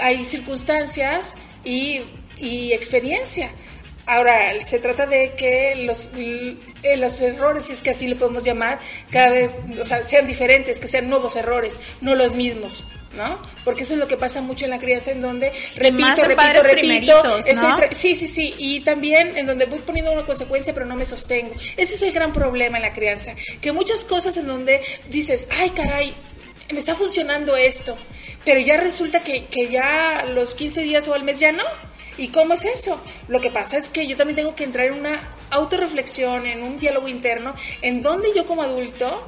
Hay 0.00 0.24
circunstancias 0.24 1.34
y, 1.64 2.02
y 2.36 2.72
experiencia. 2.72 3.50
Ahora, 4.08 4.52
se 4.66 4.78
trata 4.78 5.04
de 5.06 5.34
que 5.34 5.74
los, 5.74 6.12
eh, 6.16 6.96
los 6.96 7.20
errores, 7.20 7.64
si 7.64 7.72
es 7.72 7.80
que 7.80 7.90
así 7.90 8.06
le 8.06 8.14
podemos 8.14 8.44
llamar, 8.44 8.78
cada 9.10 9.30
vez, 9.30 9.50
o 9.80 9.84
sea, 9.84 10.04
sean 10.04 10.28
diferentes, 10.28 10.78
que 10.78 10.86
sean 10.86 11.10
nuevos 11.10 11.34
errores, 11.34 11.80
no 12.00 12.14
los 12.14 12.36
mismos, 12.36 12.86
¿no? 13.16 13.42
Porque 13.64 13.82
eso 13.82 13.94
es 13.94 13.98
lo 13.98 14.06
que 14.06 14.16
pasa 14.16 14.40
mucho 14.42 14.64
en 14.64 14.70
la 14.70 14.78
crianza, 14.78 15.10
en 15.10 15.20
donde, 15.20 15.52
repito, 15.74 16.24
repito, 16.24 16.62
repito, 16.62 17.14
sí, 17.90 18.14
sí, 18.14 18.28
sí, 18.28 18.54
y 18.56 18.80
también 18.82 19.36
en 19.36 19.44
donde 19.44 19.66
voy 19.66 19.80
poniendo 19.80 20.12
una 20.12 20.24
consecuencia, 20.24 20.72
pero 20.72 20.86
no 20.86 20.94
me 20.94 21.04
sostengo. 21.04 21.56
Ese 21.76 21.96
es 21.96 22.02
el 22.02 22.12
gran 22.12 22.32
problema 22.32 22.76
en 22.76 22.84
la 22.84 22.92
crianza, 22.92 23.34
que 23.60 23.72
muchas 23.72 24.04
cosas 24.04 24.36
en 24.36 24.46
donde 24.46 24.82
dices, 25.10 25.48
ay, 25.50 25.70
caray, 25.70 26.14
me 26.70 26.78
está 26.78 26.94
funcionando 26.94 27.56
esto, 27.56 27.98
pero 28.46 28.60
ya 28.60 28.78
resulta 28.78 29.22
que, 29.22 29.46
que 29.46 29.68
ya 29.68 30.24
los 30.24 30.54
15 30.54 30.82
días 30.82 31.06
o 31.08 31.12
al 31.14 31.24
mes 31.24 31.38
ya 31.40 31.52
no 31.52 31.64
¿Y 32.18 32.28
cómo 32.28 32.54
es 32.54 32.64
eso? 32.64 32.98
Lo 33.28 33.40
que 33.40 33.50
pasa 33.50 33.76
es 33.76 33.90
que 33.90 34.06
yo 34.06 34.16
también 34.16 34.36
tengo 34.36 34.54
que 34.54 34.64
entrar 34.64 34.86
en 34.86 34.94
una 34.94 35.20
autorreflexión, 35.50 36.46
en 36.46 36.62
un 36.62 36.78
diálogo 36.78 37.08
interno, 37.08 37.54
en 37.82 38.00
donde 38.00 38.28
yo 38.34 38.46
como 38.46 38.62
adulto 38.62 39.26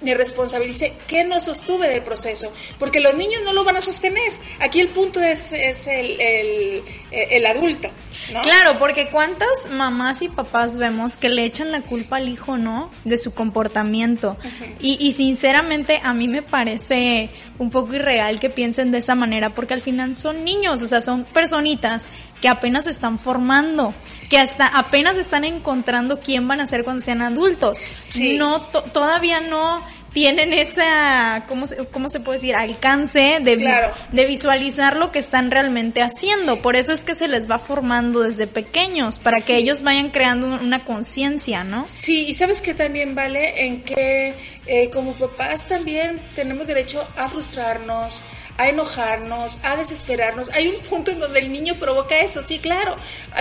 me 0.00 0.14
responsabilice 0.14 0.92
qué 1.06 1.24
no 1.24 1.40
sostuve 1.40 1.88
del 1.88 2.02
proceso, 2.02 2.52
porque 2.78 3.00
los 3.00 3.14
niños 3.14 3.42
no 3.44 3.52
lo 3.52 3.64
van 3.64 3.76
a 3.76 3.80
sostener. 3.80 4.32
Aquí 4.60 4.80
el 4.80 4.88
punto 4.88 5.20
es, 5.20 5.52
es 5.52 5.86
el, 5.86 6.20
el, 6.20 6.82
el 7.10 7.46
adulto. 7.46 7.88
¿no? 8.32 8.42
Claro, 8.42 8.78
porque 8.78 9.08
cuántas 9.08 9.48
mamás 9.70 10.22
y 10.22 10.28
papás 10.28 10.78
vemos 10.78 11.16
que 11.16 11.28
le 11.28 11.44
echan 11.44 11.72
la 11.72 11.82
culpa 11.82 12.16
al 12.16 12.28
hijo, 12.28 12.56
¿no? 12.56 12.90
De 13.04 13.18
su 13.18 13.34
comportamiento. 13.34 14.36
y, 14.80 14.98
y 15.00 15.12
sinceramente 15.12 16.00
a 16.02 16.14
mí 16.14 16.28
me 16.28 16.42
parece 16.42 17.30
un 17.58 17.70
poco 17.70 17.94
irreal 17.94 18.38
que 18.40 18.50
piensen 18.50 18.90
de 18.90 18.98
esa 18.98 19.14
manera, 19.14 19.54
porque 19.54 19.74
al 19.74 19.82
final 19.82 20.16
son 20.16 20.44
niños, 20.44 20.82
o 20.82 20.88
sea, 20.88 21.00
son 21.00 21.24
personitas 21.24 22.08
que 22.40 22.48
apenas 22.48 22.84
se 22.84 22.90
están 22.90 23.18
formando, 23.18 23.94
que 24.28 24.38
hasta 24.38 24.66
apenas 24.66 25.16
están 25.16 25.44
encontrando 25.44 26.20
quién 26.20 26.46
van 26.48 26.60
a 26.60 26.66
ser 26.66 26.84
cuando 26.84 27.04
sean 27.04 27.22
adultos. 27.22 27.78
No, 28.16 28.60
todavía 28.62 29.40
no 29.40 29.82
tienen 30.12 30.52
esa, 30.52 31.44
¿cómo 31.46 31.66
se, 31.66 31.76
cómo 31.86 32.08
se 32.08 32.20
puede 32.20 32.38
decir? 32.38 32.56
Alcance 32.56 33.38
de, 33.40 33.90
de 34.10 34.24
visualizar 34.26 34.96
lo 34.96 35.12
que 35.12 35.18
están 35.18 35.50
realmente 35.50 36.02
haciendo. 36.02 36.60
Por 36.60 36.76
eso 36.76 36.92
es 36.92 37.04
que 37.04 37.14
se 37.14 37.28
les 37.28 37.50
va 37.50 37.58
formando 37.58 38.20
desde 38.20 38.46
pequeños, 38.46 39.18
para 39.18 39.40
que 39.40 39.56
ellos 39.56 39.82
vayan 39.82 40.10
creando 40.10 40.46
una 40.46 40.84
conciencia, 40.84 41.64
¿no? 41.64 41.84
Sí, 41.88 42.26
y 42.26 42.34
sabes 42.34 42.60
que 42.60 42.74
también 42.74 43.14
vale 43.14 43.64
en 43.66 43.82
que 43.82 44.34
eh, 44.66 44.90
como 44.90 45.14
papás 45.14 45.66
también 45.66 46.20
tenemos 46.34 46.66
derecho 46.66 47.06
a 47.16 47.28
frustrarnos, 47.28 48.22
a 48.58 48.68
enojarnos, 48.68 49.58
a 49.62 49.76
desesperarnos. 49.76 50.50
Hay 50.50 50.68
un 50.68 50.82
punto 50.82 51.12
en 51.12 51.20
donde 51.20 51.38
el 51.38 51.50
niño 51.50 51.76
provoca 51.78 52.20
eso, 52.20 52.42
sí, 52.42 52.58
claro, 52.58 52.96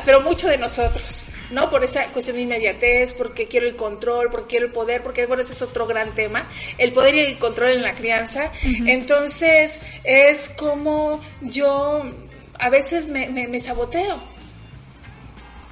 pero 0.06 0.22
mucho 0.22 0.48
de 0.48 0.58
nosotros, 0.58 1.24
¿no? 1.50 1.70
Por 1.70 1.84
esa 1.84 2.06
cuestión 2.08 2.38
de 2.38 2.44
inmediatez, 2.44 3.14
porque 3.14 3.48
quiero 3.48 3.68
el 3.68 3.76
control, 3.76 4.30
porque 4.30 4.48
quiero 4.48 4.68
el 4.68 4.72
poder, 4.72 5.02
porque 5.02 5.26
bueno, 5.26 5.42
ese 5.42 5.54
es 5.54 5.62
otro 5.62 5.88
gran 5.88 6.14
tema, 6.14 6.48
el 6.78 6.94
poder 6.94 7.16
y 7.16 7.20
el 7.22 7.38
control 7.40 7.72
en 7.72 7.84
la 7.84 7.94
crianza. 7.94 8.52
Entonces, 8.64 9.82
es 10.04 10.50
como 10.50 11.20
yo 11.42 12.04
a 12.60 12.70
veces 12.70 13.08
me, 13.08 13.28
me, 13.28 13.48
me 13.48 13.60
saboteo 13.60 14.20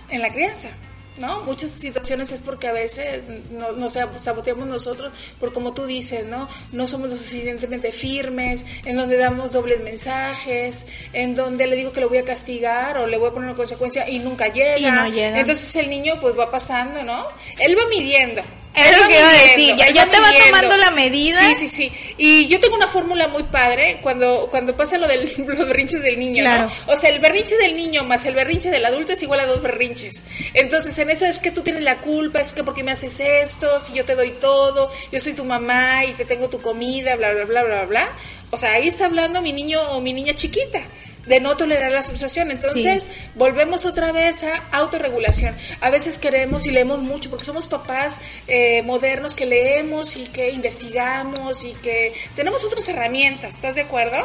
en 0.09 0.21
la 0.21 0.31
crianza. 0.31 0.69
¿No? 1.17 1.41
Muchas 1.41 1.71
situaciones 1.71 2.31
es 2.31 2.39
porque 2.39 2.67
a 2.67 2.73
veces 2.73 3.29
nos 3.51 3.77
no 3.77 3.89
saboteamos 3.89 4.67
nosotros 4.67 5.13
por 5.39 5.53
como 5.53 5.73
tú 5.73 5.85
dices, 5.85 6.25
¿no? 6.25 6.49
No 6.71 6.87
somos 6.87 7.09
lo 7.09 7.15
suficientemente 7.15 7.91
firmes, 7.91 8.65
en 8.85 8.95
donde 8.95 9.17
damos 9.17 9.51
dobles 9.51 9.81
mensajes, 9.81 10.85
en 11.13 11.35
donde 11.35 11.67
le 11.67 11.75
digo 11.75 11.91
que 11.91 12.01
lo 12.01 12.09
voy 12.09 12.19
a 12.19 12.25
castigar 12.25 12.97
o 12.97 13.07
le 13.07 13.17
voy 13.17 13.29
a 13.29 13.31
poner 13.31 13.49
una 13.49 13.57
consecuencia 13.57 14.09
y 14.09 14.19
nunca 14.19 14.47
llega. 14.47 14.77
Y 14.77 14.91
no 14.91 15.07
llega. 15.07 15.39
Entonces 15.39 15.75
el 15.75 15.89
niño 15.89 16.19
pues 16.19 16.37
va 16.37 16.51
pasando, 16.51 17.03
¿no? 17.03 17.27
Él 17.59 17.75
va 17.77 17.87
midiendo. 17.89 18.41
Es 18.75 18.97
lo 18.97 19.07
que 19.07 19.17
iba 19.17 19.29
a 19.29 19.33
decir, 19.33 19.75
ya, 19.77 20.09
te 20.09 20.19
va 20.19 20.31
tomando 20.45 20.77
la 20.77 20.91
medida. 20.91 21.39
Sí, 21.39 21.55
sí, 21.55 21.67
sí. 21.67 21.91
Y 22.17 22.47
yo 22.47 22.59
tengo 22.59 22.75
una 22.75 22.87
fórmula 22.87 23.27
muy 23.27 23.43
padre 23.43 23.99
cuando, 24.01 24.47
cuando 24.51 24.75
pasa 24.75 24.97
lo 24.97 25.07
de 25.07 25.33
los 25.37 25.67
berrinches 25.67 26.01
del 26.01 26.19
niño, 26.19 26.43
¿no? 26.43 26.71
O 26.87 26.97
sea, 26.97 27.09
el 27.09 27.19
berrinche 27.19 27.57
del 27.57 27.75
niño 27.75 28.03
más 28.03 28.25
el 28.25 28.35
berrinche 28.35 28.69
del 28.69 28.85
adulto 28.85 29.13
es 29.13 29.23
igual 29.23 29.39
a 29.39 29.45
dos 29.45 29.61
berrinches. 29.61 30.23
Entonces, 30.53 30.97
en 30.99 31.09
eso 31.09 31.25
es 31.25 31.39
que 31.39 31.51
tú 31.51 31.61
tienes 31.61 31.83
la 31.83 31.97
culpa, 31.97 32.41
es 32.41 32.49
que 32.49 32.63
porque 32.63 32.83
me 32.83 32.91
haces 32.91 33.19
esto, 33.19 33.79
si 33.79 33.93
yo 33.93 34.05
te 34.05 34.15
doy 34.15 34.31
todo, 34.31 34.91
yo 35.11 35.19
soy 35.19 35.33
tu 35.33 35.45
mamá 35.45 36.05
y 36.05 36.13
te 36.13 36.25
tengo 36.25 36.49
tu 36.49 36.61
comida, 36.61 37.15
bla, 37.15 37.31
bla, 37.31 37.45
bla, 37.45 37.63
bla, 37.63 37.85
bla. 37.85 38.09
O 38.51 38.57
sea, 38.57 38.73
ahí 38.73 38.87
está 38.87 39.05
hablando 39.05 39.41
mi 39.41 39.53
niño 39.53 39.81
o 39.91 40.01
mi 40.01 40.13
niña 40.13 40.33
chiquita 40.33 40.81
de 41.25 41.39
no 41.39 41.57
tolerar 41.57 41.91
la 41.91 42.03
frustración. 42.03 42.51
Entonces, 42.51 43.09
volvemos 43.35 43.85
otra 43.85 44.11
vez 44.11 44.43
a 44.43 44.63
autorregulación. 44.71 45.55
A 45.81 45.89
veces 45.89 46.17
queremos 46.17 46.65
y 46.65 46.71
leemos 46.71 46.99
mucho 46.99 47.29
porque 47.29 47.45
somos 47.45 47.67
papás 47.67 48.19
eh, 48.47 48.81
modernos 48.83 49.35
que 49.35 49.45
leemos 49.45 50.15
y 50.15 50.25
que 50.25 50.51
investigamos 50.51 51.63
y 51.63 51.73
que 51.73 52.13
tenemos 52.35 52.63
otras 52.63 52.87
herramientas, 52.89 53.55
¿estás 53.55 53.75
de 53.75 53.81
acuerdo? 53.81 54.17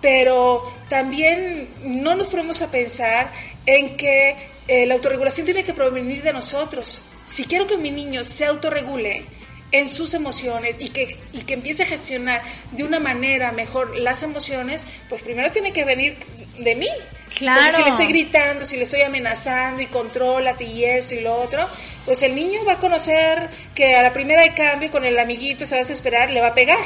Pero 0.00 0.72
también 0.88 1.68
no 1.82 2.14
nos 2.14 2.28
ponemos 2.28 2.62
a 2.62 2.70
pensar 2.70 3.32
en 3.66 3.96
que 3.96 4.36
eh, 4.68 4.86
la 4.86 4.94
autorregulación 4.94 5.44
tiene 5.44 5.64
que 5.64 5.74
provenir 5.74 6.22
de 6.22 6.32
nosotros. 6.32 7.02
Si 7.24 7.44
quiero 7.44 7.66
que 7.66 7.76
mi 7.76 7.90
niño 7.90 8.24
se 8.24 8.46
autorregule, 8.46 9.26
en 9.70 9.88
sus 9.88 10.14
emociones 10.14 10.76
y 10.78 10.88
que, 10.88 11.18
y 11.32 11.42
que 11.42 11.54
empiece 11.54 11.82
a 11.82 11.86
gestionar 11.86 12.42
de 12.72 12.84
una 12.84 13.00
manera 13.00 13.52
mejor 13.52 13.96
las 13.96 14.22
emociones, 14.22 14.86
pues 15.08 15.22
primero 15.22 15.50
tiene 15.50 15.72
que 15.72 15.84
venir 15.84 16.16
de 16.58 16.74
mí. 16.74 16.88
Claro. 17.36 17.60
Porque 17.60 17.76
si 17.76 17.82
le 17.82 17.90
estoy 17.90 18.06
gritando, 18.06 18.66
si 18.66 18.76
le 18.76 18.84
estoy 18.84 19.02
amenazando 19.02 19.82
y 19.82 19.86
contrólate 19.86 20.64
y 20.64 20.84
eso 20.84 21.14
y 21.14 21.20
lo 21.20 21.36
otro, 21.36 21.68
pues 22.04 22.22
el 22.22 22.34
niño 22.34 22.64
va 22.66 22.74
a 22.74 22.78
conocer 22.78 23.50
que 23.74 23.96
a 23.96 24.02
la 24.02 24.12
primera 24.12 24.42
de 24.42 24.54
cambio 24.54 24.90
con 24.90 25.04
el 25.04 25.18
amiguito 25.18 25.66
se 25.66 25.74
va 25.74 25.80
a 25.80 25.84
desesperar, 25.84 26.30
le 26.30 26.40
va 26.40 26.48
a 26.48 26.54
pegar. 26.54 26.78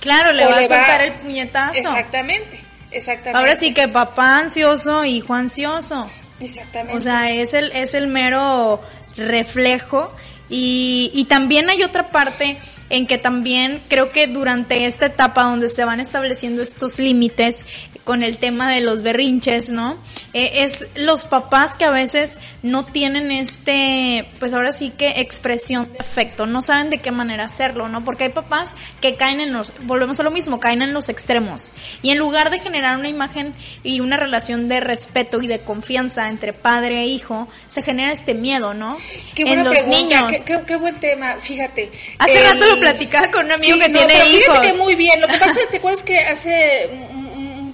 Claro, 0.00 0.32
le 0.32 0.44
va 0.46 0.58
a 0.58 0.62
soltar 0.62 1.02
el 1.02 1.12
puñetazo. 1.12 1.78
Exactamente, 1.78 2.58
exactamente. 2.90 3.38
Ahora 3.38 3.56
sí 3.56 3.72
que 3.72 3.88
papá 3.88 4.38
ansioso, 4.38 5.04
hijo 5.04 5.34
ansioso. 5.34 6.10
Exactamente. 6.40 6.96
O 6.96 7.00
sea, 7.00 7.30
es 7.30 7.54
el, 7.54 7.70
es 7.72 7.94
el 7.94 8.06
mero 8.06 8.82
reflejo 9.16 10.14
y, 10.54 11.10
y 11.12 11.24
también 11.24 11.68
hay 11.68 11.82
otra 11.82 12.10
parte 12.10 12.58
en 12.94 13.08
que 13.08 13.18
también 13.18 13.82
creo 13.88 14.12
que 14.12 14.28
durante 14.28 14.84
esta 14.84 15.06
etapa 15.06 15.42
donde 15.42 15.68
se 15.68 15.84
van 15.84 15.98
estableciendo 15.98 16.62
estos 16.62 17.00
límites 17.00 17.64
con 18.04 18.22
el 18.22 18.36
tema 18.36 18.70
de 18.70 18.80
los 18.80 19.02
berrinches, 19.02 19.70
¿no? 19.70 19.96
Eh, 20.34 20.62
es 20.64 20.86
los 20.94 21.24
papás 21.24 21.74
que 21.74 21.86
a 21.86 21.90
veces 21.90 22.38
no 22.62 22.84
tienen 22.84 23.32
este, 23.32 24.28
pues 24.38 24.54
ahora 24.54 24.72
sí 24.72 24.92
que 24.96 25.20
expresión 25.20 25.90
de 25.92 25.98
afecto, 25.98 26.46
no 26.46 26.60
saben 26.62 26.90
de 26.90 26.98
qué 26.98 27.10
manera 27.10 27.44
hacerlo, 27.44 27.88
¿no? 27.88 28.04
Porque 28.04 28.24
hay 28.24 28.30
papás 28.30 28.76
que 29.00 29.16
caen 29.16 29.40
en 29.40 29.52
los, 29.52 29.72
volvemos 29.82 30.20
a 30.20 30.22
lo 30.22 30.30
mismo, 30.30 30.60
caen 30.60 30.82
en 30.82 30.92
los 30.92 31.08
extremos. 31.08 31.72
Y 32.02 32.10
en 32.10 32.18
lugar 32.18 32.50
de 32.50 32.60
generar 32.60 32.98
una 32.98 33.08
imagen 33.08 33.54
y 33.82 34.00
una 34.00 34.18
relación 34.18 34.68
de 34.68 34.80
respeto 34.80 35.40
y 35.40 35.46
de 35.46 35.60
confianza 35.60 36.28
entre 36.28 36.52
padre 36.52 37.00
e 37.00 37.06
hijo, 37.06 37.48
se 37.68 37.82
genera 37.82 38.12
este 38.12 38.34
miedo, 38.34 38.74
¿no? 38.74 38.98
Qué 39.34 39.44
buena 39.44 39.62
en 39.62 39.74
los 39.74 39.86
niños. 39.86 40.32
Qué, 40.44 40.76
buen 40.76 40.96
tema, 40.96 41.36
fíjate. 41.40 41.90
Hace 42.18 42.42
rato 42.42 42.66
lo 42.66 42.78
platicaba 42.90 43.30
con 43.30 43.46
un 43.46 43.52
amigo 43.52 43.78
que 43.78 43.88
tiene 43.88 44.14
hijos. 44.30 44.76
muy 44.78 44.94
bien. 44.94 45.20
Lo 45.20 45.26
que 45.28 45.38
pasa 45.38 45.60
que 45.60 45.66
te 45.66 45.76
acuerdas 45.78 46.02
que 46.02 46.18
hace 46.18 46.88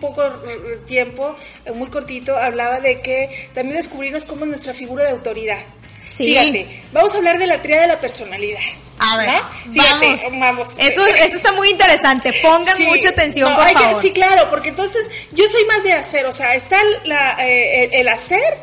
poco 0.00 0.22
eh, 0.24 0.78
tiempo, 0.86 1.36
eh, 1.66 1.72
muy 1.72 1.88
cortito, 1.90 2.36
hablaba 2.36 2.80
de 2.80 3.00
que 3.00 3.48
también 3.54 3.76
descubrirnos 3.76 4.24
cómo 4.24 4.44
es 4.44 4.48
nuestra 4.48 4.72
figura 4.72 5.04
de 5.04 5.10
autoridad. 5.10 5.58
Sí. 6.02 6.28
Fíjate, 6.28 6.82
vamos 6.92 7.14
a 7.14 7.18
hablar 7.18 7.38
de 7.38 7.46
la 7.46 7.60
tríada 7.60 7.82
de 7.82 7.88
la 7.88 8.00
personalidad. 8.00 8.60
A 8.98 9.16
ver, 9.18 9.28
¿no? 9.66 9.72
Fíjate, 9.72 10.06
vamos. 10.30 10.40
vamos. 10.40 10.76
Esto, 10.78 11.06
esto 11.06 11.36
está 11.36 11.52
muy 11.52 11.68
interesante. 11.70 12.32
Pongan 12.42 12.76
Sí. 12.76 12.86
mucha 12.86 13.10
atención, 13.10 13.50
No, 13.50 13.56
por 13.56 13.66
hay 13.66 13.74
que- 13.74 13.82
favor. 13.82 14.02
sí, 14.02 14.10
claro, 14.12 14.48
porque 14.50 14.70
entonces 14.70 15.10
yo 15.32 15.46
soy 15.48 15.64
más 15.66 15.84
de 15.84 15.92
hacer, 15.92 16.24
o 16.26 16.32
sea, 16.32 16.54
está 16.54 16.78
la, 17.04 17.36
eh, 17.46 17.84
el, 17.84 17.94
el 18.00 18.08
hacer, 18.08 18.56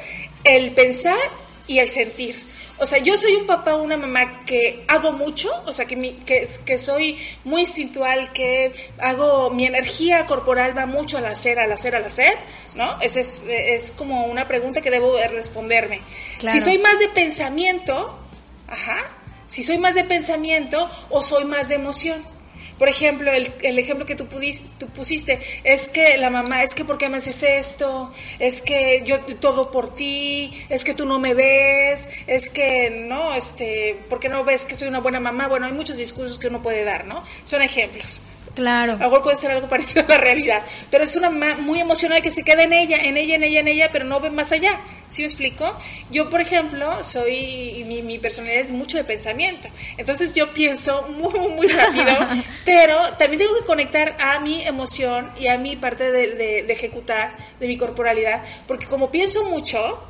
el 0.44 0.72
pensar 0.72 1.20
y 1.68 1.80
el 1.80 1.88
sentir. 1.90 2.47
O 2.80 2.86
sea, 2.86 3.00
yo 3.00 3.18
soy 3.18 3.34
un 3.34 3.48
papá 3.48 3.76
o 3.76 3.82
una 3.82 3.98
mamá 3.98 4.46
que 4.46 4.84
hago 4.88 5.12
mucho, 5.12 5.50
o 5.66 5.74
sea, 5.74 5.86
que, 5.86 5.96
mi, 5.96 6.14
que, 6.14 6.48
que 6.66 6.78
soy 6.78 7.18
muy 7.44 7.62
instintual, 7.62 8.32
que 8.34 8.72
hago, 9.00 9.50
mi 9.50 9.66
energía 9.66 10.26
corporal 10.26 10.78
va 10.78 10.86
mucho 10.86 11.18
al 11.18 11.26
hacer, 11.26 11.58
al 11.58 11.72
hacer, 11.72 11.96
al 11.96 12.06
hacer, 12.06 12.34
¿no? 12.76 12.98
Esa 13.02 13.20
es, 13.20 13.44
es 13.48 13.92
como 13.92 14.26
una 14.26 14.48
pregunta 14.48 14.82
que 14.82 14.92
debo 14.92 15.16
de 15.16 15.28
responderme. 15.28 16.02
Claro. 16.38 16.58
Si 16.58 16.64
soy 16.64 16.78
más 16.78 17.00
de 17.00 17.08
pensamiento, 17.10 18.20
ajá, 18.68 19.04
si 19.48 19.64
soy 19.64 19.80
más 19.80 19.96
de 19.96 20.04
pensamiento 20.04 20.90
o 21.10 21.24
soy 21.24 21.46
más 21.46 21.70
de 21.70 21.76
emoción. 21.76 22.37
Por 22.78 22.90
ejemplo, 22.90 23.32
el, 23.32 23.52
el 23.62 23.80
ejemplo 23.80 24.06
que 24.06 24.16
tú, 24.16 24.28
pudiste, 24.28 24.86
pusiste 24.88 25.40
es 25.64 25.90
que 25.90 26.18
la 26.18 26.30
mamá, 26.30 26.64
es 26.64 26.74
que 26.74 26.86
¿por 26.86 26.98
qué 26.98 27.10
me 27.10 27.18
haces 27.18 27.42
esto? 27.44 28.12
Es 28.40 28.62
que 28.62 29.04
yo 29.06 29.20
todo 29.20 29.72
por 29.72 29.96
ti, 29.96 30.54
es 30.70 30.84
que 30.84 30.94
tú 30.94 31.06
no 31.06 31.20
me 31.20 31.34
ves, 31.34 32.08
es 32.28 32.50
que 32.50 32.90
no, 32.90 33.34
este, 33.34 34.00
¿por 34.10 34.20
qué 34.20 34.30
no 34.30 34.44
ves 34.44 34.66
que 34.66 34.76
soy 34.76 34.88
una 34.88 35.00
buena 35.00 35.20
mamá? 35.20 35.48
Bueno, 35.48 35.66
hay 35.66 35.74
muchos 35.74 35.98
discursos 35.98 36.38
que 36.38 36.48
uno 36.48 36.62
puede 36.62 36.84
dar, 36.84 37.06
¿no? 37.06 37.24
Son 37.44 37.62
ejemplos. 37.62 38.22
Claro. 38.58 38.94
A 38.94 38.96
lo 38.96 38.98
mejor 38.98 39.22
puede 39.22 39.38
ser 39.38 39.52
algo 39.52 39.68
parecido 39.70 40.04
a 40.04 40.10
la 40.10 40.18
realidad, 40.18 40.64
pero 40.90 41.04
es 41.04 41.16
una 41.16 41.30
muy 41.30 41.80
emocional 41.80 42.24
que 42.24 42.32
se 42.32 42.42
queda 42.44 42.64
en 42.64 42.74
ella, 42.74 42.98
en 42.98 43.16
ella, 43.16 43.36
en 43.36 43.44
ella, 43.44 43.60
en 43.60 43.68
ella, 43.68 43.90
pero 43.92 44.04
no 44.04 44.20
ve 44.20 44.32
más 44.32 44.52
allá. 44.52 44.80
¿Sí 45.10 45.22
me 45.22 45.28
explico? 45.28 45.78
Yo, 46.10 46.28
por 46.32 46.42
ejemplo, 46.42 47.04
soy, 47.04 47.84
mi, 47.88 48.02
mi 48.02 48.18
personalidad 48.18 48.64
es 48.64 48.72
mucho 48.72 48.98
de 48.98 49.04
pensamiento, 49.04 49.70
entonces 49.96 50.34
yo 50.34 50.54
pienso 50.54 51.04
muy, 51.10 51.40
muy 51.50 51.68
rápido, 51.68 52.14
pero 52.66 52.98
también 53.20 53.44
tengo 53.44 53.54
que 53.60 53.66
conectar 53.66 54.18
a 54.20 54.40
mi 54.40 54.64
emoción 54.64 55.32
y 55.40 55.48
a 55.48 55.58
mi 55.60 55.76
parte 55.76 56.12
de, 56.12 56.34
de- 56.36 56.64
de 56.64 56.74
ejecutar, 56.74 57.38
de 57.60 57.68
mi 57.68 57.78
corporalidad, 57.78 58.42
porque 58.68 58.88
como 58.88 59.12
pienso 59.12 59.46
mucho, 59.46 60.04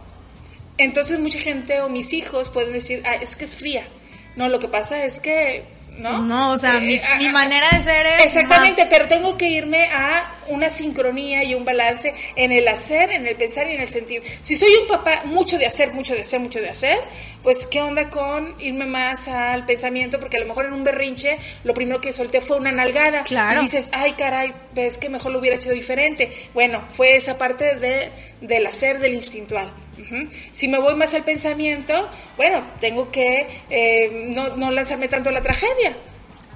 entonces 0.77 1.19
mucha 1.19 1.39
gente 1.39 1.81
o 1.81 1.89
mis 1.89 2.13
hijos 2.13 2.47
pueden 2.49 2.71
decir, 2.71 3.03
ah, 3.05 3.15
es 3.15 3.35
que 3.35 3.43
es 3.45 3.55
fría. 3.55 3.85
No, 4.37 4.47
lo 4.49 4.57
que 4.59 4.67
pasa 4.69 5.03
es 5.03 5.19
que, 5.19 5.63
¿no? 5.97 6.19
No, 6.19 6.51
o 6.51 6.57
sea, 6.57 6.77
Eh, 6.77 6.81
mi, 6.81 7.25
mi 7.25 7.31
manera 7.31 7.69
de 7.71 7.83
ser 7.83 8.05
es 8.05 8.21
Exactamente, 8.25 8.83
más- 8.83 8.89
pero 8.93 9.07
tengo 9.07 9.37
que 9.37 9.49
irme 9.49 9.85
a 9.91 10.35
una 10.49 10.69
sincronía 10.69 11.43
y 11.43 11.55
un 11.55 11.65
balance 11.65 12.13
en 12.35 12.51
el 12.51 12.67
hacer, 12.67 13.11
en 13.11 13.27
el 13.27 13.35
pensar 13.35 13.69
y 13.69 13.73
en 13.75 13.81
el 13.81 13.89
sentir. 13.89 14.21
Si 14.41 14.55
soy 14.55 14.73
un 14.81 14.87
papá 14.87 15.23
mucho 15.25 15.57
de 15.57 15.65
hacer, 15.65 15.91
mucho 15.93 16.13
de 16.13 16.21
hacer, 16.21 16.39
mucho 16.39 16.59
de 16.61 16.69
hacer, 16.69 16.97
pues 17.43 17.65
qué 17.65 17.81
onda 17.81 18.09
con 18.09 18.55
irme 18.59 18.85
más 18.85 19.27
al 19.27 19.65
pensamiento, 19.65 20.19
porque 20.19 20.37
a 20.37 20.41
lo 20.41 20.47
mejor 20.47 20.65
en 20.65 20.73
un 20.73 20.83
berrinche 20.83 21.37
lo 21.63 21.73
primero 21.73 21.99
que 22.01 22.13
solté 22.13 22.41
fue 22.41 22.57
una 22.57 22.71
nalgada. 22.71 23.23
Claro. 23.23 23.61
Y 23.61 23.65
dices, 23.65 23.89
ay 23.93 24.13
caray, 24.13 24.53
ves 24.73 24.97
que 24.97 25.09
mejor 25.09 25.31
lo 25.31 25.39
hubiera 25.39 25.55
hecho 25.57 25.71
diferente. 25.71 26.29
Bueno, 26.53 26.83
fue 26.89 27.15
esa 27.15 27.37
parte 27.37 27.75
de, 27.75 28.09
del 28.41 28.65
hacer, 28.67 28.99
del 28.99 29.13
instintual. 29.13 29.69
Si 30.51 30.67
me 30.67 30.79
voy 30.79 30.95
más 30.95 31.13
al 31.13 31.23
pensamiento, 31.23 32.09
bueno, 32.35 32.61
tengo 32.79 33.11
que 33.11 33.61
eh, 33.69 34.09
no, 34.35 34.55
no 34.55 34.71
lanzarme 34.71 35.07
tanto 35.07 35.29
a 35.29 35.31
la 35.31 35.41
tragedia. 35.41 35.95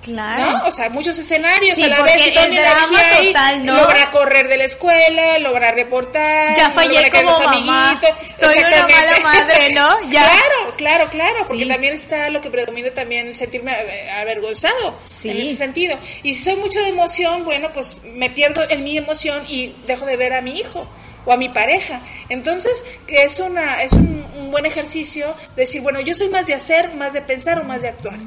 Claro. 0.01 0.57
¿no? 0.57 0.63
O 0.65 0.71
sea, 0.71 0.89
muchos 0.89 1.15
escenarios 1.19 1.75
Sí, 1.75 1.83
a 1.83 1.87
la 1.89 2.01
vez 2.01 2.15
el 2.25 2.33
drama 2.55 2.99
ahí, 3.13 3.27
total, 3.27 3.63
¿no? 3.63 3.75
logra 3.77 4.09
correr 4.09 4.47
de 4.47 4.57
la 4.57 4.63
escuela, 4.63 5.37
logra 5.37 5.71
reportar, 5.73 6.55
Ya 6.57 6.71
fallé 6.71 7.07
como 7.11 7.29
los 7.29 7.39
mamá. 7.45 7.89
amiguitos, 7.91 8.09
Soy 8.39 8.57
una 8.57 8.87
mala 8.87 9.19
madre, 9.21 9.73
¿no? 9.73 9.87
Ya. 10.11 10.23
Claro, 10.23 10.75
claro, 10.75 11.09
claro, 11.11 11.45
porque 11.47 11.67
también 11.67 11.93
está 11.93 12.31
lo 12.31 12.41
que 12.41 12.49
predomina 12.49 12.89
también 12.89 13.35
sentirme 13.35 13.73
eh, 13.79 14.09
avergonzado 14.09 14.97
Sí. 15.07 15.29
en 15.29 15.37
ese 15.37 15.55
sentido. 15.57 15.99
Y 16.23 16.33
si 16.33 16.45
soy 16.45 16.55
mucho 16.55 16.79
de 16.81 16.89
emoción, 16.89 17.45
bueno, 17.45 17.69
pues 17.71 18.01
me 18.03 18.31
pierdo 18.31 18.63
en 18.71 18.83
mi 18.83 18.97
emoción 18.97 19.43
y 19.47 19.75
dejo 19.85 20.07
de 20.07 20.17
ver 20.17 20.33
a 20.33 20.41
mi 20.41 20.57
hijo 20.59 20.87
o 21.25 21.31
a 21.31 21.37
mi 21.37 21.49
pareja. 21.49 22.01
Entonces, 22.29 22.83
es 23.07 23.39
una 23.39 23.83
es 23.83 23.93
un, 23.93 24.25
un 24.39 24.51
buen 24.51 24.65
ejercicio 24.65 25.33
decir, 25.55 25.81
bueno, 25.81 25.99
yo 26.01 26.13
soy 26.13 26.29
más 26.29 26.47
de 26.47 26.53
hacer, 26.53 26.93
más 26.95 27.13
de 27.13 27.21
pensar 27.21 27.59
o 27.59 27.63
más 27.63 27.81
de 27.81 27.89
actuar. 27.89 28.19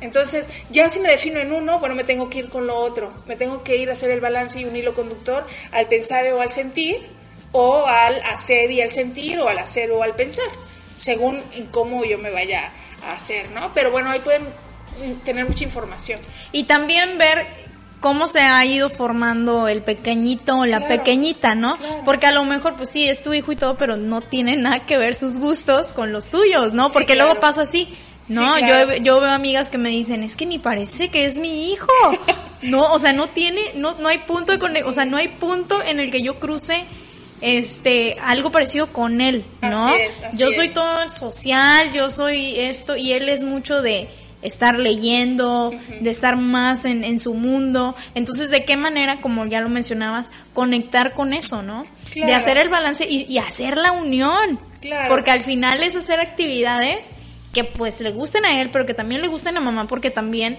Entonces, 0.00 0.46
ya 0.70 0.88
si 0.88 1.00
me 1.00 1.10
defino 1.10 1.40
en 1.40 1.52
uno, 1.52 1.78
bueno, 1.78 1.94
me 1.94 2.04
tengo 2.04 2.30
que 2.30 2.38
ir 2.38 2.48
con 2.48 2.66
lo 2.66 2.76
otro. 2.76 3.12
Me 3.26 3.36
tengo 3.36 3.62
que 3.62 3.76
ir 3.76 3.90
a 3.90 3.92
hacer 3.92 4.10
el 4.10 4.20
balance 4.20 4.60
y 4.60 4.64
un 4.64 4.74
hilo 4.74 4.94
conductor 4.94 5.46
al 5.72 5.86
pensar 5.88 6.26
o 6.32 6.40
al 6.40 6.50
sentir, 6.50 7.06
o 7.52 7.86
al 7.86 8.20
hacer 8.22 8.70
y 8.70 8.80
al 8.80 8.90
sentir, 8.90 9.38
o 9.40 9.48
al 9.48 9.58
hacer 9.58 9.90
o 9.90 10.02
al 10.02 10.14
pensar, 10.14 10.48
según 10.96 11.42
en 11.52 11.66
cómo 11.66 12.04
yo 12.04 12.18
me 12.18 12.30
vaya 12.30 12.72
a 13.04 13.12
hacer, 13.12 13.50
¿no? 13.50 13.72
Pero 13.74 13.90
bueno, 13.90 14.10
ahí 14.10 14.20
pueden 14.20 14.44
mm, 14.44 15.24
tener 15.24 15.46
mucha 15.46 15.64
información. 15.64 16.20
Y 16.52 16.64
también 16.64 17.18
ver 17.18 17.46
cómo 18.00 18.26
se 18.26 18.40
ha 18.40 18.64
ido 18.64 18.90
formando 18.90 19.68
el 19.68 19.82
pequeñito 19.82 20.58
o 20.58 20.66
la 20.66 20.78
Claro, 20.78 20.96
pequeñita, 20.96 21.54
¿no? 21.54 21.76
claro. 21.78 22.02
Porque 22.04 22.26
a 22.26 22.32
lo 22.32 22.44
mejor, 22.44 22.76
pues 22.76 22.88
sí, 22.90 23.08
es 23.08 23.22
tu 23.22 23.32
hijo 23.34 23.52
y 23.52 23.56
todo, 23.56 23.76
pero 23.76 23.96
no 23.96 24.20
tiene 24.22 24.56
nada 24.56 24.80
que 24.86 24.96
ver 24.98 25.14
sus 25.14 25.38
gustos 25.38 25.92
con 25.92 26.12
los 26.12 26.26
tuyos, 26.26 26.72
¿no? 26.72 26.86
Sí, 26.86 26.90
Porque 26.94 27.12
claro. 27.14 27.28
luego 27.30 27.40
pasa 27.40 27.62
así. 27.62 27.88
Sí, 28.22 28.34
No, 28.34 28.58
yo, 28.58 28.96
yo 28.96 29.20
veo 29.20 29.30
amigas 29.30 29.70
que 29.70 29.78
me 29.78 29.88
dicen, 29.90 30.22
es 30.22 30.36
que 30.36 30.44
ni 30.46 30.58
parece 30.58 31.10
que 31.10 31.24
es 31.26 31.36
mi 31.36 31.72
hijo. 31.72 31.86
No, 32.62 32.92
o 32.92 32.98
sea, 32.98 33.14
no 33.14 33.26
tiene, 33.26 33.72
no, 33.76 33.94
no 33.94 34.08
hay 34.08 34.18
punto 34.18 34.54
de 34.54 34.82
o 34.84 34.92
sea, 34.92 35.06
no 35.06 35.16
hay 35.16 35.28
punto 35.28 35.82
en 35.82 35.98
el 35.98 36.10
que 36.10 36.20
yo 36.20 36.38
cruce 36.38 36.84
este 37.40 38.16
algo 38.20 38.50
parecido 38.52 38.88
con 38.92 39.22
él, 39.22 39.46
¿no? 39.62 39.86
Así 39.86 40.00
es, 40.02 40.24
así 40.24 40.36
yo 40.36 40.50
soy 40.50 40.66
es. 40.66 40.74
todo 40.74 41.08
social, 41.08 41.90
yo 41.92 42.10
soy 42.10 42.58
esto 42.58 42.96
y 42.96 43.12
él 43.12 43.30
es 43.30 43.44
mucho 43.44 43.80
de 43.80 44.10
estar 44.42 44.78
leyendo, 44.78 45.72
de 46.00 46.10
estar 46.10 46.36
más 46.36 46.84
en, 46.84 47.04
en 47.04 47.20
su 47.20 47.34
mundo. 47.34 47.94
Entonces, 48.14 48.50
¿de 48.50 48.64
qué 48.64 48.76
manera, 48.76 49.20
como 49.20 49.46
ya 49.46 49.60
lo 49.60 49.68
mencionabas, 49.68 50.30
conectar 50.52 51.14
con 51.14 51.32
eso, 51.32 51.62
¿no? 51.62 51.84
De 52.14 52.32
hacer 52.34 52.56
el 52.56 52.68
balance 52.68 53.06
y, 53.08 53.26
y 53.28 53.38
hacer 53.38 53.76
la 53.76 53.92
unión. 53.92 54.58
Claro. 54.80 55.08
Porque 55.08 55.30
al 55.30 55.42
final 55.42 55.82
es 55.82 55.94
hacer 55.94 56.20
actividades 56.20 57.12
que 57.52 57.64
pues 57.64 58.00
le 58.00 58.12
gusten 58.12 58.44
a 58.44 58.60
él, 58.60 58.70
pero 58.70 58.86
que 58.86 58.94
también 58.94 59.20
le 59.20 59.28
gusten 59.28 59.56
a 59.56 59.60
mamá, 59.60 59.86
porque 59.86 60.10
también 60.10 60.58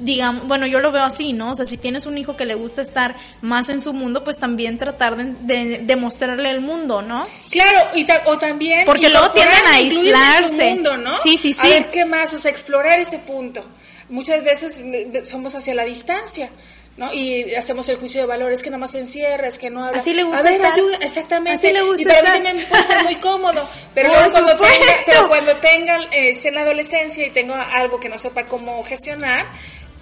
digamos, 0.00 0.48
bueno, 0.48 0.66
yo 0.66 0.80
lo 0.80 0.90
veo 0.92 1.04
así, 1.04 1.32
¿no? 1.32 1.52
O 1.52 1.54
sea, 1.54 1.66
si 1.66 1.76
tienes 1.76 2.06
un 2.06 2.18
hijo 2.18 2.36
que 2.36 2.44
le 2.46 2.54
gusta 2.54 2.82
estar 2.82 3.14
más 3.42 3.68
en 3.68 3.80
su 3.80 3.92
mundo, 3.92 4.24
pues 4.24 4.38
también 4.38 4.78
tratar 4.78 5.16
de, 5.16 5.34
de, 5.42 5.78
de 5.78 5.96
mostrarle 5.96 6.50
el 6.50 6.60
mundo, 6.60 7.02
¿no? 7.02 7.26
Claro, 7.50 7.88
y 7.94 8.04
ta- 8.04 8.22
o 8.26 8.38
también 8.38 8.84
Porque 8.86 9.08
luego 9.10 9.30
tienden 9.30 9.56
a 9.66 9.78
en 9.78 9.92
aislarse. 9.92 10.74
mundo, 10.74 10.96
¿no? 10.96 11.10
Sí, 11.22 11.38
sí, 11.38 11.54
A 11.58 11.62
sí. 11.62 11.68
ver 11.68 11.90
qué 11.90 12.04
más, 12.04 12.34
o 12.34 12.38
sea, 12.38 12.50
explorar 12.50 12.98
ese 12.98 13.18
punto. 13.18 13.64
Muchas 14.08 14.42
veces 14.42 14.80
somos 15.28 15.54
hacia 15.54 15.74
la 15.74 15.84
distancia. 15.84 16.50
¿no? 16.96 17.10
Y 17.14 17.54
hacemos 17.54 17.88
el 17.88 17.96
juicio 17.96 18.20
de 18.20 18.26
valor, 18.26 18.52
es 18.52 18.62
que 18.62 18.68
nada 18.68 18.80
más 18.80 18.90
se 18.90 18.98
encierra, 18.98 19.46
es 19.46 19.56
que 19.58 19.70
no 19.70 19.82
habla. 19.84 20.00
Así 20.00 20.12
le 20.12 20.24
gusta 20.24 20.40
a 20.40 20.42
ver, 20.42 20.54
estar. 20.54 20.72
ayuda, 20.74 20.96
exactamente. 21.00 21.68
Así 21.68 21.72
le 21.74 21.82
gusta 21.82 22.02
y 22.02 22.24
también 22.24 22.66
puede 22.68 22.82
ser 22.82 23.04
muy 23.04 23.14
cómodo, 23.16 23.66
pero 23.94 24.08
luego 24.10 24.30
cuando 24.32 24.56
tenga, 24.56 24.92
pero 25.06 25.28
cuando 25.28 25.56
tenga, 25.58 25.96
eh, 26.10 26.30
esté 26.30 26.48
en 26.48 26.56
la 26.56 26.62
adolescencia 26.62 27.26
y 27.26 27.30
tenga 27.30 27.62
algo 27.62 28.00
que 28.00 28.08
no 28.10 28.18
sepa 28.18 28.44
cómo 28.44 28.82
gestionar, 28.84 29.46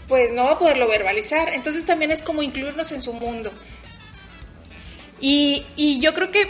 pues 0.08 0.32
no 0.32 0.44
va 0.44 0.52
a 0.52 0.58
poderlo 0.58 0.88
verbalizar. 0.88 1.50
Entonces 1.52 1.84
también 1.86 2.10
es 2.10 2.22
como 2.22 2.42
incluirnos 2.42 2.90
en 2.92 3.02
su 3.02 3.12
mundo. 3.12 3.52
Y, 5.20 5.64
y 5.76 6.00
yo 6.00 6.14
creo 6.14 6.30
que 6.30 6.48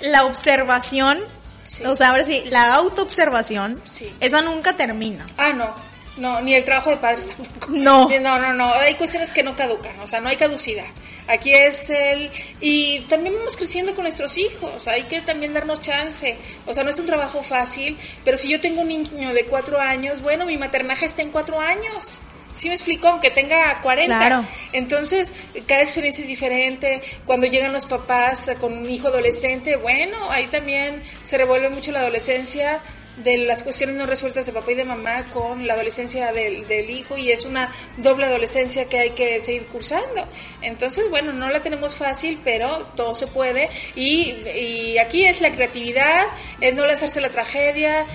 la 0.00 0.24
observación, 0.24 1.18
Sí. 1.64 1.84
o 1.84 1.94
sea, 1.96 2.10
ahora 2.10 2.24
sí, 2.24 2.44
la 2.46 2.74
autoobservación, 2.74 3.80
Sí. 3.90 4.10
esa 4.20 4.40
nunca 4.40 4.74
termina. 4.76 5.26
Ah, 5.36 5.52
no. 5.52 5.74
No, 6.16 6.40
ni 6.40 6.52
el 6.54 6.64
trabajo 6.64 6.90
de 6.90 6.96
padres 6.96 7.28
tampoco. 7.28 7.68
No. 7.72 8.08
No, 8.20 8.38
no, 8.38 8.52
no. 8.54 8.72
Hay 8.74 8.94
cuestiones 8.94 9.32
que 9.32 9.42
no 9.42 9.54
caducan, 9.54 9.98
o 10.00 10.06
sea, 10.06 10.20
no 10.20 10.28
hay 10.28 10.36
caducidad. 10.36 10.86
Aquí 11.28 11.52
es 11.52 11.90
el... 11.90 12.30
Y 12.60 13.00
también 13.00 13.34
vamos 13.36 13.54
creciendo 13.56 13.94
con 13.94 14.04
nuestros 14.04 14.38
hijos, 14.38 14.88
hay 14.88 15.02
que 15.04 15.20
también 15.20 15.52
darnos 15.52 15.80
chance. 15.80 16.38
O 16.66 16.72
sea, 16.72 16.84
no 16.84 16.90
es 16.90 16.98
un 16.98 17.04
trabajo 17.06 17.42
fácil, 17.42 17.98
pero 18.24 18.38
si 18.38 18.48
yo 18.48 18.60
tengo 18.60 18.80
un 18.80 18.88
niño 18.88 19.34
de 19.34 19.44
cuatro 19.44 19.78
años, 19.78 20.22
bueno, 20.22 20.46
mi 20.46 20.56
maternaje 20.56 21.04
está 21.06 21.20
en 21.22 21.30
cuatro 21.30 21.60
años. 21.60 22.20
¿Sí 22.58 22.68
me 22.68 22.74
explico? 22.74 23.06
Aunque 23.06 23.30
tenga 23.30 23.80
40. 23.82 24.18
Claro. 24.18 24.44
Entonces, 24.72 25.32
cada 25.68 25.82
experiencia 25.82 26.22
es 26.22 26.28
diferente. 26.28 27.00
Cuando 27.24 27.46
llegan 27.46 27.72
los 27.72 27.86
papás 27.86 28.50
con 28.60 28.76
un 28.76 28.90
hijo 28.90 29.06
adolescente, 29.06 29.76
bueno, 29.76 30.28
ahí 30.28 30.48
también 30.48 31.04
se 31.22 31.38
revuelve 31.38 31.68
mucho 31.68 31.92
la 31.92 32.00
adolescencia 32.00 32.80
de 33.22 33.38
las 33.38 33.62
cuestiones 33.62 33.96
no 33.96 34.06
resueltas 34.06 34.46
de 34.46 34.52
papá 34.52 34.72
y 34.72 34.74
de 34.74 34.84
mamá 34.84 35.24
con 35.30 35.66
la 35.66 35.74
adolescencia 35.74 36.32
del, 36.32 36.66
del 36.66 36.90
hijo 36.90 37.16
y 37.16 37.30
es 37.30 37.44
una 37.44 37.72
doble 37.96 38.26
adolescencia 38.26 38.88
que 38.88 38.98
hay 38.98 39.10
que 39.10 39.38
seguir 39.40 39.66
cursando. 39.66 40.26
Entonces, 40.62 41.08
bueno, 41.10 41.32
no 41.32 41.48
la 41.50 41.60
tenemos 41.60 41.94
fácil, 41.94 42.38
pero 42.42 42.86
todo 42.96 43.14
se 43.14 43.26
puede 43.28 43.70
y, 43.94 44.34
y 44.54 44.98
aquí 44.98 45.24
es 45.24 45.40
la 45.40 45.52
creatividad, 45.52 46.26
es 46.60 46.74
no 46.74 46.86
lanzarse 46.86 47.20
la 47.20 47.30
tragedia, 47.30 48.06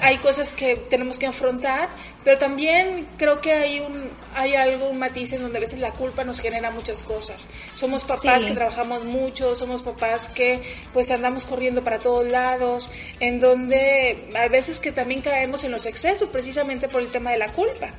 hay 0.00 0.18
cosas 0.18 0.52
que 0.52 0.76
tenemos 0.76 1.18
que 1.18 1.26
afrontar, 1.26 1.88
pero 2.24 2.38
también 2.38 3.08
creo 3.16 3.40
que 3.40 3.52
hay 3.52 3.80
un 3.80 4.10
hay 4.34 4.54
algo 4.54 4.88
un 4.88 4.98
matiz 4.98 5.32
en 5.32 5.42
donde 5.42 5.58
a 5.58 5.60
veces 5.60 5.80
la 5.80 5.90
culpa 5.90 6.24
nos 6.24 6.40
genera 6.40 6.70
muchas 6.70 7.02
cosas. 7.02 7.46
Somos 7.74 8.04
papás 8.04 8.46
que 8.46 8.52
trabajamos 8.52 9.04
mucho, 9.04 9.54
somos 9.54 9.82
papás 9.82 10.28
que 10.28 10.62
pues 10.92 11.10
andamos 11.10 11.44
corriendo 11.44 11.82
para 11.82 11.98
todos 11.98 12.26
lados, 12.26 12.90
en 13.20 13.40
donde 13.40 14.28
a 14.34 14.48
veces 14.48 14.80
que 14.80 14.92
también 14.92 15.20
caemos 15.20 15.64
en 15.64 15.72
los 15.72 15.86
excesos 15.86 16.28
precisamente 16.28 16.88
por 16.88 17.02
el 17.02 17.08
tema 17.08 17.30
de 17.32 17.38
la 17.38 17.48
culpa. 17.48 17.90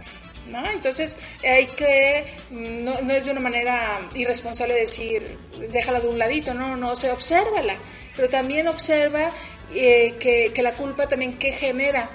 ¿No? 0.47 0.69
Entonces 0.69 1.17
hay 1.41 1.67
que, 1.67 2.25
no, 2.51 2.99
no, 3.01 3.13
es 3.13 3.25
de 3.25 3.31
una 3.31 3.39
manera 3.39 4.01
irresponsable 4.13 4.73
decir, 4.73 5.38
déjala 5.71 6.01
de 6.01 6.09
un 6.09 6.19
ladito, 6.19 6.53
no, 6.53 6.75
no, 6.75 6.95
se 6.97 7.09
obsérvala, 7.11 7.77
pero 8.13 8.27
también 8.27 8.67
observa 8.67 9.31
eh, 9.74 10.16
que, 10.20 10.51
que, 10.53 10.61
la 10.61 10.74
culpa 10.74 11.07
también 11.07 11.38
que 11.38 11.51
genera 11.51 12.09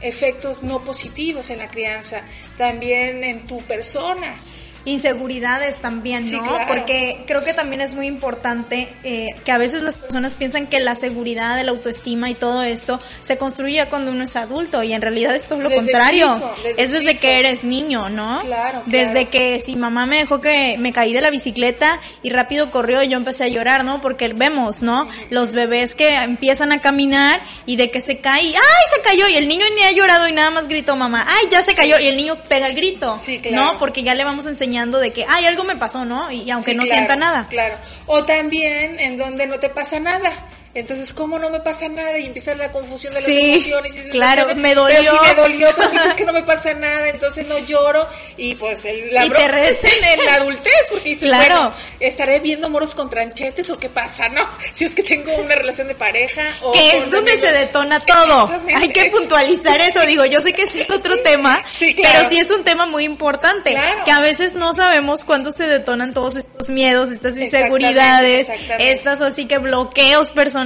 efectos 0.00 0.62
no 0.62 0.82
positivos 0.82 1.50
en 1.50 1.58
la 1.58 1.70
crianza, 1.70 2.22
también 2.56 3.22
en 3.24 3.46
tu 3.46 3.62
persona 3.62 4.36
inseguridades 4.84 5.76
también, 5.76 6.28
¿no? 6.32 6.58
Porque 6.66 7.22
creo 7.26 7.44
que 7.44 7.52
también 7.52 7.80
es 7.80 7.94
muy 7.94 8.06
importante 8.06 8.88
eh, 9.04 9.28
que 9.44 9.52
a 9.52 9.58
veces 9.58 9.82
las 9.82 9.96
personas 9.96 10.34
piensan 10.34 10.66
que 10.66 10.80
la 10.80 10.94
seguridad, 10.94 11.62
la 11.62 11.70
autoestima 11.70 12.30
y 12.30 12.34
todo 12.34 12.62
esto 12.62 12.98
se 13.20 13.36
construye 13.36 13.86
cuando 13.88 14.10
uno 14.10 14.24
es 14.24 14.36
adulto 14.36 14.82
y 14.82 14.92
en 14.92 15.02
realidad 15.02 15.36
es 15.36 15.50
lo 15.50 15.70
contrario. 15.70 16.50
es 16.76 16.92
desde 16.92 17.18
que 17.18 17.40
eres 17.40 17.64
niño, 17.64 18.08
¿no? 18.08 18.40
Claro, 18.42 18.82
Desde 18.86 19.28
que 19.28 19.58
si 19.58 19.76
mamá 19.76 20.06
me 20.06 20.18
dejó 20.18 20.40
que 20.40 20.76
me 20.78 20.92
caí 20.92 21.12
de 21.12 21.20
la 21.20 21.30
bicicleta 21.30 22.00
y 22.22 22.30
rápido 22.30 22.70
corrió 22.70 23.02
y 23.02 23.08
yo 23.08 23.18
empecé 23.18 23.44
a 23.44 23.48
llorar, 23.48 23.84
¿no? 23.84 24.00
Porque 24.00 24.28
vemos, 24.28 24.82
¿no? 24.82 25.08
Los 25.28 25.52
bebés 25.52 25.94
que 25.94 26.14
empiezan 26.14 26.72
a 26.72 26.80
caminar 26.80 27.42
y 27.66 27.76
de 27.76 27.90
que 27.90 28.00
se 28.00 28.18
cae, 28.18 28.46
¡ay, 28.46 28.84
se 28.94 29.02
cayó! 29.02 29.28
Y 29.28 29.34
el 29.34 29.48
niño 29.48 29.64
ni 29.74 29.82
ha 29.82 29.92
llorado 29.92 30.26
y 30.26 30.32
nada 30.32 30.50
más 30.50 30.68
gritó 30.68 30.96
mamá, 30.96 31.26
¡ay, 31.28 31.48
ya 31.50 31.62
se 31.62 31.74
cayó! 31.74 31.98
Y 32.00 32.06
el 32.06 32.16
niño 32.16 32.36
pega 32.48 32.66
el 32.66 32.74
grito, 32.74 33.18
¿no? 33.50 33.76
Porque 33.78 34.02
ya 34.02 34.14
le 34.14 34.24
vamos 34.24 34.46
a 34.46 34.50
enseñar 34.50 34.69
de 34.70 35.12
que, 35.12 35.24
ay, 35.28 35.44
algo 35.46 35.64
me 35.64 35.76
pasó, 35.76 36.04
¿no? 36.04 36.30
Y, 36.30 36.50
aunque 36.50 36.74
no 36.74 36.84
sienta 36.84 37.16
nada. 37.16 37.46
Claro. 37.48 37.74
O 38.06 38.24
también 38.24 38.98
en 38.98 39.16
donde 39.16 39.46
no 39.46 39.58
te 39.58 39.68
pasa 39.68 40.00
nada. 40.00 40.32
Entonces, 40.72 41.12
¿cómo 41.12 41.36
no 41.40 41.50
me 41.50 41.58
pasa 41.58 41.88
nada? 41.88 42.16
Y 42.18 42.26
empieza 42.26 42.54
la 42.54 42.70
confusión 42.70 43.12
de 43.12 43.20
las 43.22 43.28
emociones. 43.28 44.06
Y 44.06 44.10
claro, 44.10 44.54
me 44.54 44.76
dolió. 44.76 44.98
Pero 45.00 45.22
me 45.22 45.42
dolió, 45.42 45.68
pero 45.76 45.90
dices 45.90 46.14
que 46.14 46.24
no 46.24 46.32
me 46.32 46.44
pasa 46.44 46.72
nada, 46.74 47.08
entonces 47.08 47.44
no 47.48 47.58
lloro. 47.58 48.06
Y 48.36 48.54
pues 48.54 48.84
el, 48.84 49.12
la 49.12 49.26
y 49.26 49.30
te 49.30 49.70
es 49.70 49.82
en 49.82 50.24
la 50.24 50.34
adultez, 50.34 50.72
porque 50.88 51.08
dices, 51.08 51.26
claro. 51.26 51.54
bueno, 51.56 51.74
¿estaré 51.98 52.38
viendo 52.38 52.70
moros 52.70 52.94
con 52.94 53.10
tranchetes 53.10 53.68
o 53.70 53.78
qué 53.78 53.88
pasa? 53.88 54.28
No, 54.28 54.48
si 54.72 54.84
es 54.84 54.94
que 54.94 55.02
tengo 55.02 55.34
una 55.34 55.56
relación 55.56 55.88
de 55.88 55.96
pareja. 55.96 56.54
O 56.62 56.70
que 56.70 56.98
es 56.98 57.10
donde 57.10 57.36
se 57.38 57.50
detona 57.50 57.98
todo. 57.98 58.48
Hay 58.72 58.90
que 58.90 59.06
puntualizar 59.06 59.80
eso. 59.80 60.06
Digo, 60.06 60.24
yo 60.26 60.40
sé 60.40 60.52
que 60.52 60.62
es 60.62 60.90
otro 60.90 61.18
tema, 61.18 61.64
sí, 61.68 61.96
claro. 61.96 62.14
pero 62.18 62.30
sí 62.30 62.38
es 62.38 62.50
un 62.52 62.62
tema 62.62 62.86
muy 62.86 63.04
importante. 63.04 63.76
Que 64.04 64.12
a 64.12 64.20
veces 64.20 64.54
no 64.54 64.72
sabemos 64.72 65.24
cuándo 65.24 65.50
se 65.50 65.66
detonan 65.66 66.14
todos 66.14 66.36
estos 66.36 66.70
miedos, 66.70 67.10
estas 67.10 67.36
inseguridades, 67.36 68.48
estas 68.78 69.20
así 69.20 69.46
que 69.46 69.58
bloqueos 69.58 70.30
personales 70.30 70.59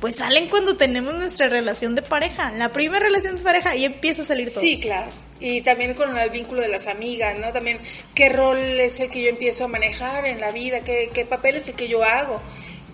pues 0.00 0.16
salen 0.16 0.48
cuando 0.48 0.76
tenemos 0.76 1.14
nuestra 1.14 1.48
relación 1.48 1.94
de 1.94 2.02
pareja, 2.02 2.52
la 2.52 2.70
primera 2.70 3.04
relación 3.04 3.36
de 3.36 3.42
pareja 3.42 3.76
y 3.76 3.84
empieza 3.84 4.22
a 4.22 4.24
salir 4.24 4.52
todo. 4.52 4.60
Sí, 4.60 4.78
claro. 4.80 5.08
Y 5.40 5.62
también 5.62 5.94
con 5.94 6.16
el 6.16 6.30
vínculo 6.30 6.60
de 6.60 6.68
las 6.68 6.86
amigas, 6.86 7.38
¿no? 7.38 7.52
También 7.52 7.78
qué 8.14 8.28
rol 8.28 8.58
es 8.58 9.00
el 9.00 9.10
que 9.10 9.22
yo 9.22 9.30
empiezo 9.30 9.64
a 9.64 9.68
manejar 9.68 10.26
en 10.26 10.40
la 10.40 10.52
vida, 10.52 10.80
qué, 10.80 11.10
qué 11.12 11.24
papel 11.24 11.56
es 11.56 11.68
el 11.68 11.74
que 11.74 11.88
yo 11.88 12.04
hago. 12.04 12.40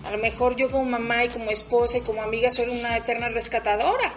A 0.05 0.11
lo 0.11 0.17
mejor 0.17 0.55
yo 0.55 0.69
como 0.69 0.85
mamá 0.85 1.25
y 1.25 1.29
como 1.29 1.51
esposa 1.51 1.97
y 1.97 2.01
como 2.01 2.21
amiga 2.21 2.49
soy 2.49 2.69
una 2.69 2.95
eterna 2.95 3.27
rescatadora. 3.29 4.13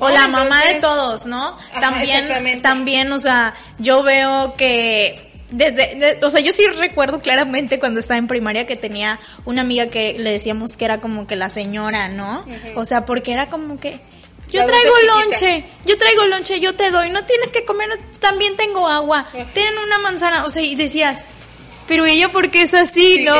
O 0.00 0.08
la 0.08 0.28
mamá 0.28 0.64
de 0.64 0.74
todos, 0.74 1.26
¿no? 1.26 1.58
también, 1.80 2.62
también, 2.62 3.10
o 3.10 3.18
sea, 3.18 3.54
yo 3.78 4.02
veo 4.02 4.54
que 4.56 5.27
desde, 5.50 6.18
o 6.22 6.30
sea, 6.30 6.40
yo 6.40 6.52
sí 6.52 6.66
recuerdo 6.66 7.20
claramente 7.20 7.78
cuando 7.78 8.00
estaba 8.00 8.18
en 8.18 8.26
primaria 8.26 8.66
que 8.66 8.76
tenía 8.76 9.18
una 9.44 9.62
amiga 9.62 9.86
que 9.86 10.18
le 10.18 10.30
decíamos 10.30 10.76
que 10.76 10.84
era 10.84 11.00
como 11.00 11.26
que 11.26 11.36
la 11.36 11.48
señora, 11.48 12.08
¿no? 12.08 12.44
O 12.74 12.84
sea, 12.84 13.06
porque 13.06 13.32
era 13.32 13.48
como 13.48 13.80
que 13.80 14.00
yo 14.50 14.64
traigo 14.66 14.94
lonche, 15.06 15.64
yo 15.84 15.98
traigo 15.98 16.26
lonche, 16.26 16.60
yo 16.60 16.74
te 16.74 16.90
doy, 16.90 17.10
no 17.10 17.24
tienes 17.24 17.50
que 17.50 17.64
comer, 17.64 17.88
también 18.20 18.56
tengo 18.56 18.88
agua, 18.88 19.26
ten 19.54 19.78
una 19.78 19.98
manzana, 19.98 20.44
o 20.44 20.50
sea, 20.50 20.62
y 20.62 20.74
decías, 20.74 21.18
pero 21.86 22.06
ella 22.06 22.30
porque 22.30 22.62
es 22.62 22.74
así, 22.74 23.24
¿no? 23.24 23.36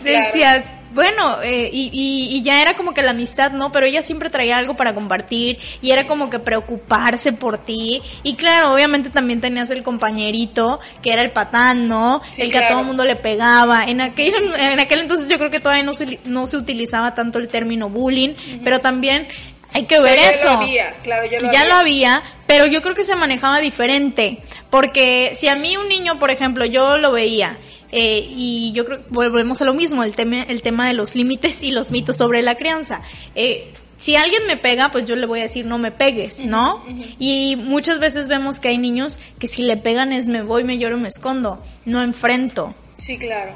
decías, 0.00 0.72
bueno, 0.96 1.42
eh, 1.42 1.68
y, 1.70 1.90
y, 1.92 2.42
ya 2.42 2.62
era 2.62 2.74
como 2.74 2.94
que 2.94 3.02
la 3.02 3.10
amistad, 3.10 3.52
¿no? 3.52 3.70
Pero 3.70 3.84
ella 3.84 4.00
siempre 4.00 4.30
traía 4.30 4.56
algo 4.56 4.76
para 4.76 4.94
compartir 4.94 5.58
y 5.82 5.90
era 5.90 6.06
como 6.06 6.30
que 6.30 6.38
preocuparse 6.38 7.34
por 7.34 7.58
ti. 7.58 8.00
Y 8.22 8.34
claro, 8.34 8.72
obviamente 8.72 9.10
también 9.10 9.42
tenías 9.42 9.68
el 9.68 9.82
compañerito, 9.82 10.80
que 11.02 11.12
era 11.12 11.20
el 11.20 11.32
patán, 11.32 11.86
¿no? 11.86 12.22
el 12.38 12.50
que 12.50 12.56
a 12.56 12.68
todo 12.68 12.80
el 12.80 12.86
mundo 12.86 13.04
le 13.04 13.14
pegaba. 13.14 13.84
En 13.84 14.00
aquel, 14.00 14.32
en 14.58 14.80
aquel 14.80 15.00
entonces 15.00 15.28
yo 15.28 15.36
creo 15.36 15.50
que 15.50 15.60
todavía 15.60 15.84
no 15.84 15.92
se, 15.92 16.18
no 16.24 16.46
se 16.46 16.56
utilizaba 16.56 17.14
tanto 17.14 17.38
el 17.38 17.48
término 17.48 17.90
bullying, 17.90 18.30
pero 18.64 18.80
también 18.80 19.28
hay 19.74 19.84
que 19.84 20.00
ver 20.00 20.18
eso. 20.18 20.44
Ya 20.44 20.52
lo 20.54 20.58
había, 20.60 20.92
claro, 21.02 21.26
ya 21.26 21.40
lo 21.40 21.52
ya 21.52 21.64
lo 21.66 21.74
había, 21.74 22.22
pero 22.46 22.64
yo 22.64 22.80
creo 22.80 22.94
que 22.94 23.04
se 23.04 23.16
manejaba 23.16 23.58
diferente. 23.58 24.38
Porque 24.70 25.32
si 25.34 25.48
a 25.48 25.56
mí 25.56 25.76
un 25.76 25.88
niño, 25.88 26.18
por 26.18 26.30
ejemplo, 26.30 26.64
yo 26.64 26.96
lo 26.96 27.12
veía 27.12 27.58
eh, 27.92 28.26
y 28.28 28.72
yo 28.72 28.84
creo 28.84 29.00
volvemos 29.10 29.62
a 29.62 29.64
lo 29.64 29.74
mismo, 29.74 30.04
el 30.04 30.16
tema, 30.16 30.42
el 30.42 30.62
tema 30.62 30.88
de 30.88 30.94
los 30.94 31.14
límites 31.14 31.62
y 31.62 31.70
los 31.70 31.90
mitos 31.90 32.16
sobre 32.16 32.42
la 32.42 32.56
crianza. 32.56 33.02
Eh, 33.34 33.72
si 33.96 34.14
alguien 34.16 34.46
me 34.46 34.56
pega, 34.56 34.90
pues 34.90 35.04
yo 35.06 35.16
le 35.16 35.26
voy 35.26 35.40
a 35.40 35.42
decir 35.42 35.66
no 35.66 35.78
me 35.78 35.90
pegues, 35.90 36.44
¿no? 36.44 36.84
Y 37.18 37.56
muchas 37.56 37.98
veces 37.98 38.28
vemos 38.28 38.60
que 38.60 38.68
hay 38.68 38.78
niños 38.78 39.18
que 39.38 39.46
si 39.46 39.62
le 39.62 39.76
pegan 39.76 40.12
es 40.12 40.26
me 40.26 40.42
voy, 40.42 40.64
me 40.64 40.78
lloro, 40.78 40.98
me 40.98 41.08
escondo, 41.08 41.62
no 41.86 42.02
enfrento. 42.02 42.74
Sí, 42.98 43.18
claro. 43.18 43.52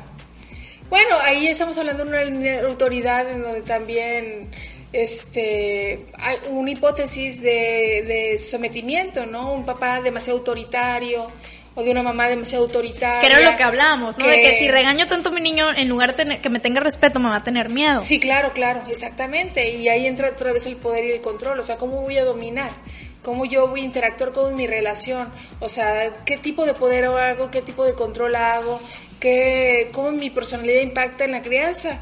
Bueno, 0.88 1.16
ahí 1.20 1.46
estamos 1.46 1.76
hablando 1.78 2.04
de 2.04 2.28
una 2.28 2.68
autoridad 2.68 3.30
en 3.30 3.42
donde 3.42 3.62
también 3.62 4.48
este 4.92 6.06
hay 6.14 6.36
una 6.50 6.70
hipótesis 6.72 7.40
de, 7.42 8.04
de 8.06 8.38
sometimiento, 8.38 9.26
¿no? 9.26 9.52
Un 9.52 9.64
papá 9.64 10.00
demasiado 10.00 10.38
autoritario, 10.38 11.30
o 11.74 11.82
de 11.82 11.90
una 11.90 12.02
mamá 12.02 12.28
demasiado 12.28 12.64
autoritaria. 12.64 13.20
Que 13.20 13.26
era 13.26 13.50
lo 13.50 13.56
que 13.56 13.62
hablábamos, 13.62 14.18
¿no? 14.18 14.26
De 14.26 14.40
que 14.40 14.58
si 14.58 14.68
regaño 14.68 15.06
tanto 15.06 15.28
a 15.28 15.32
mi 15.32 15.40
niño, 15.40 15.66
en 15.74 15.88
lugar 15.88 16.10
de 16.10 16.16
tener, 16.16 16.40
que 16.40 16.50
me 16.50 16.60
tenga 16.60 16.80
respeto, 16.80 17.20
me 17.20 17.28
va 17.28 17.36
a 17.36 17.42
tener 17.42 17.68
miedo. 17.68 18.00
Sí, 18.00 18.18
claro, 18.18 18.52
claro, 18.52 18.82
exactamente. 18.88 19.70
Y 19.76 19.88
ahí 19.88 20.06
entra 20.06 20.30
otra 20.30 20.52
vez 20.52 20.66
el 20.66 20.76
poder 20.76 21.04
y 21.04 21.12
el 21.12 21.20
control. 21.20 21.58
O 21.60 21.62
sea, 21.62 21.76
¿cómo 21.76 22.02
voy 22.02 22.18
a 22.18 22.24
dominar? 22.24 22.70
¿Cómo 23.22 23.44
yo 23.44 23.68
voy 23.68 23.82
a 23.82 23.84
interactuar 23.84 24.32
con 24.32 24.56
mi 24.56 24.66
relación? 24.66 25.28
O 25.60 25.68
sea, 25.68 26.24
¿qué 26.24 26.38
tipo 26.38 26.64
de 26.64 26.74
poder 26.74 27.04
hago? 27.04 27.50
¿Qué 27.50 27.62
tipo 27.62 27.84
de 27.84 27.94
control 27.94 28.34
hago? 28.34 28.80
¿Qué, 29.20 29.90
¿Cómo 29.92 30.10
mi 30.10 30.30
personalidad 30.30 30.80
impacta 30.80 31.24
en 31.24 31.32
la 31.32 31.42
crianza? 31.42 32.00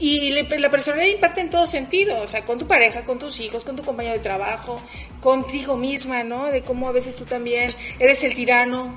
Y 0.00 0.30
la 0.30 0.70
personalidad 0.70 1.12
impacta 1.12 1.40
en 1.40 1.50
todo 1.50 1.66
sentido, 1.66 2.20
o 2.20 2.28
sea, 2.28 2.44
con 2.44 2.58
tu 2.58 2.66
pareja, 2.66 3.02
con 3.02 3.18
tus 3.18 3.40
hijos, 3.40 3.64
con 3.64 3.74
tu 3.74 3.82
compañero 3.82 4.14
de 4.14 4.20
trabajo, 4.20 4.80
contigo 5.20 5.76
misma, 5.76 6.22
¿no? 6.22 6.46
De 6.46 6.62
cómo 6.62 6.88
a 6.88 6.92
veces 6.92 7.16
tú 7.16 7.24
también 7.24 7.68
eres 7.98 8.22
el 8.22 8.34
tirano, 8.34 8.94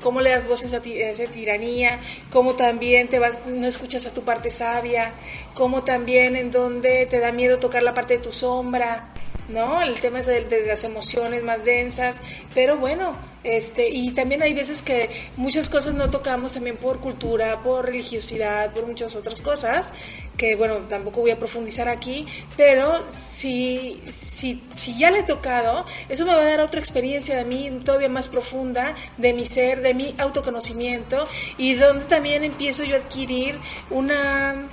cómo 0.00 0.20
le 0.20 0.30
das 0.30 0.46
voces 0.46 0.74
a, 0.74 0.78
esa 0.78 1.24
tiranía, 1.24 1.98
cómo 2.30 2.54
también 2.54 3.08
te 3.08 3.18
vas, 3.18 3.46
no 3.46 3.66
escuchas 3.66 4.06
a 4.06 4.14
tu 4.14 4.22
parte 4.22 4.50
sabia, 4.50 5.12
cómo 5.54 5.82
también 5.82 6.36
en 6.36 6.50
donde 6.50 7.06
te 7.06 7.18
da 7.18 7.32
miedo 7.32 7.58
tocar 7.58 7.82
la 7.82 7.94
parte 7.94 8.18
de 8.18 8.22
tu 8.22 8.32
sombra, 8.32 9.12
¿no? 9.48 9.82
El 9.82 10.00
tema 10.00 10.20
es 10.20 10.26
de, 10.26 10.64
las 10.66 10.84
emociones 10.84 11.42
más 11.42 11.64
densas, 11.64 12.20
pero 12.54 12.76
bueno, 12.76 13.16
este, 13.44 13.88
y 13.88 14.12
también 14.12 14.42
hay 14.42 14.54
veces 14.54 14.82
que 14.82 15.10
muchas 15.36 15.68
cosas 15.68 15.94
no 15.94 16.08
tocamos 16.10 16.54
también 16.54 16.76
por 16.76 17.00
cultura, 17.00 17.60
por 17.62 17.86
religiosidad, 17.86 18.72
por 18.72 18.86
muchas 18.86 19.16
otras 19.16 19.40
cosas, 19.40 19.92
que 20.36 20.56
bueno, 20.56 20.76
tampoco 20.88 21.20
voy 21.20 21.32
a 21.32 21.38
profundizar 21.38 21.88
aquí, 21.88 22.26
pero 22.56 23.04
si, 23.10 24.00
si, 24.08 24.62
si 24.72 24.96
ya 24.98 25.10
le 25.10 25.20
he 25.20 25.24
tocado, 25.24 25.86
eso 26.08 26.24
me 26.24 26.34
va 26.34 26.42
a 26.42 26.44
dar 26.44 26.60
otra 26.60 26.80
experiencia 26.80 27.36
de 27.36 27.44
mí 27.44 27.70
todavía 27.84 28.08
más 28.08 28.28
profunda, 28.28 28.94
de 29.18 29.32
mi 29.32 29.44
ser, 29.44 29.82
de 29.82 29.94
mi 29.94 30.14
autoconocimiento, 30.18 31.26
y 31.58 31.74
donde 31.74 32.04
también 32.04 32.44
empiezo 32.44 32.84
yo 32.84 32.96
a 32.96 33.00
adquirir 33.00 33.58
una, 33.90 34.68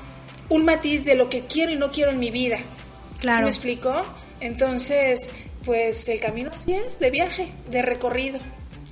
un 0.49 0.65
matiz 0.65 1.05
de 1.05 1.15
lo 1.15 1.30
que 1.30 1.45
quiero 1.45 1.72
y 1.72 1.76
no 1.76 1.91
quiero 1.91 2.11
en 2.11 2.20
mi 2.20 2.32
vida. 2.32 2.59
Claro. 3.20 3.43
me 3.43 3.49
explico? 3.49 4.05
Entonces, 4.40 5.30
pues 5.66 6.08
el 6.10 6.20
camino 6.20 6.52
así 6.54 6.74
es, 6.74 7.00
de 7.00 7.12
viaje, 7.12 7.48
de 7.70 7.82
recorrido, 7.82 8.40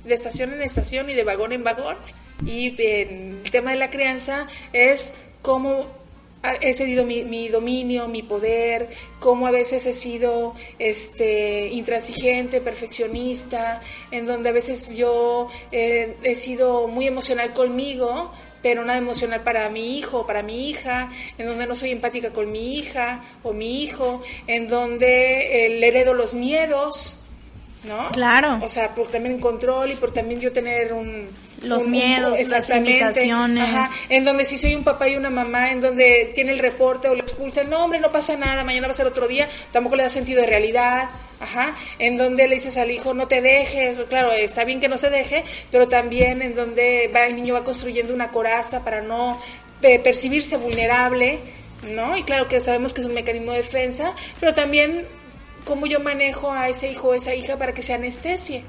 de 0.04 0.14
estación 0.14 0.52
en 0.52 0.62
estación 0.62 1.10
y 1.10 1.14
de 1.14 1.24
vagón 1.24 1.52
en 1.52 1.64
vagón. 1.64 1.96
Y 2.46 2.80
el 2.80 3.42
tema 3.50 3.72
de 3.72 3.76
la 3.76 3.90
crianza 3.90 4.46
es 4.72 5.12
cómo 5.42 5.86
he 6.60 6.72
cedido 6.72 7.04
mi, 7.04 7.48
dominio, 7.48 8.06
mi 8.06 8.22
poder, 8.22 8.90
cómo 9.18 9.48
a 9.48 9.50
veces 9.50 9.86
he 9.86 9.92
sido 9.92 10.54
este, 10.78 11.68
intransigente, 11.68 12.60
perfeccionista, 12.60 13.82
en 14.12 14.24
donde 14.24 14.50
a 14.50 14.52
veces 14.52 14.96
yo 14.96 15.48
he 15.72 16.34
sido 16.36 16.86
muy 16.86 17.08
emocional 17.08 17.52
conmigo, 17.52 18.32
pero 18.62 18.84
nada 18.84 18.98
emocional 18.98 19.40
para 19.42 19.68
mi 19.68 19.98
hijo 19.98 20.20
o 20.20 20.26
para 20.26 20.42
mi 20.42 20.68
hija, 20.68 21.10
en 21.36 21.46
donde 21.46 21.66
no 21.66 21.76
soy 21.76 21.90
empática 21.90 22.30
con 22.32 22.50
mi 22.50 22.78
hija 22.78 23.24
o 23.42 23.52
mi 23.52 23.82
hijo, 23.82 24.22
en 24.46 24.68
donde 24.68 25.66
eh, 25.66 25.78
le 25.78 25.88
heredo 25.88 26.14
los 26.14 26.34
miedos, 26.34 27.27
¿no? 27.84 28.10
Claro. 28.10 28.58
O 28.62 28.68
sea, 28.68 28.88
por 28.94 29.10
también 29.10 29.38
control 29.40 29.92
y 29.92 29.94
por 29.94 30.12
también 30.12 30.40
yo 30.40 30.52
tener 30.52 30.92
un... 30.92 31.28
Los 31.62 31.82
un- 31.82 31.86
un- 31.86 31.98
miedos, 31.98 32.30
las 32.32 32.40
exactamente. 32.40 32.90
limitaciones. 32.92 33.64
Ajá. 33.64 33.90
En 34.08 34.24
donde 34.24 34.44
si 34.44 34.56
soy 34.58 34.74
un 34.74 34.84
papá 34.84 35.08
y 35.08 35.16
una 35.16 35.30
mamá, 35.30 35.70
en 35.70 35.80
donde 35.80 36.30
tiene 36.34 36.52
el 36.52 36.58
reporte 36.58 37.08
o 37.08 37.14
lo 37.14 37.22
expulsan, 37.22 37.68
no 37.70 37.84
hombre, 37.84 37.98
no 38.00 38.10
pasa 38.12 38.36
nada, 38.36 38.62
mañana 38.64 38.86
va 38.86 38.92
a 38.92 38.94
ser 38.96 39.06
otro 39.06 39.26
día, 39.28 39.48
tampoco 39.72 39.96
le 39.96 40.02
da 40.04 40.10
sentido 40.10 40.40
de 40.40 40.46
realidad. 40.46 41.08
Ajá, 41.40 41.72
en 42.00 42.16
donde 42.16 42.48
le 42.48 42.56
dices 42.56 42.76
al 42.78 42.90
hijo 42.90 43.14
no 43.14 43.28
te 43.28 43.40
dejes, 43.40 44.00
claro, 44.08 44.32
está 44.32 44.64
bien 44.64 44.80
que 44.80 44.88
no 44.88 44.98
se 44.98 45.08
deje, 45.08 45.44
pero 45.70 45.86
también 45.86 46.42
en 46.42 46.56
donde 46.56 47.08
va 47.14 47.26
el 47.26 47.36
niño 47.36 47.54
va 47.54 47.62
construyendo 47.62 48.12
una 48.12 48.30
coraza 48.30 48.82
para 48.82 49.02
no 49.02 49.40
eh, 49.82 50.00
percibirse 50.00 50.56
vulnerable, 50.56 51.38
¿no? 51.88 52.16
Y 52.16 52.24
claro 52.24 52.48
que 52.48 52.58
sabemos 52.58 52.92
que 52.92 53.02
es 53.02 53.06
un 53.06 53.14
mecanismo 53.14 53.52
de 53.52 53.58
defensa, 53.58 54.14
pero 54.40 54.52
también 54.52 55.06
cómo 55.68 55.86
yo 55.86 56.00
manejo 56.00 56.50
a 56.50 56.70
ese 56.70 56.90
hijo 56.90 57.08
o 57.08 57.14
esa 57.14 57.34
hija 57.34 57.58
para 57.58 57.74
que 57.74 57.82
se 57.82 57.92
anestesie 57.92 58.64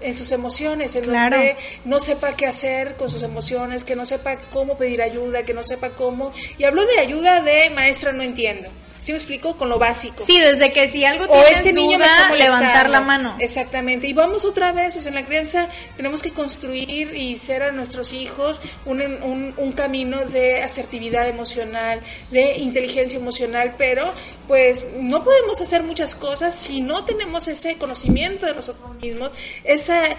en 0.00 0.12
sus 0.14 0.32
emociones, 0.32 0.96
en 0.96 1.04
Claro. 1.04 1.36
donde 1.36 1.56
no 1.84 2.00
sepa 2.00 2.34
qué 2.36 2.46
hacer 2.46 2.96
con 2.96 3.08
sus 3.08 3.22
emociones, 3.22 3.84
que 3.84 3.94
no 3.94 4.04
sepa 4.04 4.36
cómo 4.52 4.76
pedir 4.76 5.00
ayuda, 5.00 5.44
que 5.44 5.54
no 5.54 5.62
sepa 5.62 5.90
cómo. 5.90 6.32
Y 6.58 6.64
hablo 6.64 6.84
de 6.84 6.98
ayuda 6.98 7.40
de 7.40 7.70
maestra 7.70 8.12
no 8.12 8.24
entiendo. 8.24 8.68
¿Sí 9.04 9.12
me 9.12 9.18
explico? 9.18 9.54
Con 9.54 9.68
lo 9.68 9.78
básico. 9.78 10.24
Sí, 10.24 10.40
desde 10.40 10.72
que 10.72 10.88
si 10.88 11.04
algo 11.04 11.26
O 11.26 11.28
tienes 11.28 11.58
este 11.58 11.74
niño 11.74 11.98
me 11.98 12.06
está 12.06 12.32
levantar 12.32 12.88
la 12.88 13.02
mano. 13.02 13.36
Exactamente. 13.38 14.08
Y 14.08 14.14
vamos 14.14 14.46
otra 14.46 14.72
vez, 14.72 14.96
o 14.96 15.00
sea, 15.02 15.10
en 15.10 15.16
la 15.16 15.26
crianza 15.26 15.68
tenemos 15.94 16.22
que 16.22 16.30
construir 16.30 17.14
y 17.14 17.36
ser 17.36 17.64
a 17.64 17.70
nuestros 17.70 18.14
hijos 18.14 18.62
un, 18.86 19.02
un, 19.02 19.52
un 19.58 19.72
camino 19.72 20.24
de 20.24 20.62
asertividad 20.62 21.28
emocional, 21.28 22.00
de 22.30 22.56
inteligencia 22.56 23.18
emocional, 23.18 23.74
pero 23.76 24.10
pues 24.48 24.88
no 24.96 25.22
podemos 25.22 25.60
hacer 25.60 25.82
muchas 25.82 26.14
cosas 26.14 26.54
si 26.54 26.80
no 26.80 27.04
tenemos 27.04 27.46
ese 27.46 27.76
conocimiento 27.76 28.46
de 28.46 28.54
nosotros 28.54 28.88
mismos, 29.02 29.32
esa, 29.64 30.12
eh, 30.12 30.16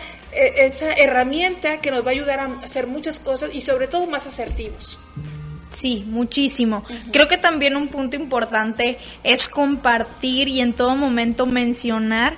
esa 0.57 0.93
herramienta 0.93 1.81
que 1.81 1.89
nos 1.89 2.05
va 2.05 2.09
a 2.09 2.13
ayudar 2.13 2.39
a 2.39 2.45
hacer 2.63 2.85
muchas 2.85 3.17
cosas 3.17 3.49
y 3.51 3.61
sobre 3.61 3.87
todo 3.87 4.05
más 4.05 4.27
asertivos. 4.27 4.99
Sí, 5.75 6.05
muchísimo. 6.07 6.83
Creo 7.11 7.27
que 7.27 7.37
también 7.37 7.75
un 7.75 7.89
punto 7.89 8.15
importante 8.15 8.97
es 9.23 9.49
compartir 9.49 10.47
y 10.47 10.61
en 10.61 10.71
todo 10.73 10.95
momento 10.95 11.45
mencionar 11.45 12.37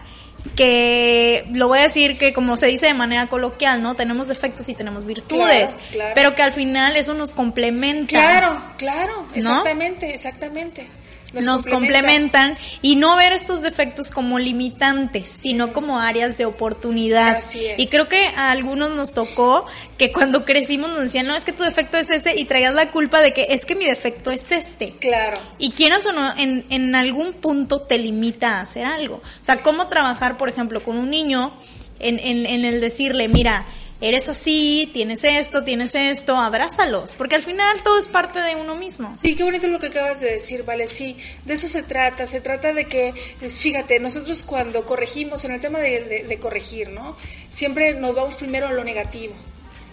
que 0.56 1.46
lo 1.54 1.68
voy 1.68 1.80
a 1.80 1.84
decir 1.84 2.18
que 2.18 2.34
como 2.34 2.58
se 2.58 2.68
dice 2.68 2.88
de 2.88 2.94
manera 2.94 3.28
coloquial, 3.28 3.84
¿no? 3.84 3.96
Tenemos 3.96 4.28
defectos 4.28 4.68
y 4.70 4.74
tenemos 4.76 5.06
virtudes, 5.06 5.76
Claro, 5.76 5.92
claro. 5.92 6.12
pero 6.16 6.36
que 6.36 6.42
al 6.42 6.52
final 6.52 6.96
eso 6.96 7.14
nos 7.14 7.36
complementa. 7.36 8.08
Claro, 8.08 8.64
claro, 8.78 9.14
¿No? 9.36 9.66
exactamente, 9.66 10.88
nos 11.34 11.66
complementan 11.66 12.58
y 12.82 12.96
no 12.96 13.16
ver 13.16 13.34
estos 13.34 13.62
defectos 13.62 14.12
como 14.12 14.40
limitantes, 14.40 15.36
sino 15.42 15.74
como 15.74 16.00
áreas 16.00 16.38
de 16.38 16.46
oportunidad. 16.46 17.38
Así 17.38 17.66
es. 17.66 17.80
Y 17.80 17.88
creo 17.88 18.08
que 18.08 18.28
a 18.36 18.52
algunos 18.52 18.92
nos 18.92 19.14
tocó 19.14 19.66
que 19.98 20.12
cuando 20.12 20.46
crecimos 20.46 20.90
nos 20.90 21.02
decían, 21.02 21.28
no, 21.28 21.36
es 21.36 21.44
que 21.44 21.54
tu 21.54 21.64
defecto 21.64 21.98
es 21.98 22.10
ese 22.10 22.36
y 22.40 22.46
traías 22.46 22.74
la 22.74 22.92
culpa 22.92 23.22
de 23.22 23.34
que 23.34 23.48
es 23.50 23.66
que 23.66 23.76
mi 23.76 23.86
defecto 23.86 24.32
es 24.32 24.52
este. 24.52 24.92
Claro. 25.00 25.38
Y 25.58 25.72
quieras 25.72 26.06
o 26.06 26.12
no, 26.12 26.36
en, 26.38 26.66
en 26.70 26.96
algún 26.96 27.34
punto 27.34 27.82
te 27.82 27.98
limita 27.98 28.58
a 28.58 28.62
hacer 28.62 28.86
algo. 28.86 29.16
O 29.16 29.44
sea, 29.44 29.58
cómo 29.58 29.88
trabajar, 29.88 30.38
por 30.38 30.50
ejemplo, 30.50 30.82
con 30.82 30.98
un 30.98 31.10
niño 31.10 31.54
en, 32.00 32.20
en, 32.20 32.46
en 32.46 32.66
el 32.66 32.80
decirle, 32.80 33.28
mira, 33.28 33.66
eres 34.00 34.30
así, 34.30 34.90
tienes 34.94 35.24
esto, 35.24 35.64
tienes 35.64 35.96
esto, 35.96 36.36
abrázalos. 36.36 37.16
Porque 37.16 37.36
al 37.36 37.44
final 37.44 37.82
todo 37.84 37.98
es 37.98 38.08
parte 38.08 38.40
de 38.42 38.56
uno 38.56 38.76
mismo. 38.76 39.12
Sí, 39.16 39.36
qué 39.36 39.44
bonito 39.44 39.68
lo 39.68 39.80
que 39.80 39.88
acabas 39.88 40.20
de 40.22 40.34
decir, 40.34 40.64
vale, 40.64 40.88
sí, 40.88 41.18
de 41.46 41.54
eso 41.56 41.68
se 41.68 41.84
trata, 41.84 42.28
se 42.28 42.42
trata 42.42 42.74
de 42.74 42.86
que, 42.86 43.14
fíjate, 43.50 44.00
nosotros 44.00 44.44
cuando 44.44 44.86
corregimos, 44.86 45.44
en 45.46 45.52
el 45.54 45.62
tema 45.62 45.80
de, 45.80 46.04
de- 46.04 46.24
de 46.24 46.40
corregir, 46.40 46.90
¿no? 46.92 47.18
Siempre 47.50 47.94
nos 47.94 48.14
vamos 48.16 48.36
primero 48.36 48.68
a 48.68 48.72
lo 48.72 48.84
negativo, 48.84 49.34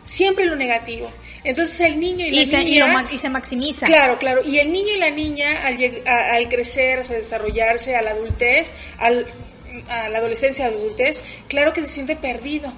siempre 0.05 0.45
lo 0.47 0.57
negativo. 0.57 1.11
Entonces 1.45 1.81
el 1.81 2.01
niño 2.01 2.27
y 2.27 2.31
la 2.31 2.43
Y 2.43 2.47
se, 2.47 2.65
niña... 2.65 3.07
y, 3.11 3.19
se 3.19 3.29
maximiza. 3.29 3.87
Claro, 3.87 4.19
claro. 4.19 4.43
Y 4.45 4.59
el 4.59 4.73
niño 4.73 4.95
y 4.95 4.99
la 4.99 5.11
niña, 5.11 5.67
al, 5.67 5.79
a- 6.07 6.35
al 6.35 6.49
crecer, 6.49 7.01
a 7.01 7.03
desarrollarse, 7.03 7.97
a 7.97 8.03
la 8.03 8.11
adultez, 8.13 8.73
al, 8.99 9.27
a 9.89 10.09
la 10.09 10.19
adolescencia, 10.19 10.67
adultez, 10.67 11.21
claro 11.49 11.73
que 11.73 11.81
se 11.83 11.89
siente 11.89 12.17
perdido. 12.17 12.73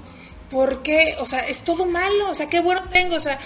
Porque, 0.50 1.16
o 1.18 1.26
sea, 1.26 1.46
es 1.46 1.62
todo 1.62 1.86
malo. 1.86 2.30
O 2.30 2.34
sea, 2.34 2.48
qué 2.48 2.60
bueno 2.60 2.84
tengo. 2.92 3.16
O 3.16 3.20
sea, 3.20 3.38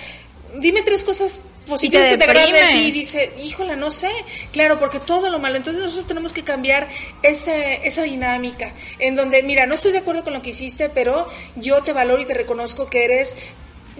dime 0.58 0.82
tres 0.82 1.02
cosas 1.02 1.40
positivas 1.66 2.04
te 2.04 2.10
que 2.10 2.18
te 2.18 2.24
agraden 2.24 2.54
de 2.54 2.72
ti. 2.72 2.88
Y 2.88 2.90
dice, 2.92 3.32
híjola, 3.42 3.76
no 3.76 3.90
sé. 3.90 4.10
Claro, 4.52 4.78
porque 4.78 5.00
todo 5.00 5.30
lo 5.30 5.38
malo. 5.38 5.56
Entonces 5.56 5.82
nosotros 5.82 6.06
tenemos 6.06 6.32
que 6.32 6.42
cambiar 6.42 6.88
ese, 7.22 7.86
esa 7.86 8.02
dinámica. 8.02 8.74
En 8.98 9.16
donde, 9.16 9.42
mira, 9.42 9.66
no 9.66 9.74
estoy 9.74 9.92
de 9.92 9.98
acuerdo 9.98 10.24
con 10.24 10.32
lo 10.32 10.42
que 10.42 10.50
hiciste, 10.50 10.88
pero 10.88 11.28
yo 11.56 11.82
te 11.82 11.92
valoro 11.92 12.20
y 12.20 12.26
te 12.26 12.34
reconozco 12.34 12.88
que 12.88 13.04
eres 13.04 13.36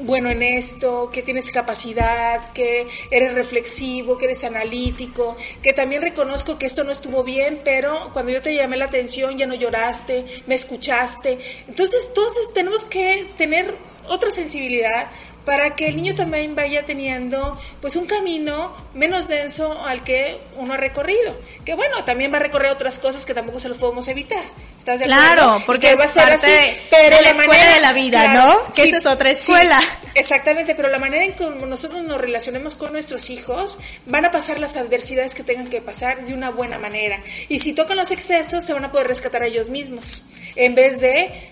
bueno 0.04 0.30
en 0.30 0.42
esto, 0.42 1.10
que 1.12 1.22
tienes 1.22 1.50
capacidad, 1.50 2.52
que 2.52 2.86
eres 3.10 3.34
reflexivo, 3.34 4.18
que 4.18 4.26
eres 4.26 4.44
analítico, 4.44 5.36
que 5.62 5.72
también 5.72 6.02
reconozco 6.02 6.58
que 6.58 6.66
esto 6.66 6.84
no 6.84 6.92
estuvo 6.92 7.24
bien, 7.24 7.60
pero 7.64 8.10
cuando 8.12 8.32
yo 8.32 8.42
te 8.42 8.54
llamé 8.54 8.76
la 8.76 8.86
atención 8.86 9.38
ya 9.38 9.46
no 9.46 9.54
lloraste, 9.54 10.24
me 10.46 10.54
escuchaste. 10.54 11.38
Entonces, 11.68 12.06
entonces 12.08 12.52
tenemos 12.52 12.84
que 12.84 13.26
tener 13.36 13.74
otra 14.08 14.30
sensibilidad 14.30 15.08
para 15.50 15.74
que 15.74 15.88
el 15.88 15.96
niño 15.96 16.14
también 16.14 16.54
vaya 16.54 16.84
teniendo 16.84 17.60
pues 17.80 17.96
un 17.96 18.06
camino 18.06 18.72
menos 18.94 19.26
denso 19.26 19.84
al 19.84 20.00
que 20.02 20.38
uno 20.54 20.74
ha 20.74 20.76
recorrido. 20.76 21.36
Que 21.64 21.74
bueno, 21.74 22.04
también 22.04 22.32
va 22.32 22.36
a 22.36 22.38
recorrer 22.38 22.70
otras 22.70 23.00
cosas 23.00 23.26
que 23.26 23.34
tampoco 23.34 23.58
se 23.58 23.68
los 23.68 23.76
podemos 23.76 24.06
evitar. 24.06 24.44
¿Estás 24.78 25.00
de 25.00 25.06
acuerdo? 25.06 25.34
Claro, 25.34 25.62
porque 25.66 25.96
va 25.96 26.04
a 26.04 26.08
ser 26.08 26.30
así, 26.30 26.52
pero 26.88 27.16
de 27.16 27.22
la 27.22 27.30
escuela 27.30 27.74
de 27.74 27.80
la 27.80 27.92
vida, 27.92 28.32
¿no? 28.32 28.72
Que 28.74 28.84
esa 28.84 28.98
es 28.98 29.06
otra 29.06 29.30
escuela. 29.30 29.80
Exactamente, 30.14 30.76
pero 30.76 30.88
la 30.88 31.00
manera 31.00 31.24
en 31.24 31.32
que 31.32 31.44
nosotros 31.44 32.02
nos 32.02 32.20
relacionemos 32.20 32.76
con 32.76 32.92
nuestros 32.92 33.28
hijos 33.28 33.80
van 34.06 34.24
a 34.26 34.30
pasar 34.30 34.60
las 34.60 34.76
adversidades 34.76 35.34
que 35.34 35.42
tengan 35.42 35.66
que 35.66 35.82
pasar 35.82 36.24
de 36.24 36.32
una 36.32 36.50
buena 36.50 36.78
manera. 36.78 37.20
Y 37.48 37.58
si 37.58 37.72
tocan 37.72 37.96
los 37.96 38.12
excesos, 38.12 38.64
se 38.64 38.72
van 38.72 38.84
a 38.84 38.92
poder 38.92 39.08
rescatar 39.08 39.42
a 39.42 39.46
ellos 39.46 39.68
mismos, 39.68 40.22
en 40.54 40.76
vez 40.76 41.00
de 41.00 41.49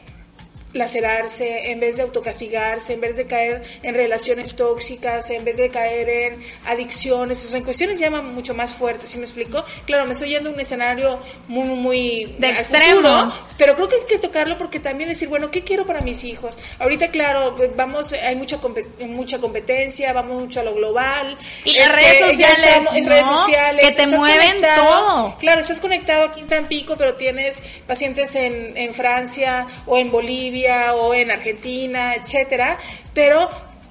lacerarse, 0.72 1.70
en 1.70 1.80
vez 1.80 1.96
de 1.96 2.02
autocastigarse, 2.02 2.92
en 2.94 3.00
vez 3.00 3.16
de 3.16 3.26
caer 3.26 3.62
en 3.82 3.94
relaciones 3.94 4.54
tóxicas, 4.54 5.30
en 5.30 5.44
vez 5.44 5.56
de 5.56 5.70
caer 5.70 6.08
en 6.08 6.40
adicciones, 6.66 7.44
o 7.44 7.48
sea, 7.48 7.58
en 7.58 7.64
cuestiones 7.64 7.98
ya 7.98 8.10
mucho 8.10 8.54
más 8.54 8.72
fuertes, 8.74 9.08
¿sí 9.10 9.18
me 9.18 9.24
explico? 9.24 9.64
Claro, 9.86 10.04
me 10.04 10.12
estoy 10.12 10.30
yendo 10.30 10.50
a 10.50 10.52
un 10.52 10.60
escenario 10.60 11.18
muy, 11.48 11.64
muy... 11.64 12.34
De 12.38 12.48
extremos. 12.50 13.34
futuro, 13.34 13.48
pero 13.56 13.74
creo 13.74 13.88
que 13.88 13.96
hay 13.96 14.02
que 14.08 14.18
tocarlo 14.18 14.58
porque 14.58 14.78
también 14.80 15.08
decir, 15.08 15.28
bueno, 15.28 15.50
¿qué 15.50 15.64
quiero 15.64 15.86
para 15.86 16.00
mis 16.00 16.24
hijos? 16.24 16.58
Ahorita, 16.78 17.08
claro, 17.08 17.54
pues, 17.56 17.74
vamos, 17.74 18.12
hay 18.12 18.36
mucha 18.36 18.58
mucha 19.00 19.38
competencia, 19.38 20.12
vamos 20.12 20.42
mucho 20.42 20.60
a 20.60 20.62
lo 20.64 20.74
global. 20.74 21.36
Y 21.64 21.74
las 21.74 21.88
Este, 21.88 21.96
redes 21.96 22.18
sociales, 22.18 22.58
estamos 22.58 22.94
en 22.94 23.06
redes 23.06 23.26
sociales. 23.26 23.86
Que 23.86 23.92
te 23.94 24.06
mueven 24.06 24.56
todo. 24.76 25.36
Claro, 25.38 25.60
estás 25.60 25.80
conectado 25.80 26.24
aquí 26.26 26.40
en 26.40 26.48
Tampico, 26.48 26.96
pero 26.96 27.14
tienes 27.14 27.62
pacientes 27.86 28.34
en, 28.34 28.76
en 28.76 28.92
Francia 28.92 29.66
o 29.86 29.96
en 29.98 30.10
Bolivia 30.10 30.57
o 30.66 31.14
en 31.14 31.30
Argentina, 31.30 32.14
etcétera. 32.14 32.78
Pero 33.14 33.48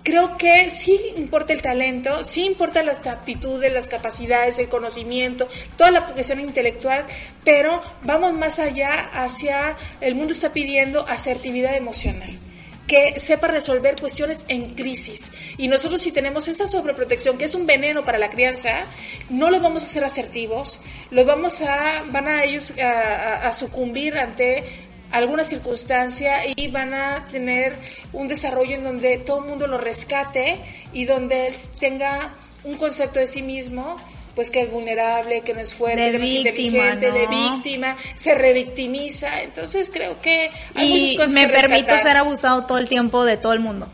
creo 0.08 0.38
que 0.38 0.70
sí 0.70 0.98
importa 1.18 1.52
el 1.52 1.62
talento, 1.62 2.24
sí 2.24 2.46
importa 2.46 2.82
las 2.82 3.06
aptitudes, 3.06 3.74
las 3.74 3.90
capacidades, 3.90 4.58
el 4.58 4.70
conocimiento, 4.70 5.50
toda 5.76 5.92
la 5.92 6.14
cuestión 6.14 6.40
intelectual, 6.40 7.06
pero 7.44 7.84
vamos 8.04 8.34
más 8.34 8.58
allá 8.60 9.10
hacia 9.12 9.76
el 10.00 10.16
mundo 10.16 10.32
está 10.32 10.54
pidiendo 10.54 11.06
asertividad 11.06 11.76
emocional 11.76 12.40
que 12.88 13.20
sepa 13.20 13.48
resolver 13.48 14.00
cuestiones 14.00 14.46
en 14.48 14.74
crisis. 14.74 15.30
Y 15.58 15.68
nosotros 15.68 16.02
si 16.02 16.14
tenemos 16.14 16.48
esa 16.48 16.68
sobreprotección, 16.68 17.38
que 17.38 17.44
es 17.44 17.54
un 17.54 17.66
veneno 17.68 18.06
para 18.06 18.18
la 18.18 18.30
crianza, 18.30 18.86
no 19.30 19.52
los 19.52 19.62
vamos 19.62 19.84
a 19.84 19.88
hacer 19.88 20.06
asertivos, 20.06 20.82
los 21.12 21.26
vamos 21.26 21.62
a, 21.62 22.06
van 22.10 22.30
a 22.30 22.46
ellos 22.46 22.74
a 22.80 23.52
sucumbir 23.52 24.18
ante 24.18 24.87
alguna 25.12 25.44
circunstancia 25.44 26.42
y 26.56 26.68
van 26.68 26.94
a 26.94 27.28
tener 27.32 27.76
un 28.14 28.28
desarrollo 28.28 28.76
en 28.76 28.84
donde 28.84 29.18
todo 29.18 29.40
el 29.40 29.46
mundo 29.46 29.68
lo 29.68 29.78
rescate 29.78 30.60
y 30.94 31.06
donde 31.06 31.48
él 31.48 31.56
tenga 31.80 32.34
un 32.64 32.78
concepto 32.78 33.20
de 33.20 33.28
sí 33.28 33.42
mismo 33.42 33.96
pues 34.36 34.52
que 34.52 34.62
es 34.62 34.72
vulnerable, 34.72 35.42
que 35.42 35.56
no 35.56 35.62
es 35.62 35.74
fuerte, 35.74 36.00
De 36.00 36.12
que 36.12 36.18
no 36.20 36.24
es 36.24 36.32
inteligente, 36.32 37.12
de 37.12 37.26
víctima, 37.26 37.98
se 38.16 38.36
revictimiza. 38.36 39.42
Entonces 39.42 39.90
creo 39.92 40.22
que 40.22 40.52
hay 40.76 40.90
muchas 40.90 41.10
Y 41.10 41.18
cosas 41.18 41.32
me 41.32 41.48
que 41.48 41.54
permito 41.54 41.98
ser 42.04 42.18
abusado 42.18 42.64
todo 42.68 42.78
el 42.78 42.88
tiempo 42.88 43.26
de 43.26 43.38
todo 43.38 43.54
el 43.54 43.62
mundo. 43.62 43.90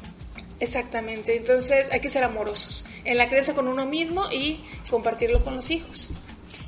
Exactamente, 0.59 1.37
entonces 1.37 1.89
hay 1.93 2.01
que 2.01 2.09
ser 2.09 2.23
amorosos 2.23 2.85
en 3.05 3.17
la 3.17 3.29
crianza 3.29 3.53
con 3.53 3.69
uno 3.69 3.85
mismo 3.85 4.29
y 4.31 4.63
compartirlo 4.89 5.43
con 5.45 5.55
los 5.55 5.71
hijos. 5.71 6.09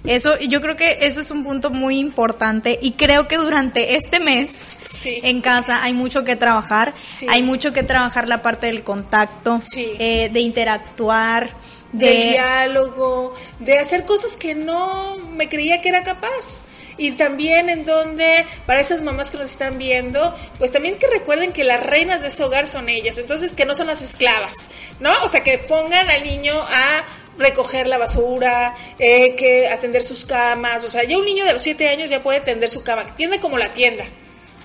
Eso, 0.07 0.35
y 0.39 0.47
yo 0.49 0.61
creo 0.61 0.75
que 0.75 0.99
eso 1.01 1.21
es 1.21 1.31
un 1.31 1.43
punto 1.43 1.69
muy 1.71 1.97
importante 1.99 2.77
y 2.81 2.93
creo 2.93 3.27
que 3.27 3.37
durante 3.37 3.95
este 3.95 4.19
mes 4.19 4.51
Sí. 4.99 5.19
en 5.21 5.41
casa, 5.41 5.83
hay 5.83 5.93
mucho 5.93 6.23
que 6.23 6.35
trabajar, 6.35 6.93
Sí. 7.03 7.27
hay 7.29 7.43
mucho 7.43 7.73
que 7.73 7.83
trabajar 7.83 8.27
la 8.27 8.41
parte 8.41 8.65
del 8.67 8.83
contacto, 8.83 9.57
Sí. 9.59 9.91
eh, 9.99 10.29
de 10.31 10.39
interactuar, 10.39 11.49
de, 11.91 12.07
de... 12.09 12.15
diálogo, 12.31 13.33
de 13.59 13.77
hacer 13.77 14.05
cosas 14.05 14.33
que 14.33 14.55
no 14.55 15.17
me 15.35 15.47
creía 15.49 15.79
que 15.81 15.89
era 15.89 16.03
capaz. 16.03 16.63
Y 16.97 17.11
también 17.11 17.67
en 17.69 17.83
donde, 17.85 18.45
para 18.65 18.79
esas 18.79 19.01
mamás 19.01 19.29
que 19.29 19.37
nos 19.37 19.51
están 19.51 19.77
viendo, 19.77 20.33
pues 20.57 20.71
también 20.71 20.97
que 20.97 21.07
recuerden 21.07 21.51
que 21.51 21.65
las 21.65 21.83
reinas 21.83 22.21
de 22.21 22.29
ese 22.29 22.41
hogar 22.43 22.69
son 22.69 22.87
ellas, 22.87 23.17
entonces 23.17 23.51
que 23.51 23.65
no 23.65 23.75
son 23.75 23.87
las 23.87 24.01
esclavas, 24.01 24.69
¿no? 25.01 25.11
O 25.23 25.27
sea, 25.27 25.43
que 25.43 25.57
pongan 25.57 26.09
al 26.09 26.23
niño 26.23 26.53
a 26.57 27.03
recoger 27.37 27.87
la 27.87 27.97
basura, 27.97 28.75
eh, 28.99 29.35
que 29.35 29.67
atender 29.67 30.03
sus 30.03 30.25
camas, 30.25 30.83
o 30.83 30.87
sea, 30.87 31.03
ya 31.03 31.17
un 31.17 31.25
niño 31.25 31.45
de 31.45 31.53
los 31.53 31.61
siete 31.61 31.87
años 31.89 32.09
ya 32.09 32.23
puede 32.23 32.39
tender 32.41 32.69
su 32.69 32.83
cama, 32.83 33.15
tiende 33.15 33.39
como 33.39 33.57
la 33.57 33.73
tienda. 33.73 34.05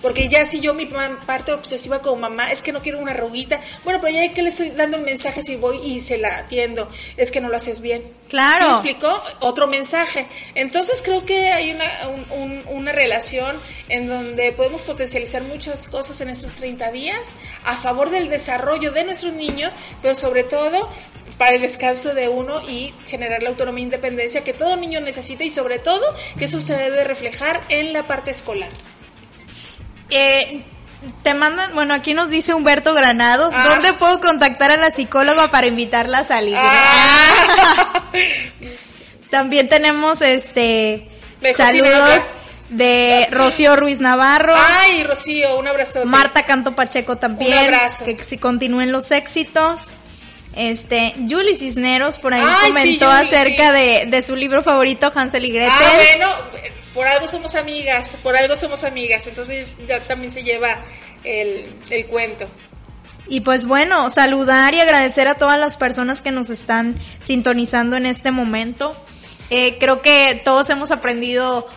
Porque 0.02 0.30
ya 0.30 0.46
si 0.46 0.60
yo 0.60 0.72
mi 0.72 0.86
parte 0.86 1.52
obsesiva 1.52 1.98
como 2.00 2.16
mamá 2.22 2.50
es 2.52 2.62
que 2.62 2.72
no 2.72 2.80
quiero 2.80 3.00
una 3.00 3.10
arruguita, 3.12 3.60
bueno, 3.84 4.00
pero 4.00 4.14
ya 4.14 4.32
que 4.32 4.40
le 4.40 4.48
estoy 4.48 4.70
dando 4.70 4.96
el 4.96 5.02
mensaje 5.02 5.42
si 5.42 5.56
voy 5.56 5.76
y 5.84 6.00
se 6.00 6.16
la 6.16 6.38
atiendo, 6.38 6.88
es 7.18 7.30
que 7.30 7.38
no 7.42 7.50
lo 7.50 7.56
haces 7.58 7.82
bien. 7.82 8.02
Claro. 8.30 8.56
¿Sí 8.60 8.64
me 8.64 8.70
explicó? 8.70 9.22
Otro 9.40 9.66
mensaje. 9.66 10.26
Entonces 10.54 11.02
creo 11.02 11.26
que 11.26 11.52
hay 11.52 11.72
una, 11.72 11.84
un- 12.08 12.30
un- 12.32 12.64
una 12.68 12.92
relación 12.92 13.60
en 13.90 14.06
donde 14.06 14.52
podemos 14.52 14.80
potencializar 14.80 15.42
muchas 15.42 15.86
cosas 15.86 16.18
en 16.22 16.30
estos 16.30 16.54
30 16.54 16.90
días 16.92 17.18
a 17.64 17.76
favor 17.76 18.08
del 18.08 18.30
desarrollo 18.30 18.92
de 18.92 19.04
nuestros 19.04 19.34
niños, 19.34 19.74
pero 20.00 20.14
sobre 20.14 20.44
todo 20.44 20.88
para 21.40 21.56
el 21.56 21.62
descanso 21.62 22.12
de 22.12 22.28
uno 22.28 22.60
y 22.68 22.92
generar 23.06 23.42
la 23.42 23.48
autonomía 23.48 23.80
e 23.80 23.84
independencia 23.86 24.44
que 24.44 24.52
todo 24.52 24.76
niño 24.76 25.00
necesita 25.00 25.42
y 25.42 25.48
sobre 25.50 25.78
todo 25.78 26.04
que 26.38 26.44
eso 26.44 26.60
se 26.60 26.76
debe 26.76 27.02
reflejar 27.02 27.62
en 27.70 27.94
la 27.94 28.06
parte 28.06 28.30
escolar. 28.30 28.68
Eh, 30.10 30.60
te 31.22 31.32
mandan, 31.32 31.74
bueno, 31.74 31.94
aquí 31.94 32.12
nos 32.12 32.28
dice 32.28 32.52
Humberto 32.52 32.92
Granados, 32.92 33.54
Ah. 33.56 33.68
¿dónde 33.70 33.94
puedo 33.94 34.20
contactar 34.20 34.70
a 34.70 34.76
la 34.76 34.90
psicóloga 34.90 35.50
para 35.50 35.66
invitarla 35.66 36.18
a 36.18 36.24
salir? 36.24 36.56
Ah. 36.58 38.02
También 39.30 39.70
tenemos 39.70 40.20
este 40.20 41.08
saludos 41.56 42.20
de 42.68 43.28
Rocío 43.30 43.76
Ruiz 43.76 44.00
Navarro, 44.00 44.54
Ay, 44.56 45.04
Rocío, 45.04 45.58
un 45.58 45.68
abrazo. 45.68 46.04
Marta 46.04 46.44
Canto 46.44 46.74
Pacheco 46.74 47.16
también, 47.16 47.52
Un 47.52 47.74
abrazo. 47.74 48.04
que 48.04 48.18
si 48.22 48.36
continúen 48.36 48.92
los 48.92 49.10
éxitos. 49.10 49.80
Este, 50.56 51.14
Julie 51.28 51.56
Cisneros 51.56 52.18
por 52.18 52.34
ahí 52.34 52.42
Ay, 52.44 52.54
sí, 52.66 52.72
comentó 52.72 53.06
Julie, 53.06 53.26
acerca 53.26 53.68
sí. 53.68 53.74
de, 53.74 54.06
de 54.06 54.22
su 54.26 54.34
libro 54.36 54.62
favorito, 54.62 55.10
Hansel 55.14 55.44
y 55.44 55.50
Gretel. 55.52 55.70
Ah, 55.72 55.92
bueno, 56.18 56.32
por 56.94 57.06
algo 57.06 57.28
somos 57.28 57.54
amigas, 57.54 58.16
por 58.22 58.36
algo 58.36 58.56
somos 58.56 58.82
amigas, 58.84 59.26
entonces 59.26 59.78
ya 59.86 60.02
también 60.04 60.32
se 60.32 60.42
lleva 60.42 60.84
el, 61.24 61.72
el 61.90 62.06
cuento. 62.06 62.48
Y 63.28 63.42
pues 63.42 63.64
bueno, 63.66 64.10
saludar 64.10 64.74
y 64.74 64.80
agradecer 64.80 65.28
a 65.28 65.36
todas 65.36 65.58
las 65.58 65.76
personas 65.76 66.20
que 66.20 66.32
nos 66.32 66.50
están 66.50 66.96
sintonizando 67.24 67.96
en 67.96 68.06
este 68.06 68.32
momento. 68.32 68.96
Eh, 69.50 69.76
creo 69.78 70.02
que 70.02 70.40
todos 70.44 70.68
hemos 70.70 70.90
aprendido 70.90 71.68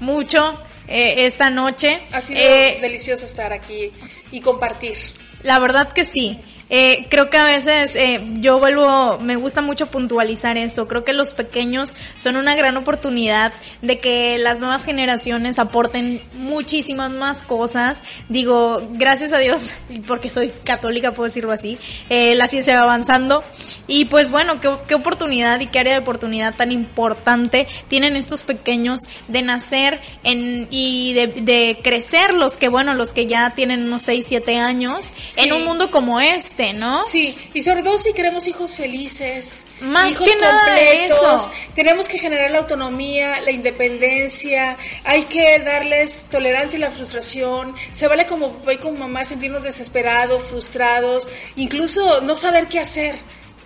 mucho 0.00 0.60
eh, 0.88 1.26
esta 1.26 1.48
noche. 1.50 2.00
Ha 2.12 2.20
sido 2.22 2.40
Eh, 2.40 2.78
delicioso 2.80 3.24
estar 3.24 3.52
aquí 3.52 3.92
y 4.32 4.40
compartir. 4.40 4.96
la 5.42 5.60
verdad 5.60 5.92
que 5.92 6.04
sí. 6.04 6.40
Eh, 6.68 7.06
creo 7.10 7.30
que 7.30 7.36
a 7.36 7.44
veces 7.44 7.94
eh, 7.96 8.20
yo 8.40 8.58
vuelvo, 8.58 9.18
me 9.18 9.36
gusta 9.36 9.60
mucho 9.60 9.86
puntualizar 9.86 10.56
eso. 10.56 10.88
Creo 10.88 11.04
que 11.04 11.12
los 11.12 11.32
pequeños 11.32 11.94
son 12.16 12.36
una 12.36 12.54
gran 12.54 12.76
oportunidad 12.76 13.52
de 13.82 13.98
que 14.00 14.38
las 14.38 14.58
nuevas 14.60 14.84
generaciones 14.84 15.58
aporten 15.58 16.20
muchísimas 16.34 17.10
más 17.10 17.42
cosas. 17.44 18.02
Digo, 18.28 18.88
gracias 18.92 19.32
a 19.32 19.38
Dios, 19.38 19.74
porque 20.06 20.30
soy 20.30 20.52
católica, 20.64 21.12
puedo 21.12 21.26
decirlo 21.28 21.52
así, 21.52 21.78
eh, 22.08 22.34
la 22.34 22.48
ciencia 22.48 22.74
va 22.76 22.82
avanzando. 22.82 23.44
Y 23.86 24.06
pues 24.06 24.30
bueno, 24.30 24.60
qué, 24.60 24.70
qué 24.88 24.94
oportunidad 24.94 25.60
y 25.60 25.66
qué 25.66 25.78
área 25.78 25.94
de 25.94 26.00
oportunidad 26.00 26.54
tan 26.54 26.72
importante 26.72 27.68
tienen 27.88 28.16
estos 28.16 28.42
pequeños 28.42 29.00
de 29.28 29.42
nacer 29.42 30.00
en, 30.24 30.66
y 30.70 31.12
de, 31.14 31.28
de 31.28 31.78
crecer 31.82 32.34
los 32.34 32.56
que, 32.56 32.68
bueno, 32.68 32.94
los 32.94 33.12
que 33.12 33.26
ya 33.26 33.52
tienen 33.54 33.84
unos 33.84 34.02
6, 34.02 34.24
7 34.28 34.58
años 34.58 35.12
Sí. 35.22 35.40
en 35.40 35.52
un 35.52 35.64
mundo 35.64 35.90
como 35.90 36.20
este, 36.20 36.55
¿no? 36.74 37.02
Sí, 37.04 37.36
y 37.52 37.62
sobre 37.62 37.82
todo 37.82 37.98
si 37.98 38.12
queremos 38.12 38.46
hijos 38.48 38.74
felices, 38.74 39.64
Más 39.80 40.10
hijos 40.10 40.28
que 40.28 40.36
nada 40.36 40.66
completos, 40.66 41.18
eso. 41.42 41.52
tenemos 41.74 42.08
que 42.08 42.18
generar 42.18 42.50
la 42.50 42.58
autonomía, 42.58 43.40
la 43.42 43.50
independencia, 43.50 44.76
hay 45.04 45.24
que 45.24 45.58
darles 45.58 46.26
tolerancia 46.30 46.76
y 46.76 46.80
la 46.80 46.90
frustración, 46.90 47.74
se 47.90 48.08
vale 48.08 48.26
como 48.26 48.52
papá 48.54 48.74
y 48.74 48.78
como 48.78 48.98
mamá 48.98 49.24
sentirnos 49.24 49.62
desesperados, 49.62 50.42
frustrados, 50.44 51.28
incluso 51.56 52.20
no 52.22 52.36
saber 52.36 52.68
qué 52.68 52.78
hacer. 52.80 53.16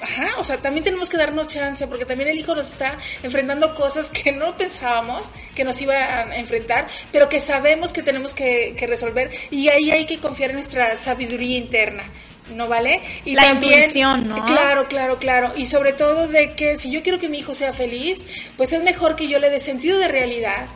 Ajá, 0.03 0.39
o 0.39 0.45
sea, 0.45 0.57
también 0.57 0.83
tenemos 0.83 1.11
que 1.11 1.19
darnos 1.19 1.47
chance, 1.47 1.87
porque 1.87 2.07
también 2.07 2.31
el 2.31 2.39
hijo 2.39 2.55
nos 2.55 2.73
está 2.73 2.97
enfrentando 3.23 3.75
cosas 3.75 4.09
que 4.09 4.33
no 4.33 4.57
pensábamos 4.57 5.29
que 5.55 5.63
nos 5.63 5.79
iba 5.83 5.95
a 5.95 6.37
enfrentar, 6.39 6.89
pero 7.13 7.29
que 7.29 7.39
sabemos 7.39 7.93
que 7.93 8.03
tenemos 8.03 8.33
que, 8.33 8.75
que 8.79 8.87
resolver, 8.87 9.31
y 9.51 9.69
ahí 9.69 9.91
hay 9.91 10.07
que 10.07 10.19
confiar 10.19 10.51
en 10.51 10.57
nuestra 10.57 10.97
sabiduría 10.97 11.59
interna. 11.59 12.05
¿No 12.55 12.67
vale? 12.69 13.01
Y 13.25 13.35
La 13.35 13.49
intuición, 13.51 14.29
¿no? 14.29 14.45
Claro, 14.45 14.89
claro, 14.89 15.19
claro. 15.19 15.53
Y 15.57 15.67
sobre 15.67 15.93
todo 15.93 16.27
de 16.29 16.55
que 16.55 16.77
si 16.77 16.91
yo 16.91 17.03
quiero 17.03 17.19
que 17.19 17.29
mi 17.29 17.39
hijo 17.39 17.55
sea 17.55 17.73
feliz, 17.73 18.27
pues 18.57 18.73
es 18.73 18.83
mejor 18.83 19.15
que 19.17 19.29
yo 19.29 19.39
le 19.39 19.51
dé 19.51 19.61
sentido 19.61 19.99
de 19.99 20.09
realidad, 20.09 20.67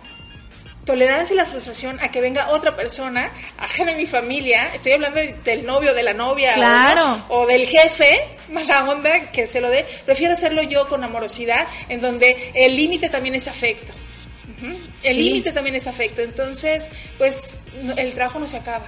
tolerancia 0.84 1.34
y 1.34 1.36
la 1.38 1.46
frustración 1.46 1.98
a 2.00 2.10
que 2.10 2.20
venga 2.20 2.50
otra 2.50 2.76
persona 2.76 3.30
ajena 3.58 3.92
a 3.92 3.96
mi 3.96 4.06
familia, 4.06 4.70
estoy 4.74 4.92
hablando 4.92 5.18
de- 5.18 5.34
del 5.44 5.64
novio, 5.64 5.94
de 5.94 6.02
la 6.02 6.12
novia, 6.12 6.52
o, 6.52 6.54
Claro. 6.56 7.06
¿no? 7.06 7.26
o 7.30 7.46
del 7.46 7.66
jefe, 7.66 8.20
mala 8.50 8.88
onda, 8.88 9.32
que 9.32 9.46
se 9.46 9.60
lo 9.60 9.70
dé, 9.70 9.84
prefiero 10.04 10.34
hacerlo 10.34 10.62
yo 10.62 10.86
con 10.88 11.02
amorosidad, 11.02 11.66
en 11.88 12.00
donde 12.02 12.50
el 12.54 12.76
límite 12.76 13.08
también 13.08 13.34
es 13.34 13.48
afecto. 13.48 13.92
El 15.02 15.16
Sí. 15.16 15.22
límite 15.22 15.52
también 15.52 15.74
es 15.76 15.86
afecto, 15.86 16.22
entonces, 16.22 16.88
pues 17.18 17.58
el 17.96 18.12
trabajo 18.14 18.38
no 18.38 18.46
se 18.46 18.58
acaba. 18.58 18.84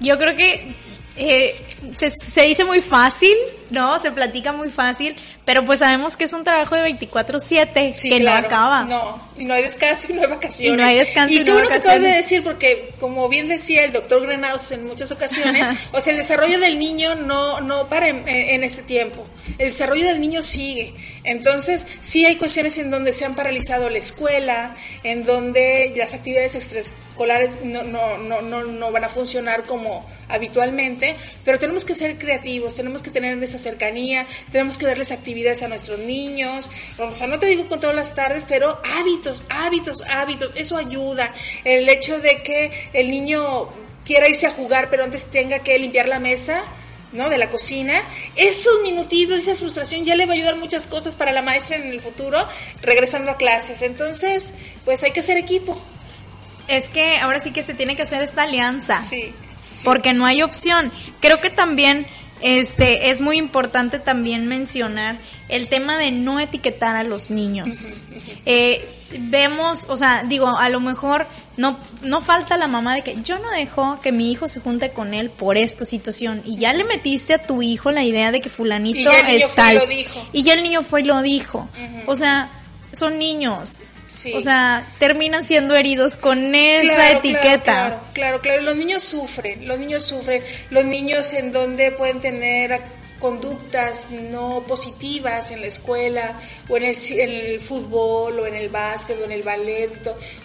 Yo 0.00 0.18
creo 0.18 0.36
que 0.36 0.74
eh, 1.16 1.66
se, 1.94 2.10
se 2.10 2.42
dice 2.42 2.64
muy 2.64 2.80
fácil, 2.80 3.36
¿no? 3.70 3.98
Se 3.98 4.12
platica 4.12 4.52
muy 4.52 4.70
fácil, 4.70 5.16
pero 5.46 5.64
pues 5.64 5.78
sabemos 5.78 6.16
que 6.18 6.24
es 6.24 6.32
un 6.34 6.44
trabajo 6.44 6.74
de 6.74 6.82
24/7 6.82 7.94
Sí, 7.96 8.10
que 8.10 8.18
claro. 8.18 8.40
no 8.40 8.46
acaba. 8.46 8.82
No, 8.84 9.20
y 9.38 9.44
no 9.44 9.54
hay 9.54 9.62
descanso 9.62 10.08
y 10.10 10.14
no 10.14 10.22
hay 10.22 10.26
vacaciones. 10.28 10.74
Y 10.74 10.76
no 10.76 10.84
hay 10.84 10.98
descanso 10.98 11.32
y 11.32 11.38
y 11.38 11.44
qué 11.44 11.52
bueno 11.52 11.68
que 11.68 11.74
acabas 11.74 12.02
de 12.02 12.08
vacaciones. 12.08 12.16
decir, 12.30 12.42
porque 12.42 12.90
como 13.00 13.28
bien 13.28 13.46
decía 13.48 13.84
el 13.84 13.92
doctor 13.92 14.26
Granados 14.26 14.70
en 14.72 14.86
muchas 14.86 15.12
ocasiones, 15.12 15.78
o 15.92 16.00
sea, 16.00 16.12
el 16.12 16.18
desarrollo 16.18 16.58
del 16.58 16.78
niño 16.78 17.14
no, 17.14 17.60
no 17.60 17.88
para 17.88 18.08
en, 18.08 18.26
en 18.26 18.64
este 18.64 18.82
tiempo. 18.82 19.24
El 19.58 19.70
desarrollo 19.70 20.06
del 20.06 20.20
niño 20.20 20.42
sigue. 20.42 20.94
Entonces, 21.22 21.86
sí 22.00 22.26
hay 22.26 22.36
cuestiones 22.36 22.76
en 22.78 22.90
donde 22.90 23.12
se 23.12 23.24
han 23.24 23.34
paralizado 23.36 23.88
la 23.88 23.98
escuela, 23.98 24.74
en 25.04 25.24
donde 25.24 25.94
las 25.96 26.12
actividades 26.14 26.54
extraescolares 26.56 27.64
no, 27.64 27.82
no, 27.84 28.18
no, 28.18 28.42
no, 28.42 28.64
no 28.64 28.90
van 28.92 29.04
a 29.04 29.08
funcionar 29.08 29.62
como 29.62 30.06
habitualmente, 30.28 31.14
pero 31.44 31.58
tenemos 31.58 31.84
que 31.84 31.94
ser 31.94 32.18
creativos, 32.18 32.74
tenemos 32.74 33.00
que 33.02 33.10
tener 33.10 33.40
esa 33.42 33.58
cercanía, 33.58 34.26
tenemos 34.50 34.76
que 34.78 34.86
darles 34.86 35.12
actividades 35.12 35.35
a 35.44 35.68
nuestros 35.68 35.98
niños, 35.98 36.70
o 36.98 37.12
sea, 37.12 37.26
no 37.26 37.38
te 37.38 37.46
digo 37.46 37.66
con 37.68 37.78
todas 37.78 37.94
las 37.94 38.14
tardes, 38.14 38.44
pero 38.48 38.80
hábitos, 38.98 39.44
hábitos, 39.50 40.02
hábitos, 40.08 40.50
eso 40.56 40.78
ayuda. 40.78 41.32
El 41.62 41.88
hecho 41.88 42.18
de 42.20 42.42
que 42.42 42.88
el 42.94 43.10
niño 43.10 43.68
quiera 44.04 44.28
irse 44.28 44.46
a 44.46 44.50
jugar, 44.50 44.88
pero 44.88 45.04
antes 45.04 45.26
tenga 45.26 45.58
que 45.58 45.78
limpiar 45.78 46.08
la 46.08 46.20
mesa, 46.20 46.64
¿no? 47.12 47.28
De 47.28 47.36
la 47.36 47.50
cocina, 47.50 48.02
esos 48.34 48.82
minutitos, 48.82 49.38
esa 49.38 49.54
frustración 49.54 50.04
ya 50.04 50.14
le 50.14 50.24
va 50.24 50.32
a 50.32 50.36
ayudar 50.36 50.56
muchas 50.56 50.86
cosas 50.86 51.14
para 51.14 51.32
la 51.32 51.42
maestra 51.42 51.76
en 51.76 51.88
el 51.88 52.00
futuro, 52.00 52.48
regresando 52.80 53.30
a 53.30 53.36
clases. 53.36 53.82
Entonces, 53.82 54.54
pues 54.84 55.02
hay 55.02 55.12
que 55.12 55.22
ser 55.22 55.36
equipo. 55.36 55.78
Es 56.66 56.88
que 56.88 57.18
ahora 57.18 57.40
sí 57.40 57.52
que 57.52 57.62
se 57.62 57.74
tiene 57.74 57.94
que 57.94 58.02
hacer 58.02 58.22
esta 58.22 58.44
alianza. 58.44 59.04
Sí. 59.04 59.34
sí. 59.64 59.84
porque 59.84 60.14
no 60.14 60.24
hay 60.24 60.42
opción. 60.42 60.90
Creo 61.20 61.40
que 61.40 61.50
también 61.50 62.06
este 62.40 63.10
es 63.10 63.20
muy 63.20 63.36
importante 63.36 63.98
también 63.98 64.46
mencionar 64.46 65.18
el 65.48 65.68
tema 65.68 65.98
de 65.98 66.10
no 66.10 66.40
etiquetar 66.40 66.96
a 66.96 67.02
los 67.02 67.30
niños. 67.30 68.02
Eh, 68.44 68.88
vemos, 69.18 69.86
o 69.88 69.96
sea, 69.96 70.24
digo, 70.24 70.48
a 70.48 70.68
lo 70.68 70.80
mejor 70.80 71.26
no 71.56 71.78
no 72.02 72.20
falta 72.20 72.58
la 72.58 72.68
mamá 72.68 72.94
de 72.94 73.02
que 73.02 73.16
yo 73.22 73.38
no 73.38 73.50
dejo 73.50 74.00
que 74.02 74.12
mi 74.12 74.30
hijo 74.30 74.46
se 74.48 74.60
junte 74.60 74.90
con 74.90 75.14
él 75.14 75.30
por 75.30 75.56
esta 75.56 75.86
situación 75.86 76.42
y 76.44 76.58
ya 76.58 76.74
le 76.74 76.84
metiste 76.84 77.32
a 77.32 77.38
tu 77.38 77.62
hijo 77.62 77.90
la 77.90 78.04
idea 78.04 78.30
de 78.30 78.40
que 78.42 78.50
fulanito 78.50 78.98
Y 78.98 79.04
ya 79.04 79.22
el 79.22 79.32
niño 79.32 79.48
fue 79.48 79.72
y 79.72 79.78
lo 79.78 79.86
dijo. 79.86 80.28
Y 80.32 80.42
ya 80.42 80.54
el 80.54 80.62
niño 80.62 80.82
fue 80.82 81.00
y 81.00 81.04
lo 81.04 81.22
dijo. 81.22 81.68
O 82.06 82.14
sea, 82.14 82.50
son 82.92 83.18
niños. 83.18 83.74
Sí. 84.16 84.32
O 84.34 84.40
sea, 84.40 84.86
terminan 84.98 85.44
siendo 85.44 85.76
heridos 85.76 86.16
con 86.16 86.54
esa 86.54 86.94
Claro, 86.94 87.18
etiqueta. 87.18 87.60
Claro, 87.60 87.60
claro, 87.64 88.12
claro, 88.12 88.40
claro. 88.40 88.62
Los 88.62 88.76
niños 88.76 89.02
sufren, 89.04 89.68
los 89.68 89.78
niños 89.78 90.02
sufren. 90.04 90.42
Los 90.70 90.84
niños 90.86 91.32
en 91.34 91.52
donde 91.52 91.92
pueden 91.92 92.20
tener 92.20 92.80
conductas 93.18 94.10
no 94.10 94.62
positivas 94.66 95.50
en 95.50 95.60
la 95.60 95.66
escuela 95.66 96.38
o 96.68 96.76
en 96.76 96.84
el, 96.84 96.96
en 97.10 97.30
el 97.30 97.60
fútbol 97.60 98.38
o 98.40 98.46
en 98.46 98.54
el 98.54 98.68
básquet 98.68 99.20
o 99.20 99.24
en 99.24 99.32
el 99.32 99.42
ballet. 99.42 99.90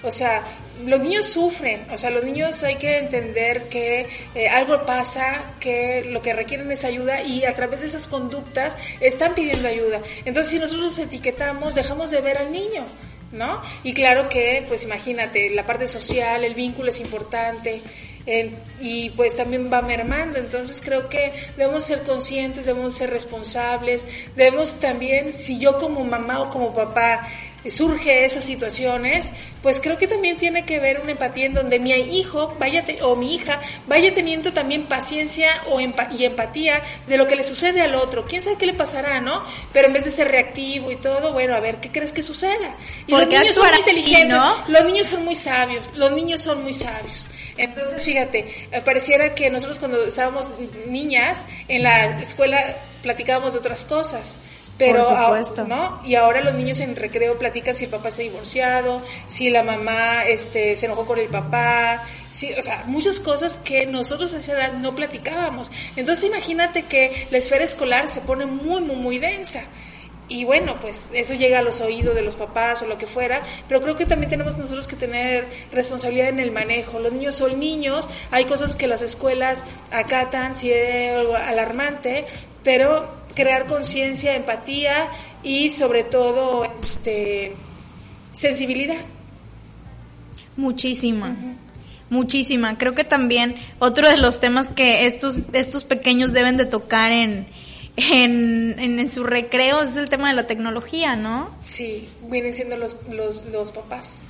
O 0.04 0.12
sea, 0.12 0.44
los 0.86 1.00
niños 1.00 1.26
sufren, 1.26 1.86
o 1.92 1.98
sea, 1.98 2.10
los 2.10 2.24
niños 2.24 2.64
hay 2.64 2.76
que 2.76 2.98
entender 2.98 3.70
que 3.70 4.08
eh, 4.36 4.50
algo 4.50 4.86
pasa, 4.86 5.54
que 5.60 6.04
lo 6.10 6.22
que 6.22 6.34
requieren 6.34 6.72
es 6.72 6.84
ayuda 6.86 7.22
y 7.22 7.46
a 7.46 7.54
través 7.54 7.82
de 7.82 7.88
esas 7.88 8.08
conductas 8.08 8.78
están 9.00 9.36
pidiendo 9.36 9.68
ayuda. 9.68 10.02
Entonces, 10.26 10.52
si 10.52 10.60
nosotros 10.60 10.86
los 10.86 11.00
etiquetamos, 11.00 11.76
dejamos 11.76 12.10
de 12.12 12.22
ver 12.22 12.38
al 12.38 12.52
niño. 12.52 12.86
¿No? 13.32 13.62
Y 13.84 13.94
claro 13.94 14.28
que, 14.28 14.66
pues 14.68 14.84
imagínate, 14.84 15.50
la 15.52 15.66
parte 15.66 15.88
social, 15.88 16.44
el 16.44 16.54
vínculo 16.54 16.90
es 16.90 17.00
importante, 17.00 17.82
y 18.80 19.10
pues 19.12 19.36
también 19.36 19.72
va 19.72 19.82
mermando. 19.82 20.38
Entonces 20.38 20.82
creo 20.84 21.10
que 21.10 21.34
debemos 21.58 21.86
ser 21.86 22.04
conscientes, 22.04 22.66
debemos 22.66 22.96
ser 22.96 23.10
responsables, 23.10 24.06
debemos 24.36 24.80
también, 24.80 25.34
si 25.34 25.60
yo 25.60 25.78
como 25.80 26.04
mamá 26.04 26.42
o 26.42 26.50
como 26.50 26.74
papá 26.74 27.28
surge 27.70 28.26
esas 28.26 28.44
situaciones, 28.44 29.32
pues 29.62 29.80
creo 29.80 29.98
que 29.98 30.08
también 30.08 30.38
tiene 30.38 30.66
que 30.66 30.80
ver 30.80 31.00
una 31.02 31.12
empatía 31.12 31.46
en 31.46 31.54
donde 31.54 31.80
mi 31.80 31.92
hijo 31.92 32.56
vaya 32.60 32.84
o 33.04 33.16
mi 33.16 33.36
hija 33.36 33.62
vaya 33.88 34.14
teniendo 34.14 34.52
también 34.54 34.84
paciencia 34.86 35.50
o 35.70 35.80
y 35.80 36.26
empatía 36.26 36.82
de 37.08 37.18
lo 37.18 37.28
que 37.28 37.36
le 37.36 37.44
sucede 37.44 37.82
al 37.82 37.96
otro. 37.96 38.26
¿Quién 38.26 38.42
sabe 38.42 38.58
qué 38.58 38.66
le 38.66 38.74
pasará, 38.74 39.22
no? 39.22 39.44
Pero 39.74 39.88
en 39.88 39.94
vez 39.94 40.06
de 40.06 40.12
ser 40.12 40.30
reactivo 40.30 40.92
y 40.92 40.96
todo, 40.96 41.34
bueno, 41.34 41.56
a 41.56 41.60
ver, 41.60 41.78
¿qué 41.78 41.92
crees 41.92 42.12
que 42.12 42.24
suceda? 42.24 42.76
Y 43.06 43.12
los 43.12 43.28
niños 43.28 43.56
son 43.56 43.68
muy 43.68 43.80
inteligentes, 43.80 44.42
los 44.68 44.84
niños 44.86 45.08
son 45.08 45.26
muy 45.26 45.36
sabios, 45.36 45.92
los 45.96 46.12
niños 46.12 46.42
son 46.42 46.64
muy 46.64 46.74
sabios. 46.74 47.30
Entonces, 47.58 48.02
fíjate, 48.02 48.68
eh, 48.72 48.82
pareciera 48.82 49.36
que 49.36 49.50
nosotros 49.50 49.78
cuando 49.78 50.04
estábamos 50.04 50.52
niñas 50.88 51.46
en 51.68 51.84
la 51.84 52.20
escuela 52.20 52.78
platicábamos 53.02 53.54
de 53.54 53.60
otras 53.60 53.86
cosas. 53.86 54.38
Pero, 54.82 55.08
Por 55.08 55.68
¿no? 55.68 56.02
Y 56.04 56.16
ahora 56.16 56.42
los 56.42 56.56
niños 56.56 56.80
en 56.80 56.96
recreo 56.96 57.38
platican 57.38 57.76
si 57.76 57.86
el 57.86 57.92
papá 57.92 58.10
está 58.10 58.24
divorciado, 58.24 59.02
si 59.28 59.52
la 59.52 59.62
mamá 59.62 60.26
este, 60.26 60.76
se 60.76 60.88
enojó 60.88 61.06
con 61.06 61.20
el 61.20 61.28
papá, 61.28 62.04
sí, 62.32 62.52
o 62.58 62.62
sea, 62.64 62.86
muchas 62.88 63.20
cosas 63.20 63.58
que 63.58 63.86
nosotros 63.86 64.34
a 64.34 64.40
esa 64.40 64.54
edad 64.54 64.74
no 64.74 64.96
platicábamos. 64.96 65.72
Entonces 65.96 66.28
imagínate 66.28 66.84
que 66.84 67.28
la 67.30 67.38
esfera 67.38 67.64
escolar 67.64 68.08
se 68.08 68.22
pone 68.22 68.48
muy, 68.48 68.82
muy, 68.82 68.96
muy 68.96 69.20
densa 69.20 69.62
y 70.32 70.46
bueno, 70.46 70.78
pues 70.80 71.10
eso 71.14 71.34
llega 71.34 71.60
a 71.60 71.62
los 71.62 71.82
oídos 71.82 72.16
de 72.16 72.22
los 72.22 72.38
papás 72.38 72.82
o 72.82 72.88
lo 72.88 72.98
que 72.98 73.06
fuera, 73.06 73.44
pero 73.68 73.82
creo 73.82 73.98
que 73.98 74.06
también 74.06 74.30
tenemos 74.30 74.58
nosotros 74.58 74.88
que 74.88 74.96
tener 74.96 75.46
responsabilidad 75.74 76.30
en 76.30 76.40
el 76.40 76.52
manejo. 76.52 77.00
Los 77.00 77.12
niños 77.12 77.36
son 77.36 77.60
niños, 77.60 78.08
hay 78.32 78.46
cosas 78.46 78.78
que 78.78 78.88
las 78.88 79.02
escuelas 79.02 79.66
acatan, 79.92 80.56
si 80.56 80.72
es 80.72 81.18
algo 81.18 81.36
alarmante, 81.36 82.26
pero 82.64 83.21
crear 83.36 83.66
conciencia, 83.68 84.36
empatía 84.36 85.10
y 85.44 85.70
sobre 85.70 86.04
todo 86.04 86.66
este 86.80 87.56
sensibilidad. 88.34 89.04
Muchísima. 90.58 91.36
Muchísima. 92.10 92.78
Creo 92.78 92.94
que 92.94 93.04
también 93.04 93.56
otro 93.80 94.10
de 94.10 94.18
los 94.18 94.40
temas 94.40 94.70
que 94.70 95.06
estos, 95.06 95.40
estos 95.54 95.86
pequeños 95.86 96.34
deben 96.34 96.58
de 96.58 96.66
tocar 96.66 97.12
en, 97.12 97.48
en, 97.96 98.78
en, 98.80 99.10
su 99.10 99.24
recreo 99.24 99.82
es 99.82 99.96
el 99.96 100.10
tema 100.10 100.30
de 100.30 100.36
la 100.36 100.46
tecnología, 100.46 101.16
¿no? 101.16 101.56
Sí, 101.62 102.10
vienen 102.30 102.54
siendo 102.54 102.76
los, 102.76 102.98
los, 103.10 103.46
los 103.46 103.72
papás. 103.72 104.24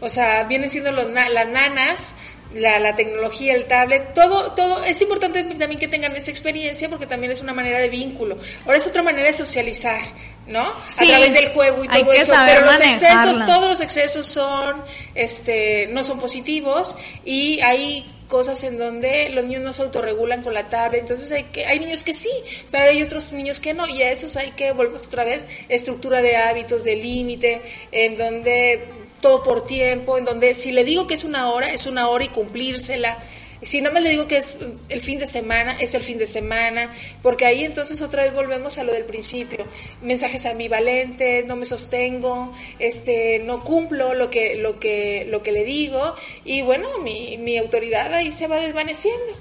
O 0.00 0.08
sea, 0.08 0.44
vienen 0.44 0.70
siendo 0.70 0.92
los, 0.92 1.10
las 1.10 1.48
nanas, 1.48 2.14
la, 2.54 2.78
la, 2.78 2.94
tecnología, 2.94 3.54
el 3.54 3.66
tablet, 3.66 4.14
todo, 4.14 4.52
todo, 4.52 4.82
es 4.84 5.00
importante 5.02 5.42
también 5.42 5.78
que 5.78 5.88
tengan 5.88 6.14
esa 6.16 6.30
experiencia 6.30 6.88
porque 6.88 7.06
también 7.06 7.32
es 7.32 7.40
una 7.40 7.52
manera 7.52 7.78
de 7.78 7.88
vínculo. 7.88 8.38
Ahora 8.64 8.78
es 8.78 8.86
otra 8.86 9.02
manera 9.02 9.26
de 9.26 9.32
socializar, 9.32 10.00
¿no? 10.46 10.62
a 10.62 11.04
través 11.06 11.34
del 11.34 11.48
juego 11.48 11.84
y 11.84 11.88
todo 11.88 12.12
eso. 12.12 12.32
Pero 12.46 12.66
los 12.66 12.80
excesos, 12.80 13.46
todos 13.46 13.68
los 13.68 13.80
excesos 13.80 14.26
son, 14.26 14.82
este, 15.14 15.88
no 15.88 16.04
son 16.04 16.18
positivos 16.20 16.96
y 17.24 17.60
hay 17.60 18.06
cosas 18.28 18.62
en 18.64 18.78
donde 18.78 19.28
los 19.30 19.44
niños 19.44 19.62
no 19.62 19.72
se 19.72 19.82
autorregulan 19.82 20.42
con 20.42 20.52
la 20.52 20.68
tablet, 20.68 21.02
entonces 21.02 21.30
hay 21.30 21.44
que 21.44 21.64
hay 21.64 21.78
niños 21.78 22.02
que 22.02 22.12
sí, 22.12 22.30
pero 22.70 22.90
hay 22.90 23.02
otros 23.02 23.32
niños 23.32 23.60
que 23.60 23.72
no 23.72 23.86
y 23.86 24.02
a 24.02 24.10
esos 24.10 24.36
hay 24.36 24.50
que 24.50 24.72
volvemos 24.72 25.06
otra 25.06 25.24
vez 25.24 25.46
estructura 25.68 26.20
de 26.22 26.36
hábitos, 26.36 26.84
de 26.84 26.96
límite, 26.96 27.62
en 27.92 28.16
donde 28.16 29.05
todo 29.26 29.42
por 29.42 29.64
tiempo, 29.64 30.16
en 30.16 30.24
donde 30.24 30.54
si 30.54 30.70
le 30.70 30.84
digo 30.84 31.08
que 31.08 31.14
es 31.14 31.24
una 31.24 31.50
hora, 31.50 31.72
es 31.72 31.86
una 31.86 32.08
hora 32.08 32.24
y 32.24 32.28
cumplírsela. 32.28 33.18
Si 33.60 33.80
no 33.80 33.90
me 33.90 34.00
le 34.00 34.10
digo 34.10 34.28
que 34.28 34.36
es 34.36 34.56
el 34.88 35.00
fin 35.00 35.18
de 35.18 35.26
semana, 35.26 35.76
es 35.80 35.94
el 35.94 36.02
fin 36.02 36.16
de 36.16 36.26
semana, 36.26 36.92
porque 37.22 37.44
ahí 37.44 37.64
entonces 37.64 38.00
otra 38.02 38.22
vez 38.22 38.34
volvemos 38.34 38.78
a 38.78 38.84
lo 38.84 38.92
del 38.92 39.02
principio. 39.02 39.66
Mensajes 40.00 40.46
ambivalentes, 40.46 41.44
no 41.44 41.56
me 41.56 41.64
sostengo, 41.64 42.52
este, 42.78 43.40
no 43.40 43.64
cumplo 43.64 44.14
lo 44.14 44.30
que, 44.30 44.54
lo 44.54 44.78
que, 44.78 45.26
lo 45.28 45.42
que 45.42 45.50
le 45.50 45.64
digo, 45.64 46.14
y 46.44 46.62
bueno, 46.62 46.86
mi, 47.00 47.36
mi 47.38 47.58
autoridad 47.58 48.14
ahí 48.14 48.30
se 48.30 48.46
va 48.46 48.60
desvaneciendo. 48.60 49.32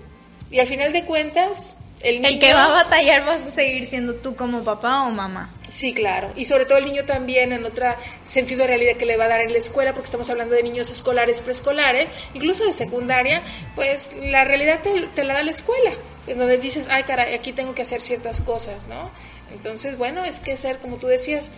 Y 0.50 0.58
al 0.58 0.66
final 0.66 0.94
de 0.94 1.06
cuentas, 1.06 1.76
el, 2.02 2.40
que 2.40 2.54
va 2.56 2.66
a 2.66 2.84
batallar 2.84 3.24
vas 3.24 3.46
a 3.46 3.52
seguir 3.52 3.86
siendo 3.86 4.16
tú 4.16 4.36
como 4.36 4.64
papá 4.64 5.04
o 5.04 5.12
mamá. 5.12 5.54
Sí, 5.70 5.93
claro. 5.93 6.32
Y 6.36 6.45
sobre 6.45 6.66
todo 6.66 6.78
el 6.78 6.86
niño 6.86 7.05
también 7.05 7.51
en 7.51 7.66
otro 7.66 7.88
sentido 8.24 8.61
de 8.61 8.68
realidad 8.68 8.97
que 8.97 9.05
le 9.05 9.18
va 9.18 9.26
a 9.26 9.28
dar 9.28 9.41
en 9.41 9.51
la 9.51 9.57
escuela, 9.57 9.93
porque 9.93 10.05
estamos 10.05 10.30
hablando 10.30 10.55
de 10.55 10.63
niños 10.63 10.89
escolares, 10.89 11.41
preescolares, 11.41 12.07
incluso 12.34 12.66
de 12.66 12.74
secundaria, 12.74 13.41
pues 13.76 14.11
la 14.22 14.43
realidad 14.43 14.80
te, 14.82 15.24
la 15.24 15.34
da 15.34 15.43
la 15.43 15.51
escuela, 15.51 15.91
en 16.28 16.38
donde 16.38 16.57
dices, 16.57 16.88
ay, 16.89 17.03
cara, 17.03 17.28
aquí 17.34 17.51
tengo 17.51 17.74
que 17.74 17.82
hacer 17.82 18.01
ciertas 18.01 18.41
cosas, 18.41 18.88
¿no? 18.88 19.09
Entonces, 19.51 19.97
bueno, 19.97 20.24
es 20.24 20.39
que 20.39 20.55
ser, 20.57 20.80
como 20.80 20.97
tú 20.97 21.07
decías, 21.07 21.51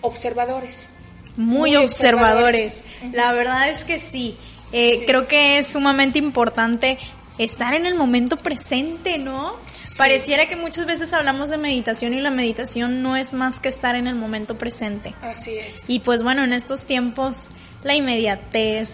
observadores. 0.00 0.90
Muy, 1.36 1.76
observadores. 1.76 2.82
La 3.12 3.32
verdad 3.32 3.68
es 3.68 3.84
que 3.84 3.98
sí. 3.98 4.36
Eh, 4.72 5.04
Creo 5.06 5.26
que 5.26 5.58
es 5.58 5.68
sumamente 5.68 6.18
importante 6.18 6.98
estar 7.38 7.74
en 7.74 7.86
el 7.86 7.94
momento 7.94 8.36
presente, 8.36 9.18
¿no? 9.18 9.56
Pareciera 9.96 10.46
que 10.46 10.56
muchas 10.56 10.86
veces 10.86 11.12
hablamos 11.12 11.50
de 11.50 11.58
meditación 11.58 12.14
y 12.14 12.20
la 12.20 12.30
meditación 12.30 13.02
no 13.02 13.16
es 13.16 13.32
más 13.32 13.60
que 13.60 13.68
estar 13.68 13.94
en 13.94 14.06
el 14.06 14.14
momento 14.14 14.58
presente. 14.58 15.14
Así 15.22 15.56
es. 15.56 15.84
Y 15.88 16.00
pues 16.00 16.22
bueno, 16.22 16.42
en 16.44 16.52
estos 16.52 16.84
tiempos 16.84 17.42
la 17.82 17.94
inmediatez, 17.94 18.90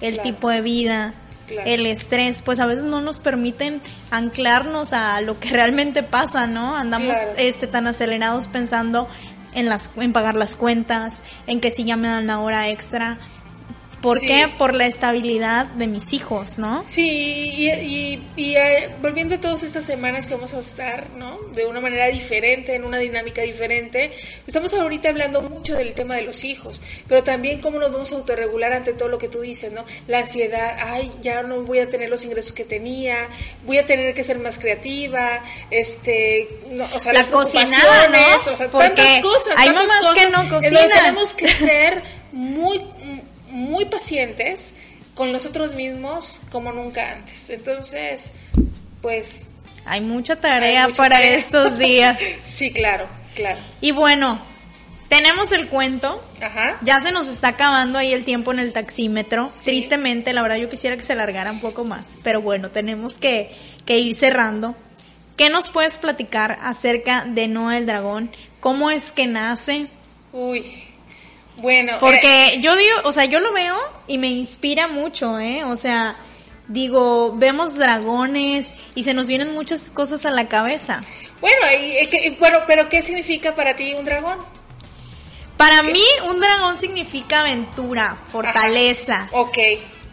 el 0.00 0.20
tipo 0.20 0.50
de 0.50 0.60
vida, 0.62 1.14
el 1.64 1.86
estrés, 1.86 2.42
pues 2.42 2.58
a 2.58 2.66
veces 2.66 2.84
no 2.84 3.00
nos 3.00 3.20
permiten 3.20 3.80
anclarnos 4.10 4.92
a 4.92 5.20
lo 5.20 5.38
que 5.38 5.50
realmente 5.50 6.02
pasa, 6.02 6.46
¿no? 6.46 6.76
Andamos 6.76 7.16
este 7.36 7.66
tan 7.66 7.86
acelerados 7.86 8.48
pensando 8.48 9.08
en 9.54 9.68
las 9.68 9.90
en 9.96 10.12
pagar 10.12 10.34
las 10.34 10.56
cuentas, 10.56 11.22
en 11.46 11.60
que 11.60 11.70
si 11.70 11.84
ya 11.84 11.96
me 11.96 12.08
dan 12.08 12.26
la 12.26 12.40
hora 12.40 12.68
extra, 12.68 13.18
¿Por 14.06 14.20
qué? 14.20 14.48
Por 14.56 14.76
la 14.76 14.86
estabilidad 14.86 15.66
de 15.66 15.88
mis 15.88 16.12
hijos, 16.12 16.58
¿no? 16.58 16.84
Sí, 16.84 17.50
y, 17.56 18.22
y, 18.36 18.54
eh, 18.54 18.88
volviendo 19.02 19.34
a 19.34 19.40
todas 19.40 19.64
estas 19.64 19.84
semanas 19.84 20.28
que 20.28 20.34
vamos 20.34 20.54
a 20.54 20.60
estar, 20.60 21.10
¿no? 21.16 21.38
De 21.52 21.66
una 21.66 21.80
manera 21.80 22.06
diferente, 22.06 22.76
en 22.76 22.84
una 22.84 22.98
dinámica 22.98 23.42
diferente. 23.42 24.12
Estamos 24.46 24.72
ahorita 24.74 25.08
hablando 25.08 25.42
mucho 25.42 25.74
del 25.74 25.92
tema 25.94 26.14
de 26.14 26.22
los 26.22 26.44
hijos, 26.44 26.80
pero 27.08 27.24
también 27.24 27.60
cómo 27.60 27.80
nos 27.80 27.90
vamos 27.90 28.12
a 28.12 28.16
autorregular 28.16 28.72
ante 28.74 28.92
todo 28.92 29.08
lo 29.08 29.18
que 29.18 29.28
tú 29.28 29.40
dices, 29.40 29.72
¿no? 29.72 29.84
La 30.06 30.20
ansiedad, 30.20 30.76
ay, 30.78 31.10
ya 31.20 31.42
no 31.42 31.62
voy 31.62 31.80
a 31.80 31.88
tener 31.88 32.08
los 32.08 32.24
ingresos 32.24 32.52
que 32.52 32.62
tenía, 32.62 33.28
voy 33.64 33.78
a 33.78 33.86
tener 33.86 34.14
que 34.14 34.22
ser 34.22 34.38
más 34.38 34.60
creativa, 34.60 35.42
este, 35.72 36.60
o 36.94 37.00
sea, 37.00 37.12
la 37.12 37.24
cocinada, 37.24 38.06
¿no? 38.06 38.52
o 38.52 38.56
sea, 38.56 38.70
tantas 38.70 39.18
cosas, 39.18 39.54
hay 39.56 39.70
mamás 39.70 40.14
que 40.14 40.30
no 40.30 40.48
cocinan. 40.48 40.90
Tenemos 40.90 41.34
que 41.34 41.48
ser 41.48 42.02
muy 42.30 42.80
muy 43.56 43.86
pacientes 43.86 44.74
con 45.14 45.32
nosotros 45.32 45.74
mismos 45.74 46.40
como 46.50 46.72
nunca 46.72 47.12
antes. 47.12 47.50
Entonces, 47.50 48.32
pues... 49.00 49.50
Hay 49.84 50.00
mucha 50.00 50.36
tarea 50.36 50.88
para 50.96 51.20
estos 51.20 51.78
días. 51.78 52.20
sí, 52.44 52.72
claro, 52.72 53.08
claro. 53.34 53.58
Y 53.80 53.92
bueno, 53.92 54.38
tenemos 55.08 55.52
el 55.52 55.68
cuento. 55.68 56.22
Ajá. 56.42 56.78
Ya 56.82 57.00
se 57.00 57.12
nos 57.12 57.28
está 57.28 57.48
acabando 57.48 57.98
ahí 57.98 58.12
el 58.12 58.24
tiempo 58.24 58.52
en 58.52 58.58
el 58.58 58.72
taxímetro. 58.72 59.50
Tristemente, 59.64 60.32
la 60.32 60.42
verdad 60.42 60.56
yo 60.56 60.68
quisiera 60.68 60.96
que 60.96 61.02
se 61.02 61.14
alargara 61.14 61.50
un 61.50 61.60
poco 61.60 61.84
más. 61.84 62.18
Pero 62.22 62.42
bueno, 62.42 62.70
tenemos 62.70 63.18
que, 63.18 63.54
que 63.84 63.98
ir 63.98 64.16
cerrando. 64.16 64.74
¿Qué 65.36 65.50
nos 65.50 65.70
puedes 65.70 65.98
platicar 65.98 66.58
acerca 66.62 67.24
de 67.26 67.46
Noah 67.46 67.78
el 67.78 67.86
Dragón? 67.86 68.30
¿Cómo 68.60 68.90
es 68.90 69.12
que 69.12 69.26
nace? 69.26 69.86
Uy, 70.32 70.64
bueno, 71.56 71.96
porque 72.00 72.48
eh, 72.48 72.60
yo 72.60 72.76
digo, 72.76 72.96
o 73.04 73.12
sea, 73.12 73.24
yo 73.24 73.40
lo 73.40 73.52
veo 73.52 73.76
y 74.06 74.18
me 74.18 74.28
inspira 74.28 74.88
mucho, 74.88 75.40
¿eh? 75.40 75.64
O 75.64 75.76
sea, 75.76 76.16
digo, 76.68 77.32
vemos 77.34 77.76
dragones 77.76 78.72
y 78.94 79.04
se 79.04 79.14
nos 79.14 79.26
vienen 79.26 79.54
muchas 79.54 79.90
cosas 79.90 80.26
a 80.26 80.30
la 80.30 80.48
cabeza. 80.48 81.02
Bueno, 81.40 81.66
y, 81.80 82.36
pero, 82.40 82.64
pero 82.66 82.88
¿qué 82.88 83.02
significa 83.02 83.54
para 83.54 83.76
ti 83.76 83.94
un 83.94 84.04
dragón? 84.04 84.38
Para 85.56 85.82
mí, 85.82 86.04
un 86.28 86.40
dragón 86.40 86.78
significa 86.78 87.40
aventura, 87.40 88.18
fortaleza. 88.30 89.28
Ok. 89.32 89.56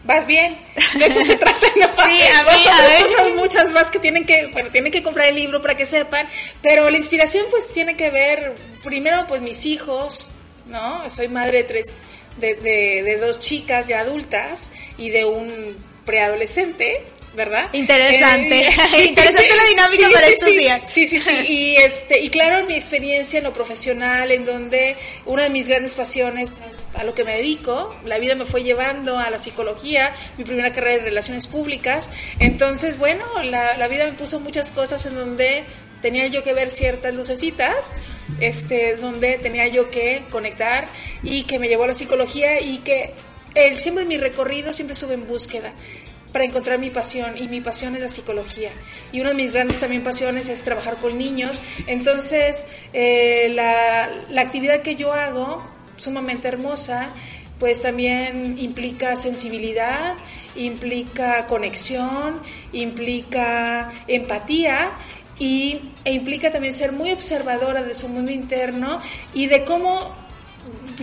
vas 0.04 0.26
bien. 0.26 0.58
De 0.98 1.06
eso 1.06 1.24
se 1.24 1.36
trata, 1.36 1.66
¿no? 1.76 1.86
Sí, 1.86 2.22
a 2.22 2.42
mí, 2.42 2.66
a 2.70 2.86
ver. 2.86 3.02
cosas 3.02 3.34
muchas 3.36 3.70
más 3.70 3.90
que 3.90 3.98
tienen 3.98 4.24
que, 4.24 4.46
bueno, 4.46 4.70
tienen 4.70 4.90
que 4.90 5.02
comprar 5.02 5.28
el 5.28 5.34
libro 5.34 5.60
para 5.60 5.76
que 5.76 5.84
sepan, 5.84 6.26
pero 6.62 6.88
la 6.88 6.96
inspiración 6.96 7.44
pues 7.50 7.72
tiene 7.74 7.96
que 7.96 8.10
ver, 8.10 8.54
primero 8.82 9.26
pues 9.26 9.42
mis 9.42 9.66
hijos, 9.66 10.33
¿no? 10.66 11.08
Soy 11.10 11.28
madre 11.28 11.58
de 11.58 11.64
tres, 11.64 12.02
de, 12.38 12.54
de, 12.54 13.02
de 13.02 13.16
dos 13.18 13.40
chicas 13.40 13.88
ya 13.88 14.00
adultas 14.00 14.70
y 14.98 15.10
de 15.10 15.24
un 15.24 15.76
preadolescente, 16.04 17.04
¿verdad? 17.34 17.68
Interesante. 17.72 18.68
Eh, 18.68 19.04
Interesante 19.08 19.56
la 19.56 19.68
dinámica 19.68 20.06
sí, 20.06 20.12
para 20.12 20.26
sí, 20.26 20.32
estos 20.32 20.48
sí. 20.48 20.56
días. 20.56 20.82
Sí, 20.86 21.06
sí, 21.06 21.20
sí. 21.20 21.34
Y, 21.48 21.76
este, 21.76 22.20
y 22.20 22.30
claro, 22.30 22.66
mi 22.66 22.74
experiencia 22.74 23.38
en 23.38 23.44
lo 23.44 23.52
profesional, 23.52 24.30
en 24.30 24.44
donde 24.44 24.96
una 25.26 25.44
de 25.44 25.50
mis 25.50 25.68
grandes 25.68 25.94
pasiones 25.94 26.50
es 26.50 26.84
a 26.94 27.04
lo 27.04 27.14
que 27.14 27.24
me 27.24 27.36
dedico, 27.36 27.94
la 28.04 28.18
vida 28.18 28.34
me 28.34 28.44
fue 28.44 28.62
llevando 28.62 29.18
a 29.18 29.30
la 29.30 29.38
psicología, 29.38 30.14
mi 30.38 30.44
primera 30.44 30.72
carrera 30.72 30.98
de 31.02 31.10
relaciones 31.10 31.46
públicas. 31.46 32.08
Entonces, 32.38 32.98
bueno, 32.98 33.24
la, 33.42 33.76
la 33.76 33.88
vida 33.88 34.04
me 34.04 34.12
puso 34.12 34.40
muchas 34.40 34.70
cosas 34.70 35.04
en 35.06 35.14
donde 35.14 35.64
tenía 36.04 36.26
yo 36.26 36.42
que 36.42 36.52
ver 36.52 36.68
ciertas 36.68 37.14
lucecitas, 37.14 37.92
este, 38.38 38.96
donde 38.96 39.38
tenía 39.38 39.68
yo 39.68 39.90
que 39.90 40.22
conectar 40.30 40.86
y 41.22 41.44
que 41.44 41.58
me 41.58 41.66
llevó 41.66 41.84
a 41.84 41.86
la 41.86 41.94
psicología 41.94 42.60
y 42.60 42.80
que 42.80 43.14
el, 43.54 43.80
siempre 43.80 44.02
en 44.02 44.08
mi 44.10 44.18
recorrido 44.18 44.74
siempre 44.74 44.92
estuve 44.92 45.14
en 45.14 45.26
búsqueda 45.26 45.72
para 46.30 46.44
encontrar 46.44 46.78
mi 46.78 46.90
pasión 46.90 47.38
y 47.38 47.48
mi 47.48 47.62
pasión 47.62 47.94
es 47.94 48.02
la 48.02 48.10
psicología. 48.10 48.68
Y 49.12 49.22
una 49.22 49.30
de 49.30 49.36
mis 49.36 49.50
grandes 49.50 49.80
también 49.80 50.02
pasiones 50.02 50.50
es 50.50 50.62
trabajar 50.62 50.98
con 50.98 51.16
niños. 51.16 51.62
Entonces 51.86 52.66
eh, 52.92 53.48
la, 53.54 54.10
la 54.28 54.42
actividad 54.42 54.82
que 54.82 54.96
yo 54.96 55.14
hago 55.14 55.66
sumamente 55.96 56.48
hermosa 56.48 57.14
pues 57.58 57.80
también 57.80 58.58
implica 58.58 59.16
sensibilidad 59.16 60.16
implica 60.56 61.46
conexión 61.46 62.40
implica 62.72 63.92
empatía 64.06 64.90
y, 65.38 65.80
e 66.04 66.12
implica 66.12 66.50
también 66.50 66.72
ser 66.74 66.92
muy 66.92 67.10
observadora 67.12 67.82
de 67.82 67.94
su 67.94 68.08
mundo 68.08 68.30
interno 68.30 69.00
y 69.34 69.46
de 69.46 69.64
cómo 69.64 70.22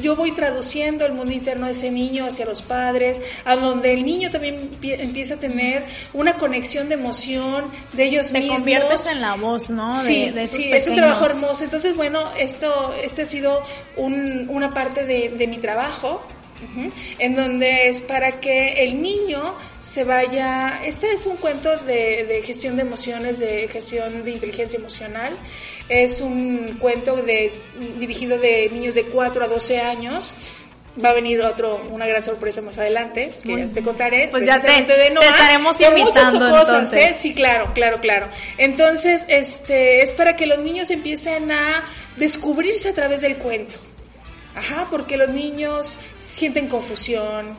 yo 0.02 0.16
voy 0.16 0.32
traduciendo 0.32 1.06
el 1.06 1.12
mundo 1.14 1.34
interno 1.34 1.66
de 1.66 1.74
ese 1.74 1.92
niño 1.92 2.26
hacia 2.26 2.46
los 2.46 2.62
padres, 2.62 3.22
a 3.46 3.56
donde 3.58 3.92
el 3.94 4.06
niño 4.06 4.32
también 4.32 4.72
empie- 4.72 5.00
empieza 5.00 5.34
a 5.36 5.38
tener 5.38 5.86
una 6.14 6.36
conexión 6.38 6.88
de 6.88 6.96
emoción 6.96 7.66
de 7.92 8.06
ellos 8.06 8.32
Te 8.32 8.40
mismos. 8.40 8.58
conviertes 8.60 9.08
en 9.08 9.20
la 9.22 9.36
voz, 9.36 9.70
¿no? 9.70 10.02
Sí, 10.02 10.28
de, 10.28 10.32
de 10.32 10.44
esos 10.44 10.64
sí, 10.64 10.72
es 10.72 10.88
un 10.88 10.96
trabajo 10.96 11.26
hermoso. 11.26 11.64
Entonces, 11.66 11.96
bueno, 11.96 12.22
esto, 12.40 12.94
este 13.04 13.24
ha 13.24 13.26
sido 13.26 13.62
un- 13.98 14.48
una 14.50 14.74
parte 14.74 15.06
de, 15.06 15.30
de 15.30 15.46
mi 15.48 15.58
trabajo, 15.58 16.26
en 17.20 17.36
donde 17.36 17.88
es 17.89 18.01
para 18.01 18.39
que 18.39 18.84
el 18.84 19.01
niño 19.01 19.55
se 19.84 20.03
vaya. 20.03 20.82
Este 20.86 21.12
es 21.14 21.26
un 21.26 21.38
cuento 21.38 21.76
de, 21.78 22.26
de 22.26 22.41
gestión 22.43 22.76
de 22.76 22.84
emociones, 22.84 23.39
de 23.39 23.68
gestión 23.68 24.24
de 24.24 24.32
inteligencia 24.32 24.78
emocional. 24.78 25.38
Es 25.89 26.22
un 26.22 26.78
cuento 26.80 27.18
de, 27.18 27.51
dirigido 27.97 28.38
de 28.38 28.70
niños 28.72 28.95
de 28.95 29.03
4 29.03 29.43
a 29.43 29.47
12 29.47 29.82
años. 29.82 30.34
Va 31.03 31.09
a 31.09 31.14
venir 31.14 31.41
otro, 31.41 31.82
una 31.89 32.05
gran 32.05 32.22
sorpresa 32.22 32.62
más 32.62 32.78
adelante, 32.78 33.32
que 33.45 33.57
ya 33.59 33.66
te 33.68 33.82
contaré. 33.82 34.28
Pues 34.28 34.45
ya 34.45 34.62
te- 34.62 34.72
de 34.72 34.82
te 34.84 35.09
Noah, 35.12 35.26
estaremos 35.26 35.80
y 35.80 35.84
muchas 35.86 35.99
invitando, 35.99 36.39
cosas, 36.49 36.68
entonces. 36.68 37.12
¿eh? 37.12 37.16
Sí, 37.18 37.34
claro, 37.34 37.72
claro, 37.74 38.01
claro. 38.01 38.28
Entonces, 38.57 39.24
este, 39.30 40.01
es 40.03 40.12
para 40.12 40.36
que 40.36 40.45
los 40.47 40.59
niños 40.59 40.89
empiecen 40.91 41.49
a 41.49 41.86
descubrirse 42.18 42.89
a 42.89 42.93
través 42.93 43.22
del 43.22 43.38
cuento. 43.38 43.76
Ajá, 44.56 44.88
porque 44.89 45.18
los 45.18 45.30
niños 45.30 45.97
sienten 46.20 46.68
confusión. 46.68 47.56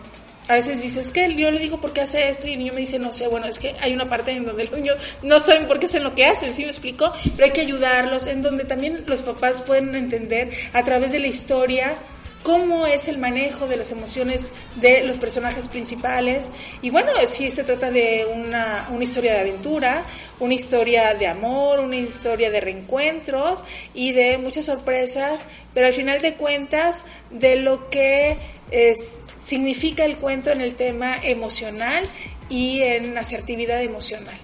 A 0.48 0.54
veces 0.54 0.82
dices 0.82 1.12
que 1.12 1.34
yo 1.34 1.50
le 1.50 1.60
digo 1.60 1.80
por 1.80 1.92
qué 1.92 2.00
hace 2.00 2.28
esto 2.28 2.48
y 2.48 2.54
el 2.54 2.58
niño 2.58 2.74
me 2.74 2.80
dice 2.80 2.98
no 2.98 3.12
sé, 3.12 3.28
bueno, 3.28 3.46
es 3.46 3.58
que 3.58 3.76
hay 3.80 3.94
una 3.94 4.06
parte 4.06 4.32
en 4.32 4.44
donde 4.44 4.64
los 4.64 4.74
niños 4.74 4.96
no 5.22 5.38
saben 5.38 5.68
por 5.68 5.78
qué 5.78 5.86
hacen 5.86 6.02
lo 6.02 6.16
que 6.16 6.26
hacen, 6.26 6.52
¿sí 6.52 6.62
me 6.62 6.70
explico? 6.70 7.12
Pero 7.36 7.44
hay 7.44 7.52
que 7.52 7.60
ayudarlos, 7.60 8.26
en 8.26 8.42
donde 8.42 8.64
también 8.64 9.04
los 9.06 9.22
papás 9.22 9.62
pueden 9.62 9.94
entender 9.94 10.50
a 10.72 10.82
través 10.82 11.12
de 11.12 11.20
la 11.20 11.28
historia 11.28 11.96
cómo 12.42 12.86
es 12.86 13.08
el 13.08 13.18
manejo 13.18 13.66
de 13.68 13.76
las 13.76 13.92
emociones 13.92 14.52
de 14.76 15.02
los 15.04 15.18
personajes 15.18 15.68
principales. 15.68 16.50
Y 16.82 16.90
bueno, 16.90 17.12
sí 17.26 17.50
se 17.50 17.64
trata 17.64 17.90
de 17.90 18.26
una, 18.32 18.88
una 18.90 19.04
historia 19.04 19.34
de 19.34 19.40
aventura, 19.40 20.04
una 20.40 20.54
historia 20.54 21.14
de 21.14 21.26
amor, 21.26 21.80
una 21.80 21.96
historia 21.96 22.50
de 22.50 22.60
reencuentros 22.60 23.64
y 23.94 24.12
de 24.12 24.38
muchas 24.38 24.66
sorpresas, 24.66 25.46
pero 25.74 25.86
al 25.86 25.92
final 25.92 26.20
de 26.20 26.34
cuentas 26.34 27.04
de 27.30 27.56
lo 27.56 27.88
que 27.90 28.36
es, 28.70 29.18
significa 29.44 30.04
el 30.04 30.18
cuento 30.18 30.50
en 30.50 30.60
el 30.60 30.74
tema 30.74 31.16
emocional 31.22 32.04
y 32.48 32.82
en 32.82 33.16
asertividad 33.16 33.82
emocional. 33.82 34.41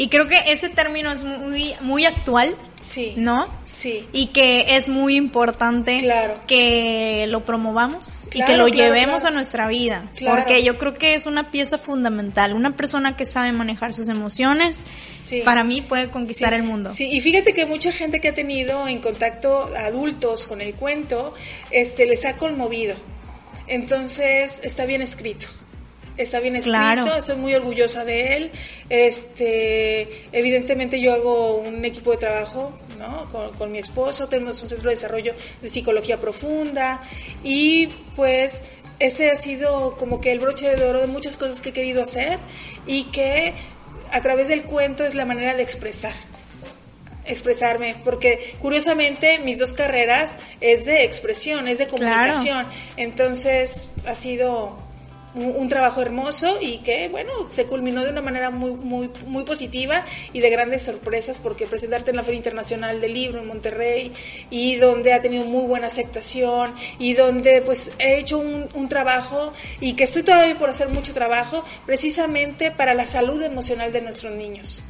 Y 0.00 0.08
creo 0.08 0.28
que 0.28 0.38
ese 0.46 0.68
término 0.68 1.10
es 1.10 1.24
muy, 1.24 1.74
muy 1.80 2.04
actual, 2.06 2.56
Sí. 2.80 3.14
¿no? 3.16 3.44
Sí. 3.64 4.06
Y 4.12 4.28
que 4.28 4.76
es 4.76 4.88
muy 4.88 5.16
importante 5.16 5.98
Claro. 5.98 6.38
que 6.46 7.26
lo 7.28 7.44
promovamos 7.44 8.28
y 8.32 8.44
que 8.44 8.56
lo 8.56 8.66
claro, 8.66 8.68
llevemos 8.68 9.24
a 9.24 9.30
nuestra 9.32 9.66
vida. 9.66 10.08
Claro. 10.16 10.36
Porque 10.36 10.62
yo 10.62 10.78
creo 10.78 10.94
que 10.94 11.14
es 11.14 11.26
una 11.26 11.50
pieza 11.50 11.76
fundamental. 11.78 12.54
Una 12.54 12.76
persona 12.76 13.16
que 13.16 13.26
sabe 13.26 13.50
manejar 13.50 13.92
sus 13.92 14.08
emociones, 14.08 14.84
Sí. 15.18 15.40
para 15.44 15.64
mí 15.64 15.80
puede 15.82 16.08
conquistar 16.10 16.50
Sí, 16.50 16.54
el 16.54 16.62
mundo. 16.62 16.90
Sí, 16.94 17.10
y 17.10 17.20
fíjate 17.20 17.52
que 17.52 17.66
mucha 17.66 17.90
gente 17.90 18.20
que 18.20 18.28
ha 18.28 18.34
tenido 18.34 18.86
en 18.86 19.00
contacto 19.00 19.68
adultos 19.76 20.46
con 20.46 20.60
el 20.60 20.74
cuento, 20.74 21.34
este, 21.72 22.06
les 22.06 22.24
ha 22.24 22.36
conmovido. 22.36 22.94
Entonces, 23.66 24.60
está 24.62 24.84
bien 24.86 25.02
escrito. 25.02 25.46
Está 26.18 26.40
bien 26.40 26.56
escrito, 26.56 26.76
Claro. 26.78 27.14
estoy 27.14 27.36
muy 27.36 27.54
orgullosa 27.54 28.04
de 28.04 28.36
él. 28.36 28.50
Este, 28.90 30.26
evidentemente 30.32 31.00
yo 31.00 31.14
hago 31.14 31.56
un 31.56 31.84
equipo 31.84 32.10
de 32.10 32.16
trabajo, 32.18 32.72
¿no? 32.98 33.24
Con, 33.30 33.52
con 33.54 33.72
mi 33.72 33.78
esposo, 33.78 34.28
tenemos 34.28 34.60
un 34.62 34.68
centro 34.68 34.90
de 34.90 34.96
desarrollo 34.96 35.34
de 35.62 35.70
psicología 35.70 36.20
profunda 36.20 37.02
y 37.44 37.86
pues 38.16 38.64
ese 38.98 39.30
ha 39.30 39.36
sido 39.36 39.96
como 39.96 40.20
que 40.20 40.32
el 40.32 40.40
broche 40.40 40.74
de 40.74 40.84
oro 40.84 41.00
de 41.00 41.06
muchas 41.06 41.36
cosas 41.36 41.60
que 41.60 41.68
he 41.68 41.72
querido 41.72 42.02
hacer 42.02 42.38
y 42.86 43.04
que 43.04 43.54
a 44.10 44.20
través 44.20 44.48
del 44.48 44.64
cuento 44.64 45.04
es 45.04 45.14
la 45.14 45.24
manera 45.24 45.54
de 45.54 45.62
expresar 45.62 46.14
expresarme, 47.26 47.94
porque 48.04 48.54
curiosamente 48.60 49.38
mis 49.40 49.58
dos 49.58 49.74
carreras 49.74 50.36
es 50.62 50.86
de 50.86 51.04
expresión, 51.04 51.68
es 51.68 51.76
de 51.78 51.86
comunicación, 51.86 52.66
entonces 52.96 53.88
ha 54.06 54.14
sido 54.14 54.78
un, 55.34 55.68
trabajo 55.68 56.00
hermoso 56.00 56.58
y 56.60 56.78
que 56.78 57.08
bueno 57.08 57.30
se 57.50 57.66
culminó 57.66 58.02
de 58.02 58.10
una 58.10 58.22
manera 58.22 58.50
muy 58.50 58.72
muy 58.72 59.10
muy 59.26 59.44
positiva 59.44 60.04
y 60.32 60.40
de 60.40 60.50
grandes 60.50 60.84
sorpresas 60.84 61.38
porque 61.38 61.66
presentarte 61.66 62.10
en 62.10 62.16
la 62.16 62.22
Feria 62.22 62.38
Internacional 62.38 63.00
del 63.00 63.12
Libro 63.12 63.40
en 63.40 63.46
Monterrey 63.46 64.12
y 64.50 64.76
donde 64.76 65.12
ha 65.12 65.20
tenido 65.20 65.44
muy 65.44 65.66
buena 65.66 65.88
aceptación 65.88 66.74
y 66.98 67.14
donde 67.14 67.60
pues 67.62 67.92
he 67.98 68.18
hecho 68.18 68.38
un 68.38 68.88
trabajo 68.88 69.52
y 69.80 69.94
que 69.94 70.04
estoy 70.04 70.22
todavía 70.22 70.58
por 70.58 70.70
hacer 70.70 70.88
mucho 70.88 71.12
trabajo 71.12 71.64
precisamente 71.86 72.70
para 72.70 72.94
la 72.94 73.06
salud 73.06 73.42
emocional 73.42 73.92
de 73.92 74.00
nuestros 74.00 74.32
niños. 74.32 74.82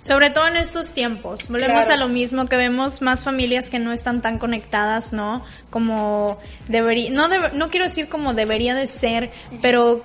Sobre 0.00 0.30
todo 0.30 0.48
en 0.48 0.56
estos 0.56 0.92
tiempos. 0.92 1.48
Volvemos 1.48 1.84
Claro. 1.84 1.92
a 2.02 2.06
lo 2.06 2.08
mismo 2.08 2.46
que 2.46 2.56
vemos 2.56 3.02
más 3.02 3.22
familias 3.24 3.68
que 3.68 3.78
no 3.78 3.92
están 3.92 4.22
tan 4.22 4.38
conectadas, 4.38 5.12
¿no? 5.12 5.44
Como 5.68 6.38
debería, 6.68 7.10
no, 7.10 7.28
no 7.52 7.70
quiero 7.70 7.86
decir 7.86 8.08
como 8.08 8.32
debería 8.34 8.74
de 8.74 8.86
ser, 8.86 9.30
pero 9.60 10.02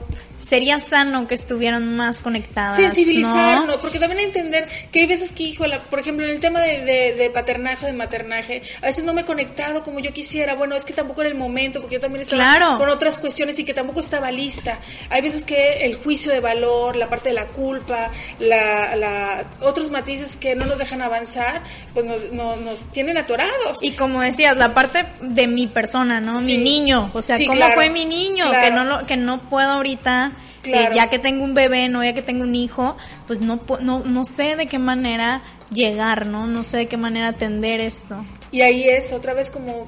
sería 0.48 0.80
sano 0.80 1.28
que 1.28 1.36
estuvieran 1.36 1.96
más 1.96 2.22
conectadas. 2.22 2.76
sensibilizarnos, 2.76 3.68
¿no? 3.68 3.78
porque 3.82 4.00
también 4.00 4.20
entender 4.22 4.68
que 4.92 5.00
hay 5.02 5.06
veces 5.08 5.32
que, 5.32 5.44
híjole, 5.44 5.80
por 5.90 6.00
ejemplo, 6.00 6.24
en 6.26 6.32
el 6.32 6.40
tema 6.40 6.62
de, 6.62 6.82
de, 6.82 7.14
de 7.14 7.30
paternaje, 7.30 7.86
de 7.88 7.94
maternaje, 7.94 8.62
a 8.82 8.86
veces 8.86 9.04
no 9.06 9.14
me 9.14 9.22
he 9.22 9.26
conectado 9.26 9.82
como 9.84 10.00
yo 10.00 10.14
quisiera, 10.14 10.54
bueno, 10.56 10.76
es 10.76 10.86
que 10.86 10.94
tampoco 10.94 11.22
era 11.22 11.30
el 11.30 11.36
momento, 11.38 11.80
porque 11.82 11.96
yo 11.96 12.00
también 12.02 12.22
estaba 12.22 12.44
Claro. 12.58 12.78
con 12.78 12.90
otras 12.90 13.18
cuestiones 13.20 13.58
y 13.60 13.64
que 13.66 13.74
tampoco 13.74 14.00
estaba 14.00 14.32
lista. 14.32 14.80
Hay 15.10 15.22
veces 15.22 15.44
que 15.44 15.86
el 15.86 15.96
juicio 15.96 16.32
de 16.32 16.40
valor, 16.42 16.96
la 16.96 17.10
parte 17.10 17.30
de 17.30 17.36
la 17.36 17.48
culpa, 17.48 18.12
la, 18.40 18.96
la, 18.96 19.46
otros 19.62 19.90
matices 19.92 20.36
que 20.38 20.56
no 20.56 20.66
nos 20.66 20.80
dejan 20.80 21.02
avanzar, 21.02 21.62
pues 21.94 22.06
nos, 22.06 22.32
no- 22.32 22.56
nos 22.58 22.84
tienen 22.92 23.18
atorados. 23.18 23.82
Y 23.82 23.92
como 23.92 24.22
decías, 24.22 24.56
la 24.58 24.74
parte 24.74 25.06
de 25.22 25.48
mi 25.48 25.68
persona, 25.68 26.22
¿no? 26.22 26.40
Sí. 26.40 26.58
Mi 26.58 26.64
niño, 26.64 27.10
o 27.14 27.22
sea, 27.22 27.38
Sí, 27.38 27.46
¿cómo 27.48 27.58
claro. 27.58 27.76
fue 27.76 27.90
mi 27.90 28.06
niño? 28.06 28.50
Claro. 28.50 28.64
Que 28.64 28.72
no 28.72 28.84
lo, 28.84 29.06
que 29.06 29.18
no 29.18 29.50
puedo 29.50 29.70
ahorita, 29.72 30.34
eh, 30.64 30.90
ya 30.94 31.10
que 31.10 31.20
tengo 31.20 31.44
un 31.44 31.54
bebé, 31.54 31.90
no 31.90 32.04
ya 32.04 32.14
que 32.14 32.22
tengo 32.22 32.44
un 32.44 32.56
hijo, 32.56 32.96
pues 33.28 33.40
no, 33.42 33.60
no, 33.82 34.00
no 34.06 34.26
sé 34.26 34.56
de 34.56 34.68
qué 34.68 34.80
manera 34.80 35.42
llegar, 35.72 36.26
¿no? 36.26 36.48
No 36.48 36.64
sé 36.64 36.78
de 36.78 36.88
qué 36.88 36.98
manera 36.98 37.30
atender 37.30 37.80
esto. 37.82 38.24
Y 38.52 38.62
ahí 38.62 38.88
es 38.90 39.12
otra 39.14 39.34
vez 39.34 39.50
como 39.50 39.88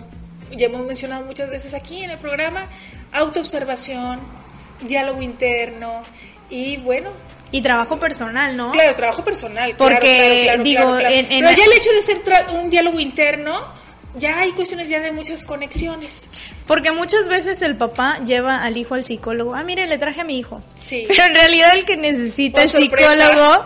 ya 0.55 0.67
hemos 0.67 0.85
mencionado 0.85 1.25
muchas 1.25 1.49
veces 1.49 1.73
aquí 1.73 2.03
en 2.03 2.11
el 2.11 2.17
programa, 2.17 2.65
autoobservación, 3.31 4.19
diálogo 4.81 5.21
interno 5.21 6.01
y 6.49 6.77
bueno, 6.77 7.09
Y 7.51 7.61
trabajo 7.61 7.97
personal, 7.99 8.55
¿no? 8.57 8.71
claro, 8.71 8.95
trabajo 8.95 9.23
personal. 9.23 9.73
Porque, 9.77 9.99
claro, 9.99 10.43
claro, 10.43 10.63
digo, 10.63 10.97
claro, 10.97 11.09
en- 11.09 11.31
en- 11.31 11.45
Pero 11.45 11.57
ya 11.57 11.65
el 11.65 11.71
hecho 11.73 11.89
de 11.91 12.23
tra- 12.23 12.61
un 12.61 12.69
diálogo 12.69 12.99
interno 12.99 13.53
ya 14.17 14.39
hay 14.39 14.51
cuestiones 14.51 14.89
ya 14.89 14.99
de 14.99 15.11
muchas 15.11 15.45
conexiones. 15.45 16.29
Porque 16.65 16.91
muchas 16.91 17.27
veces 17.27 17.61
el 17.61 17.77
papá 17.77 18.19
lleva 18.25 18.63
al 18.63 18.77
hijo 18.77 18.95
al 18.95 19.05
psicólogo. 19.05 19.55
Ah, 19.55 19.63
mire, 19.63 19.87
le 19.87 19.97
traje 19.97 20.21
a 20.21 20.23
mi 20.23 20.37
hijo. 20.37 20.61
Sí. 20.79 21.05
Pero 21.07 21.23
en 21.23 21.35
realidad 21.35 21.75
el 21.75 21.85
que 21.85 21.97
necesita 21.97 22.63
el 22.63 22.69
psicólogo 22.69 23.65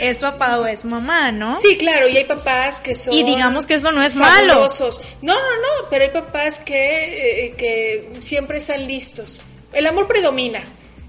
es 0.00 0.18
papá 0.18 0.58
o 0.58 0.66
es 0.66 0.84
mamá, 0.84 1.32
¿no? 1.32 1.60
Sí, 1.60 1.76
claro, 1.76 2.08
y 2.08 2.16
hay 2.16 2.24
papás 2.24 2.80
que 2.80 2.94
son... 2.94 3.14
Y 3.14 3.22
digamos 3.22 3.66
que 3.66 3.74
esto 3.74 3.90
no 3.92 4.02
es 4.02 4.14
malo. 4.14 4.52
fabulosos. 4.52 5.00
No, 5.22 5.34
no, 5.34 5.40
no, 5.40 5.88
pero 5.90 6.04
hay 6.04 6.10
papás 6.10 6.60
que, 6.60 7.46
eh, 7.46 7.54
que 7.56 8.12
siempre 8.20 8.58
están 8.58 8.86
listos. 8.86 9.42
El 9.72 9.86
amor 9.86 10.06
predomina. 10.06 10.62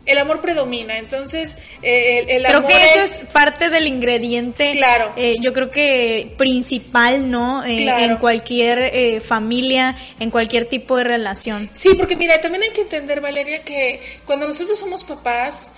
El 0.06 0.18
amor 0.18 0.42
predomina, 0.42 0.98
entonces 0.98 1.58
eh, 1.82 2.26
el, 2.28 2.30
el 2.30 2.44
Creo 2.46 2.58
amor 2.58 2.72
que 2.72 2.78
eso 2.84 3.00
es, 3.06 3.22
es 3.24 3.30
parte 3.30 3.70
del 3.70 3.88
ingrediente, 3.88 4.74
Claro. 4.74 5.14
eh, 5.16 5.38
yo 5.40 5.54
creo 5.54 5.72
que 5.72 6.34
principal, 6.38 7.32
¿no? 7.32 7.64
Eh, 7.64 7.84
Claro. 7.84 8.04
En 8.04 8.18
cualquier 8.18 8.80
eh, 8.94 9.22
familia, 9.22 9.96
en 10.20 10.30
cualquier 10.30 10.66
tipo 10.68 10.98
de 10.98 11.06
relación. 11.06 11.70
Sí, 11.72 11.94
porque 11.94 12.18
mira, 12.18 12.42
también 12.42 12.64
hay 12.64 12.72
que 12.72 12.82
entender, 12.82 13.22
Valeria, 13.22 13.64
que 13.64 14.02
cuando 14.26 14.46
nosotros 14.46 14.78
somos 14.78 15.06
papás, 15.06 15.72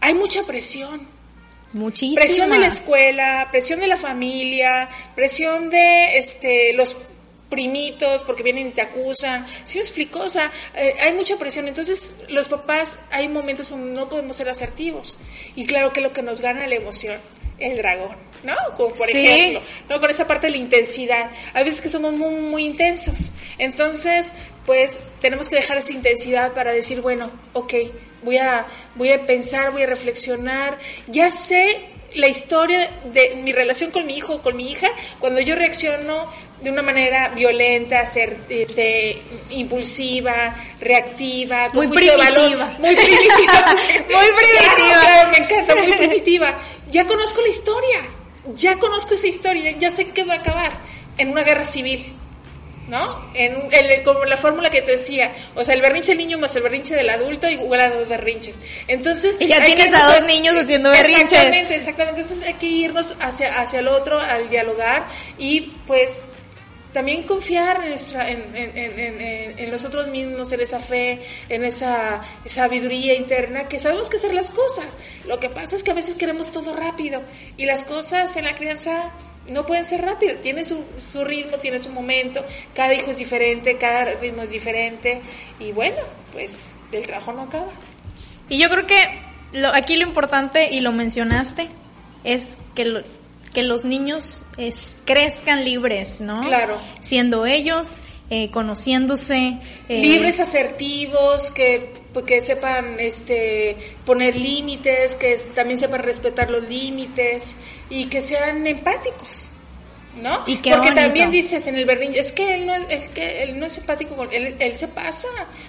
hay 0.00 0.12
mucha 0.12 0.42
presión. 0.42 1.08
Muchísima. 1.72 2.20
Presión 2.20 2.50
de 2.50 2.58
la 2.58 2.66
escuela, 2.68 3.48
presión 3.50 3.80
de 3.80 3.86
la 3.88 3.96
familia, 3.96 4.88
presión 5.16 5.70
de 5.70 6.18
este 6.18 6.72
los 6.74 6.94
primitos 7.48 8.22
porque 8.22 8.42
vienen 8.42 8.68
y 8.68 8.70
te 8.70 8.82
acusan. 8.82 9.46
¿Sí 9.64 9.78
me 9.78 9.82
explico? 9.82 10.20
O 10.20 10.28
sea, 10.28 10.50
eh, 10.74 10.94
hay 11.00 11.12
mucha 11.12 11.36
presión. 11.36 11.68
Entonces, 11.68 12.16
los 12.28 12.48
papás, 12.48 12.98
hay 13.10 13.28
momentos 13.28 13.70
donde 13.70 13.92
no 13.92 14.08
podemos 14.08 14.36
ser 14.36 14.48
asertivos. 14.48 15.18
Y 15.54 15.66
claro 15.66 15.92
que 15.92 16.00
lo 16.00 16.12
que 16.12 16.22
nos 16.22 16.40
gana 16.40 16.66
la 16.66 16.74
emoción, 16.74 17.16
el 17.58 17.76
dragón, 17.76 18.16
¿no? 18.42 18.54
Como 18.76 18.94
por 18.94 19.06
Sí. 19.08 19.26
ejemplo, 19.26 19.62
¿no? 19.88 20.00
Con 20.00 20.10
esa 20.10 20.26
parte 20.26 20.46
de 20.48 20.52
la 20.52 20.58
intensidad. 20.58 21.30
Hay 21.52 21.64
veces 21.64 21.80
que 21.80 21.88
somos 21.90 22.12
muy, 22.12 22.34
muy 22.34 22.64
intensos. 22.64 23.32
Entonces, 23.58 24.32
pues 24.66 24.98
tenemos 25.20 25.48
que 25.48 25.56
dejar 25.56 25.78
esa 25.78 25.92
intensidad 25.92 26.52
para 26.52 26.72
decir, 26.72 27.00
bueno, 27.00 27.30
ok, 27.52 27.74
voy 28.22 28.38
a, 28.38 28.66
voy 28.94 29.12
a 29.12 29.26
pensar, 29.26 29.70
voy 29.70 29.82
a 29.82 29.86
reflexionar. 29.86 30.78
Ya 31.06 31.30
sé 31.30 31.78
la 32.14 32.28
historia 32.28 32.88
de 33.12 33.34
mi 33.36 33.52
relación 33.52 33.90
con 33.90 34.06
mi 34.06 34.16
hijo 34.16 34.36
o 34.36 34.42
con 34.42 34.56
mi 34.56 34.70
hija 34.70 34.88
cuando 35.18 35.40
yo 35.40 35.56
reacciono 35.56 36.30
de 36.64 36.70
una 36.70 36.82
manera 36.82 37.28
violenta, 37.28 38.04
ser, 38.06 38.38
este, 38.48 39.22
impulsiva, 39.50 40.56
reactiva, 40.80 41.68
con 41.70 41.88
Muy 41.88 41.96
de 42.02 42.16
valor. 42.16 42.34
primitiva. 42.34 42.76
muy 42.78 42.96
primitiva, 42.96 43.76
Muy 43.92 44.26
primitiva. 44.38 45.00
Claro, 45.00 45.30
me 45.30 45.36
encanta, 45.44 45.74
muy 45.76 45.92
primitiva. 45.92 46.58
Ya 46.90 47.06
conozco 47.06 47.40
la 47.42 47.48
historia, 47.48 48.00
ya 48.56 48.78
conozco 48.78 49.14
esa 49.14 49.26
historia, 49.26 49.70
ya 49.72 49.90
sé 49.90 50.08
que 50.10 50.24
va 50.24 50.34
a 50.34 50.38
acabar 50.38 50.72
en 51.18 51.30
una 51.30 51.42
guerra 51.42 51.64
civil. 51.64 52.12
¿No? 52.86 53.24
En, 53.32 53.54
en 53.72 53.86
el- 53.86 54.02
como 54.02 54.26
la 54.26 54.36
fórmula 54.36 54.68
que 54.68 54.82
te 54.82 54.92
decía, 54.98 55.32
o 55.54 55.64
sea, 55.64 55.74
el 55.74 55.80
berrinche 55.80 56.08
del 56.08 56.18
niño 56.18 56.38
más 56.38 56.54
el 56.54 56.62
berrinche 56.64 56.94
del 56.94 57.08
adulto 57.08 57.48
igual 57.48 57.80
a 57.80 57.88
dos 57.88 58.06
berrinches. 58.06 58.60
Entonces, 58.88 59.36
Y 59.40 59.46
ya 59.46 59.64
tienes 59.64 59.86
que 59.88 59.96
a 59.96 60.06
dos 60.18 60.24
niños 60.24 60.54
haciendo 60.54 60.90
berrinches. 60.90 61.22
Exactamente, 61.32 61.76
exactamente. 61.76 62.20
Entonces 62.20 62.46
hay 62.46 62.52
que 62.54 62.66
irnos 62.66 63.14
hacia, 63.20 63.58
hacia 63.58 63.78
el 63.80 63.88
otro, 63.88 64.20
al 64.20 64.50
dialogar 64.50 65.06
y 65.38 65.72
pues 65.86 66.28
también 66.94 67.24
confiar 67.24 67.82
en, 67.84 67.90
nuestra, 67.90 68.26
nosotros 69.70 70.08
mismos, 70.08 70.50
en 70.52 70.60
esa 70.60 70.78
fe, 70.78 71.20
en 71.50 71.64
esa 71.64 72.22
sabiduría 72.46 73.14
interna, 73.14 73.68
que 73.68 73.78
sabemos 73.78 74.08
que 74.08 74.16
hacer 74.16 74.32
las 74.32 74.50
cosas. 74.50 74.86
Lo 75.26 75.38
que 75.40 75.50
pasa 75.50 75.76
es 75.76 75.82
que 75.82 75.90
a 75.90 75.94
veces 75.94 76.14
queremos 76.14 76.50
todo 76.52 76.74
rápido 76.74 77.22
y 77.56 77.66
las 77.66 77.84
cosas 77.84 78.36
en 78.36 78.44
la 78.44 78.54
crianza 78.54 79.10
no 79.50 79.66
pueden 79.66 79.84
ser 79.84 80.00
rápido, 80.00 80.36
tiene 80.36 80.64
su, 80.64 80.82
ritmo, 81.24 81.58
tiene 81.58 81.78
su 81.78 81.90
momento, 81.90 82.42
cada 82.74 82.94
hijo 82.94 83.10
es 83.10 83.18
diferente, 83.18 83.76
cada 83.76 84.04
ritmo 84.06 84.42
es 84.42 84.50
diferente 84.50 85.20
y 85.60 85.72
bueno, 85.72 85.98
pues 86.32 86.70
el 86.92 87.04
trabajo 87.04 87.32
no 87.32 87.42
acaba. 87.42 87.72
Y 88.48 88.58
yo 88.58 88.70
creo 88.70 88.86
que 88.86 89.02
lo, 89.52 89.74
aquí 89.74 89.96
lo 89.96 90.06
importante, 90.06 90.70
y 90.72 90.80
lo 90.80 90.92
mencionaste, 90.92 91.68
es 92.24 92.56
que, 92.74 92.84
lo- 92.86 93.02
que 93.52 93.62
los 93.62 93.84
niños 93.84 94.44
es, 94.56 94.93
crezcan 95.04 95.64
libres, 95.64 96.20
¿no? 96.20 96.42
Claro. 96.42 96.80
Siendo 97.00 97.46
ellos, 97.46 97.92
eh, 98.30 98.50
conociéndose. 98.50 99.58
eh, 99.88 99.98
libres, 99.98 100.40
asertivos, 100.40 101.50
que, 101.50 101.92
pues, 102.12 102.24
que 102.26 102.40
sepan 102.40 102.98
este, 102.98 103.76
poner 104.06 104.36
límites, 104.36 105.16
que 105.16 105.36
también 105.54 105.78
sepan 105.78 106.02
respetar 106.02 106.50
los 106.50 106.68
límites 106.68 107.56
y 107.90 108.06
que 108.06 108.22
sean 108.22 108.66
empáticos. 108.66 109.50
¿No? 110.22 110.44
Y 110.46 110.58
Porque 110.58 110.70
bonito. 110.70 110.94
también 110.94 111.30
dices 111.32 111.66
en 111.66 111.74
el 111.74 111.86
berrinche, 111.86 112.20
es 112.20 112.30
que 112.30 112.54
él 112.54 112.66
no 112.66 112.74
es, 112.74 112.84
es 112.88 113.08
que 113.08 113.42
él 113.42 113.58
no 113.58 113.66
es 113.66 113.76
empático 113.78 114.14
con 114.14 114.32
él, 114.32 114.54
él 114.60 114.78
se 114.78 114.86
pasa. 114.86 115.26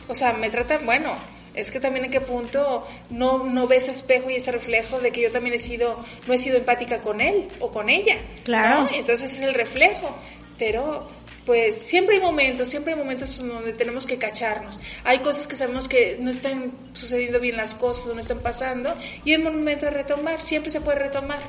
O 0.07 0.13
sea, 0.13 0.33
me 0.33 0.51
trata, 0.51 0.77
bueno, 0.77 1.15
es 1.56 1.72
que 1.72 1.80
también 1.80 2.06
en 2.06 2.12
qué 2.12 2.22
punto 2.22 2.88
no, 3.10 3.43
no 3.45 3.68
ves 3.68 3.84
ese 3.84 3.91
espejo 3.91 4.30
y 4.30 4.36
ese 4.36 4.51
reflejo 4.51 4.99
de 4.99 5.12
que 5.12 5.22
yo 5.22 5.32
también 5.32 5.56
he 5.56 5.60
sido, 5.60 6.03
no 6.28 6.34
he 6.34 6.38
sido 6.38 6.58
empática 6.58 7.01
con 7.01 7.22
él 7.22 7.47
o 7.60 7.72
con 7.72 7.89
ella. 7.89 8.18
Claro. 8.43 8.84
¿no? 8.84 8.89
Entonces 8.93 9.34
es 9.34 9.41
el 9.41 9.53
reflejo. 9.53 10.16
Pero, 10.58 11.10
pues, 11.45 11.76
siempre 11.76 12.16
hay 12.16 12.22
momentos, 12.22 12.70
siempre 12.70 12.93
hay 12.93 12.99
momentos 12.99 13.39
en 13.39 13.49
donde 13.49 13.74
tenemos 13.74 14.06
que 14.06 14.18
cacharnos. 14.18 14.80
Hay 15.03 15.20
cosas 15.20 15.47
que 15.47 15.56
sabemos 15.56 15.88
que 15.88 16.18
no 16.20 16.32
están 16.32 16.72
sucediendo 16.93 17.39
bien 17.39 17.58
las 17.58 17.76
cosas 17.76 18.08
o 18.08 18.14
no 18.14 18.22
están 18.22 18.39
pasando. 18.39 18.93
Y 19.24 19.34
es 19.34 19.39
momento 19.39 19.86
de 19.86 19.91
retomar. 19.91 20.41
Siempre 20.41 20.72
se 20.72 20.82
puede 20.82 20.99
retomar. 20.99 21.39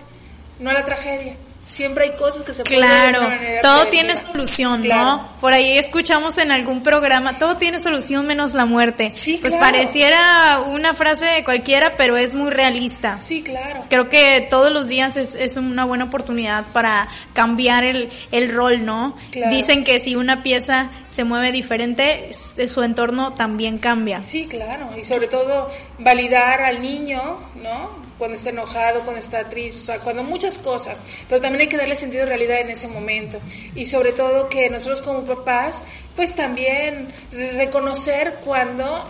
No 0.59 0.71
a 0.71 0.73
la 0.73 0.85
tragedia. 0.85 1.37
Siempre 1.69 2.05
hay 2.05 2.17
cosas 2.17 2.43
que 2.43 2.55
se 2.55 2.63
pueden 2.65 2.79
Claro, 2.79 3.21
una 3.21 3.29
manera 3.29 3.61
todo 3.61 3.87
tiene 3.89 4.17
solución, 4.17 4.83
Claro. 4.83 5.05
¿no? 5.05 5.29
Por 5.41 5.53
ahí 5.53 5.77
escuchamos 5.77 6.39
en 6.39 6.51
algún 6.51 6.83
programa, 6.83 7.39
todo 7.39 7.57
tiene 7.57 7.79
solución 7.81 8.27
menos 8.27 8.55
la 8.55 8.65
muerte. 8.65 9.11
Sí, 9.15 9.39
pues 9.41 9.53
claro. 9.55 9.67
pareciera 9.73 10.61
una 10.61 10.95
frase 10.95 11.27
de 11.27 11.45
cualquiera, 11.45 11.97
pero 11.97 12.17
es 12.17 12.35
muy 12.35 12.51
realista. 12.51 13.17
Sí, 13.17 13.43
claro. 13.43 13.85
Creo 13.91 14.09
que 14.09 14.47
todos 14.49 14.71
los 14.73 14.89
días 14.89 15.17
es, 15.17 15.35
es 15.35 15.57
una 15.57 15.85
buena 15.85 16.05
oportunidad 16.05 16.65
para 16.73 17.09
cambiar 17.35 17.85
el, 17.85 18.11
el 18.33 18.55
rol, 18.55 18.85
¿no? 18.85 19.17
Claro. 19.31 19.55
Dicen 19.55 19.85
que 19.85 20.01
si 20.01 20.17
una 20.17 20.43
pieza 20.43 20.91
se 21.09 21.25
mueve 21.25 21.53
diferente, 21.53 22.31
su 22.33 22.83
entorno 22.83 23.35
también 23.35 23.79
cambia. 23.79 24.21
Sí, 24.21 24.47
claro. 24.47 24.89
Y 24.99 25.05
sobre 25.05 25.27
todo 25.29 25.71
validar 25.99 26.63
al 26.63 26.81
niño, 26.81 27.39
¿no? 27.57 28.06
Cuando 28.19 28.37
está 28.37 28.51
enojado, 28.51 29.01
cuando 29.01 29.21
está 29.21 29.49
triste, 29.49 29.81
o 29.81 29.85
sea, 29.85 29.99
cuando 29.99 30.25
muchas 30.25 30.59
cosas. 30.59 31.05
Pero 31.29 31.41
también 31.41 31.63
hay 31.63 31.69
que 31.69 31.77
darle 31.77 31.97
sentido 31.97 32.23
de 32.25 32.31
realidad 32.31 32.61
en 32.61 32.71
ese 32.71 32.89
momento. 32.89 33.39
Y 33.75 33.85
sobre 33.85 34.13
todo 34.13 34.49
que 34.49 34.71
nosotros 34.71 35.03
como 35.03 35.25
papás, 35.25 35.83
pues 36.15 36.35
también 36.35 37.13
reconocer 37.33 38.39
cuando 38.45 39.05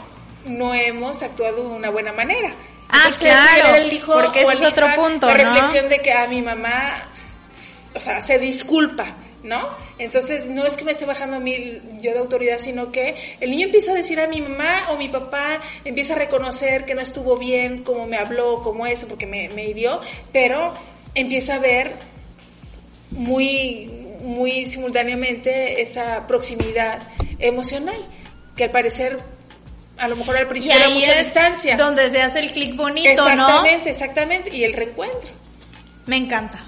no 0.47 0.75
hemos 0.75 1.23
actuado 1.23 1.69
de 1.69 1.77
una 1.77 1.91
buena 1.91 2.13
manera. 2.13 2.53
Ah, 2.89 2.99
Entonces, 3.07 3.33
claro, 3.33 3.75
el 3.77 3.93
hijo 3.93 4.13
porque 4.13 4.41
ese 4.43 4.47
la 4.47 4.55
es 4.55 4.73
otro 4.73 4.87
punto, 4.95 5.27
La 5.27 5.37
¿no? 5.37 5.51
reflexión 5.55 5.89
de 5.89 6.01
que 6.01 6.13
a 6.13 6.27
mi 6.29 6.41
mamá 6.41 7.09
o 7.97 8.01
sea, 8.01 8.21
se 8.21 8.39
disculpa, 8.39 9.07
¿no? 9.47 9.69
Entonces, 9.99 10.47
no 10.47 10.67
es 10.67 10.77
que 10.77 10.85
me 10.85 10.93
esté 10.93 11.07
bajando 11.07 11.41
mí 11.41 11.81
yo 12.01 12.13
de 12.13 12.19
autoridad, 12.19 12.59
sino 12.59 12.93
que 12.93 13.17
el 13.41 13.51
niño 13.51 13.67
empieza 13.67 13.93
a 13.93 13.95
decir 13.95 14.21
a 14.21 14.27
mi 14.27 14.41
mamá 14.41 14.89
o 14.91 14.97
mi 14.97 15.09
papá, 15.09 15.61
empieza 15.85 16.15
a 16.15 16.19
reconocer 16.19 16.85
que 16.85 16.95
no 16.95 17.01
estuvo 17.01 17.37
bien, 17.37 17.83
como 17.83 18.07
me 18.07 18.17
habló, 18.17 18.63
como 18.63 18.87
eso, 18.87 19.09
porque 19.09 19.27
me, 19.27 19.49
me 19.51 19.67
hirió, 19.67 20.01
pero 20.33 20.75
empieza 21.15 21.55
a 21.55 21.59
ver 21.59 21.93
muy, 23.11 23.91
muy 24.23 24.65
simultáneamente 24.67 25.81
esa 25.81 26.27
proximidad 26.27 27.01
emocional, 27.39 27.97
que 28.57 28.65
al 28.65 28.71
parecer, 28.71 29.19
a 29.99 30.09
lo 30.09 30.17
mejor 30.17 30.37
al 30.37 30.49
principio 30.49 30.79
era 30.79 30.91
mucha 30.91 31.17
distancia. 31.19 31.77
donde 31.77 32.11
se 32.11 32.21
hace 32.21 32.41
el 32.41 32.51
clic 32.51 32.77
bonito, 32.77 33.11
¿no? 33.15 33.29
Exactamente, 33.29 33.91
exactamente, 33.91 34.57
y 34.57 34.65
el 34.65 34.73
reencuentro. 34.73 35.31
Me 36.07 36.17
encanta. 36.17 36.65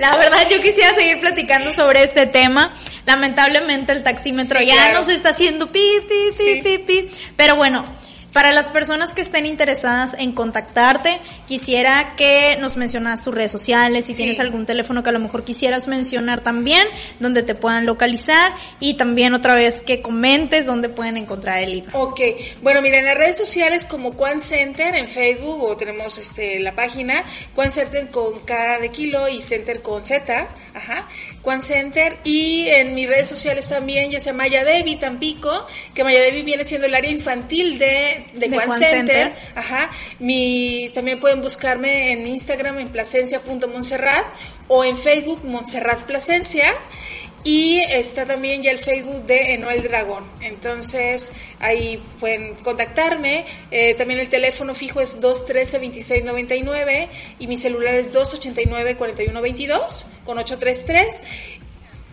La 0.00 0.16
verdad, 0.16 0.48
yo 0.50 0.60
quisiera 0.60 0.94
seguir 0.94 1.20
platicando 1.20 1.72
sobre 1.74 2.02
este 2.02 2.26
tema. 2.26 2.72
Lamentablemente, 3.06 3.92
el 3.92 4.02
taxímetro 4.02 4.58
Sí, 4.58 4.66
ya 4.66 4.74
claro. 4.74 5.00
nos 5.00 5.08
está 5.10 5.28
haciendo 5.30 5.70
pi, 5.70 5.80
pi, 6.08 6.36
pi, 6.38 6.44
Sí. 6.44 6.60
pi, 6.62 6.78
pi. 6.78 7.08
Pero 7.36 7.56
bueno, 7.56 7.84
para 8.32 8.52
las 8.52 8.70
personas 8.70 9.12
que 9.12 9.22
estén 9.22 9.44
interesadas 9.46 10.14
en 10.18 10.32
contactarte, 10.32 11.20
quisiera 11.48 12.14
que 12.16 12.56
nos 12.60 12.76
mencionas 12.76 13.22
tus 13.22 13.34
redes 13.34 13.50
sociales, 13.50 14.06
si 14.06 14.12
Sí. 14.12 14.18
tienes 14.18 14.38
algún 14.40 14.66
teléfono 14.66 15.02
que 15.02 15.08
a 15.08 15.12
lo 15.12 15.18
mejor 15.18 15.42
quisieras 15.44 15.88
mencionar 15.88 16.40
también, 16.40 16.86
donde 17.18 17.42
te 17.42 17.54
puedan 17.54 17.86
localizar 17.86 18.52
y 18.78 18.94
también 18.94 19.34
otra 19.34 19.54
vez 19.54 19.82
que 19.82 20.00
comentes 20.00 20.66
dónde 20.66 20.88
pueden 20.88 21.16
encontrar 21.16 21.62
el 21.62 21.72
libro. 21.72 21.98
Ok, 21.98 22.20
bueno, 22.62 22.82
mira, 22.82 22.98
en 22.98 23.06
las 23.06 23.16
redes 23.16 23.36
sociales 23.36 23.84
como 23.84 24.12
Quan 24.12 24.38
Center 24.40 24.94
en 24.94 25.08
Facebook 25.08 25.62
o 25.64 25.76
tenemos 25.76 26.18
este 26.18 26.60
la 26.60 26.74
página 26.74 27.24
Quan 27.54 27.72
Center 27.72 28.10
con 28.10 28.38
K 28.40 28.78
de 28.78 28.90
kilo 28.90 29.28
y 29.28 29.40
Center 29.40 29.82
con 29.82 30.02
Z, 30.04 30.46
ajá, 30.74 31.08
Quan 31.42 31.62
Center 31.62 32.18
y 32.22 32.68
en 32.68 32.94
mis 32.94 33.08
redes 33.08 33.28
sociales 33.28 33.68
también 33.68 34.10
ya 34.10 34.20
sea 34.20 34.32
Maya 34.32 34.64
Devi 34.64 34.96
Tampico, 34.96 35.66
que 35.94 36.04
Maya 36.04 36.20
Devi 36.20 36.42
viene 36.42 36.64
siendo 36.64 36.86
el 36.86 36.94
área 36.94 37.10
infantil 37.10 37.78
de, 37.78 38.26
de, 38.34 38.48
De 38.48 38.58
Center, 38.58 38.78
Center. 38.78 39.32
ajá, 39.54 39.90
mi 40.18 40.90
también 40.94 41.18
pueden 41.18 41.40
buscarme 41.40 42.12
en 42.12 42.26
Instagram 42.26 42.78
en 42.78 42.88
plasencia.montserrat 42.88 44.26
o 44.68 44.84
en 44.84 44.96
Facebook 44.96 45.44
Montserrat 45.44 46.00
Plasencia 46.02 46.74
y 47.42 47.78
está 47.80 48.26
también 48.26 48.62
ya 48.62 48.70
el 48.70 48.78
Facebook 48.78 49.24
de 49.24 49.54
Enoel 49.54 49.82
Dragón. 49.82 50.24
Entonces 50.40 51.32
ahí 51.58 52.02
pueden 52.18 52.54
contactarme. 52.56 53.46
Eh, 53.70 53.94
también 53.94 54.20
el 54.20 54.28
teléfono 54.28 54.74
fijo 54.74 55.00
es 55.00 55.20
213-2699 55.20 57.08
y 57.38 57.46
mi 57.46 57.56
celular 57.56 57.94
es 57.94 58.12
289-4122 58.12 60.06
con 60.24 60.38
833. 60.38 61.22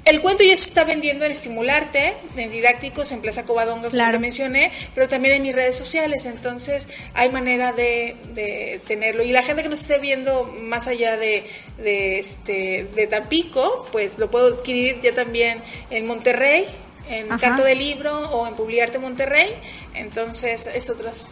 El 0.08 0.22
cuento 0.22 0.42
ya 0.42 0.56
se 0.56 0.70
está 0.70 0.86
vendiendo 0.86 1.26
en 1.26 1.32
Estimularte, 1.32 2.14
en 2.38 2.50
didácticos, 2.50 3.12
en 3.12 3.20
Plaza 3.20 3.44
Covadonga, 3.44 3.90
como 3.90 4.12
te 4.12 4.20
mencioné, 4.20 4.72
pero 4.96 5.10
también 5.10 5.34
en 5.34 5.42
mis 5.42 5.54
redes 5.54 5.78
sociales, 5.78 6.26
entonces 6.26 6.88
hay 7.14 7.28
manera 7.28 7.74
de, 7.74 8.80
tenerlo. 8.88 9.22
Y 9.24 9.34
la 9.34 9.44
gente 9.44 9.64
que 9.64 9.68
nos 9.68 9.82
esté 9.82 10.00
viendo 10.00 10.46
más 10.62 10.88
allá 10.88 11.18
de, 11.18 11.44
de, 11.78 12.20
este, 12.20 12.88
de 12.96 13.08
Tampico, 13.08 13.86
pues 13.92 14.18
lo 14.18 14.32
puedo 14.32 14.56
adquirir 14.56 15.02
ya 15.02 15.14
también 15.14 15.62
en 15.90 16.08
Monterrey, 16.08 16.66
en 17.10 17.28
Canto 17.38 17.66
de 17.66 17.76
Libro 17.76 18.18
o 18.30 18.48
en 18.48 18.54
Publiarte 18.54 19.00
Monterrey, 19.00 19.50
entonces 19.94 20.68
es 20.74 20.90
otras 20.90 21.32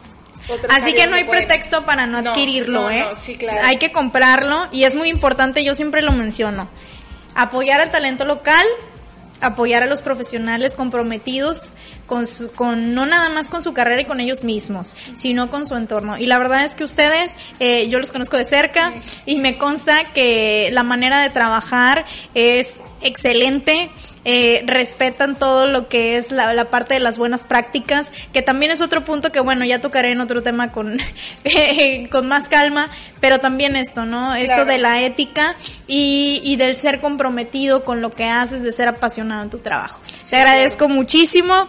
Así 0.70 0.94
que 0.94 1.08
no 1.08 1.16
hay 1.16 1.24
pretexto 1.24 1.86
para 1.86 2.06
no, 2.06 2.18
adquirirlo, 2.18 2.90
¿eh? 2.90 3.06
sí, 3.18 3.36
claro. 3.36 3.62
Hay 3.64 3.78
que 3.78 3.94
comprarlo 3.94 4.68
y 4.74 4.84
es 4.84 4.96
muy 4.96 5.08
importante, 5.08 5.64
yo 5.64 5.74
siempre 5.74 6.02
lo 6.02 6.12
menciono 6.12 6.68
apoyar 7.36 7.82
al 7.82 7.92
talento 7.92 8.26
local, 8.26 8.66
apoyar 9.42 9.84
a 9.84 9.86
los 9.86 10.02
profesionales 10.02 10.76
comprometidos 10.76 11.74
con 12.06 12.28
su, 12.28 12.52
con 12.52 12.94
no 12.94 13.06
nada 13.06 13.30
más 13.30 13.50
con 13.50 13.64
su 13.64 13.74
carrera 13.74 14.02
y 14.02 14.06
con 14.06 14.20
ellos 14.20 14.44
mismos, 14.44 14.96
sino 15.16 15.50
con 15.50 15.66
su 15.66 15.76
entorno. 15.76 16.18
Y 16.18 16.26
la 16.28 16.40
verdad 16.40 16.66
es 16.66 16.76
que 16.76 16.84
ustedes, 16.84 17.36
eh, 17.60 17.88
yo 17.90 18.00
los 18.00 18.12
conozco 18.12 18.38
de 18.38 18.46
cerca 18.46 18.94
y 19.26 19.38
me 19.38 19.58
consta 19.58 20.12
que 20.14 20.70
la 20.72 20.84
manera 20.84 21.22
de 21.22 21.30
trabajar 21.30 22.06
es 22.34 22.80
excelente 23.02 23.92
eh, 24.28 24.64
respetan 24.66 25.36
todo 25.36 25.68
lo 25.68 25.88
que 25.88 26.18
es 26.18 26.32
la, 26.32 26.52
la, 26.56 26.72
parte 26.72 26.96
de 26.96 27.00
las 27.00 27.20
buenas 27.20 27.44
prácticas, 27.44 28.12
que 28.34 28.42
también 28.42 28.72
es 28.72 28.82
otro 28.82 29.06
punto 29.06 29.32
que 29.32 29.40
bueno, 29.40 29.66
ya 29.66 29.80
tocaré 29.80 30.12
en 30.12 30.20
otro 30.20 30.42
tema 30.42 30.72
con, 30.72 30.98
con 32.12 32.28
más 32.28 32.50
calma, 32.50 32.90
pero 33.20 33.40
también 33.40 33.76
esto, 33.76 34.04
¿no? 34.08 34.34
Esto 34.34 34.66
de 34.66 34.80
la 34.80 35.04
ética 35.04 35.56
y, 35.86 36.42
y 36.44 36.56
del 36.56 36.76
ser 36.76 37.02
comprometido 37.02 37.84
con 37.84 38.02
lo 38.02 38.10
que 38.10 38.26
haces, 38.26 38.64
de 38.64 38.72
ser 38.72 38.88
apasionado 38.88 39.44
en 39.44 39.52
tu 39.52 39.60
trabajo. 39.60 40.00
Te 40.28 40.38
agradezco 40.38 40.90
muchísimo. 40.90 41.68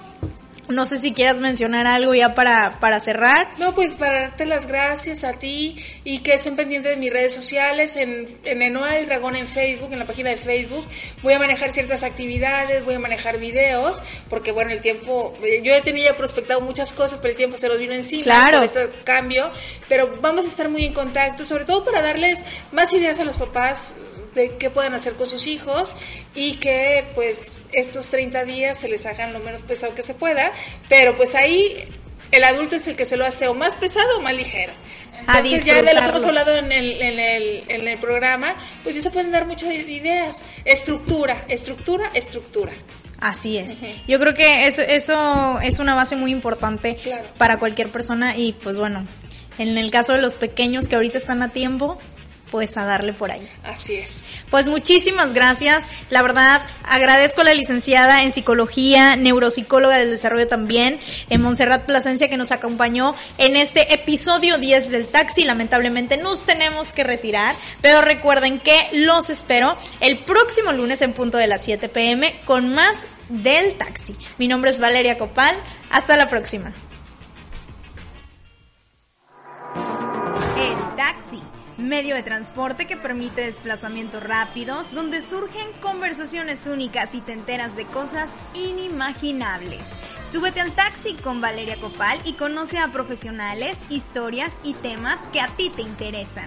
No 0.68 0.84
sé 0.84 0.98
si 0.98 1.12
quieras 1.12 1.40
mencionar 1.40 1.86
algo 1.86 2.14
ya 2.14 2.34
para, 2.34 2.78
para 2.80 3.01
cerrar. 3.01 3.48
No, 3.59 3.74
pues 3.74 3.94
para 3.94 4.20
darte 4.20 4.47
las 4.47 4.66
gracias 4.66 5.24
a 5.24 5.34
ti 5.34 5.76
y 6.05 6.20
que 6.20 6.34
estén 6.34 6.56
pendientes 6.56 6.90
de 6.90 6.97
mis 6.97 7.12
redes 7.12 7.34
sociales, 7.34 7.97
en, 7.97 8.28
en 8.44 8.62
Enoa 8.62 8.93
del 8.93 9.06
Dragón 9.06 9.36
en 9.36 9.47
Facebook, 9.47 9.93
en 9.93 9.98
la 9.98 10.06
página 10.06 10.30
de 10.30 10.36
Facebook. 10.36 10.84
Voy 11.22 11.32
a 11.32 11.38
manejar 11.38 11.72
ciertas 11.72 12.02
actividades, 12.02 12.84
voy 12.84 12.94
a 12.94 12.98
manejar 12.98 13.38
videos, 13.38 14.02
porque 14.28 14.52
bueno, 14.52 14.70
el 14.70 14.80
tiempo, 14.80 15.36
yo 15.62 15.74
he 15.74 15.80
tenido 15.82 16.10
ya 16.10 16.16
prospectado 16.16 16.60
muchas 16.60 16.93
cosas, 16.93 17.18
pero 17.18 17.30
el 17.30 17.36
tiempo 17.36 17.56
se 17.56 17.68
los 17.68 17.78
vino 17.78 17.94
encima 17.94 18.24
claro. 18.24 18.62
este 18.62 18.88
cambio. 19.05 19.51
Pero 19.88 20.18
vamos 20.20 20.44
a 20.44 20.48
estar 20.48 20.68
muy 20.68 20.84
en 20.84 20.93
contacto, 20.93 21.44
sobre 21.44 21.64
todo 21.64 21.84
para 21.84 22.02
darles 22.02 22.40
más 22.72 22.93
ideas 22.93 23.20
a 23.20 23.24
los 23.24 23.36
papás 23.36 23.94
de 24.37 24.57
qué 24.57 24.71
pueden 24.71 24.95
hacer 24.95 25.15
con 25.15 25.27
sus 25.27 25.49
hijos 25.49 25.97
y 26.35 26.57
que 26.57 27.05
pues 27.17 27.57
estos 27.73 28.09
30 28.11 28.45
días 28.45 28.79
se 28.79 28.89
les 28.89 29.05
hagan 29.07 29.33
lo 29.33 29.41
menos 29.41 29.63
pesado 29.63 29.95
que 29.95 30.03
se 30.03 30.15
pueda, 30.15 30.53
pero 30.89 31.17
pues 31.17 31.35
ahí 31.35 31.89
el 32.31 32.45
adulto 32.45 32.77
es 32.77 32.87
el 32.87 32.95
que 32.95 33.05
se 33.05 33.17
lo 33.17 33.25
hace 33.25 33.49
o 33.49 33.55
más 33.55 33.75
pesado 33.75 34.19
o 34.19 34.23
más 34.23 34.35
ligero. 34.35 34.73
Entonces 35.19 35.65
ya 35.65 35.83
de 35.83 35.95
lo 35.95 36.01
que 36.01 36.07
hemos 36.07 36.25
hablado 36.25 36.57
en 36.57 36.71
el, 36.71 37.01
en, 37.01 37.19
el, 37.19 37.65
en 37.69 37.89
el 37.89 37.99
programa, 37.99 38.55
pues 38.85 38.95
ya 38.95 39.03
se 39.03 39.11
pueden 39.11 39.33
dar 39.33 39.47
muchas 39.47 39.73
ideas. 39.73 40.45
Estructura, 40.65 41.45
estructura, 41.49 42.11
estructura. 42.15 42.73
Así 43.19 43.57
es. 43.57 43.79
Yo 44.07 44.21
creo 44.21 44.35
que 44.35 44.67
eso, 44.67 44.83
eso 44.83 45.59
es 45.61 45.79
una 45.79 45.95
base 45.95 46.17
muy 46.17 46.31
importante 46.31 46.99
para 47.39 47.59
cualquier 47.59 47.91
persona 47.91 48.37
y 48.37 48.53
pues 48.53 48.79
bueno, 48.79 49.07
en 49.59 49.79
el 49.79 49.91
caso 49.91 50.13
de 50.13 50.21
los 50.21 50.37
pequeños 50.37 50.89
que 50.89 50.97
ahorita 50.97 51.17
están 51.17 51.43
a 51.43 51.49
tiempo, 51.49 51.99
pues 52.51 52.77
a 52.77 52.85
darle 52.85 53.12
por 53.12 53.31
ahí. 53.31 53.48
Así 53.64 53.97
es. 53.97 54.32
Pues 54.51 54.66
muchísimas 54.66 55.32
gracias. 55.32 55.85
La 56.10 56.23
verdad, 56.23 56.62
agradezco 56.85 57.40
a 57.40 57.44
la 57.44 57.55
licenciada 57.55 58.23
en 58.23 58.32
psicología, 58.32 59.16
neuropsicóloga 59.16 59.98
del 59.98 60.10
desarrollo 60.10 60.48
también, 60.48 61.01
en 61.31 61.43
Montserrat 61.43 61.85
Plasencia 61.85 62.28
que 62.28 62.36
nos 62.36 62.52
acompañó 62.52 63.14
en 63.39 63.56
este 63.56 63.93
episodio 63.93 64.59
10 64.59 64.90
del 64.90 65.06
taxi. 65.09 65.44
Lamentablemente 65.44 66.16
nos 66.16 66.43
tenemos 66.43 66.93
que 66.93 67.05
retirar, 67.05 67.56
pero 67.81 68.01
recuerden 68.01 68.60
que 68.60 68.89
los 68.93 69.31
espero 69.31 69.77
el 70.01 70.18
próximo 70.18 70.73
lunes 70.73 71.02
en 71.02 71.12
punto 71.12 71.39
de 71.39 71.47
las 71.47 71.64
7 71.64 71.89
pm 71.89 72.32
con 72.44 72.73
más 72.73 73.06
del 73.28 73.74
taxi. 73.74 74.16
Mi 74.39 74.48
nombre 74.48 74.70
es 74.70 74.81
Valeria 74.81 75.18
Copal. 75.18 75.56
Hasta 75.90 76.16
la 76.16 76.28
próxima. 76.28 76.73
El 80.56 80.97
taxi 80.97 81.26
medio 81.78 82.15
de 82.15 82.23
transporte 82.23 82.86
que 82.86 82.97
permite 82.97 83.43
desplazamientos 83.43 84.23
rápidos, 84.23 84.90
donde 84.93 85.20
surgen 85.20 85.66
conversaciones 85.81 86.66
únicas 86.66 87.15
y 87.15 87.20
te 87.20 87.32
enteras 87.32 87.77
de 87.77 87.86
cosas 87.86 88.31
inimaginables. 88.55 89.82
Súbete 90.31 90.61
al 90.61 90.73
taxi 90.73 91.15
con 91.15 91.40
Valeria 91.40 91.77
Copal 91.77 92.19
y 92.24 92.35
conoce 92.35 92.78
a 92.78 92.89
profesionales, 92.89 93.77
historias 93.90 94.53
y 94.65 94.74
temas 94.74 95.19
que 95.32 95.40
a 95.40 95.48
ti 95.48 95.70
te 95.74 95.82
interesan. 95.82 96.47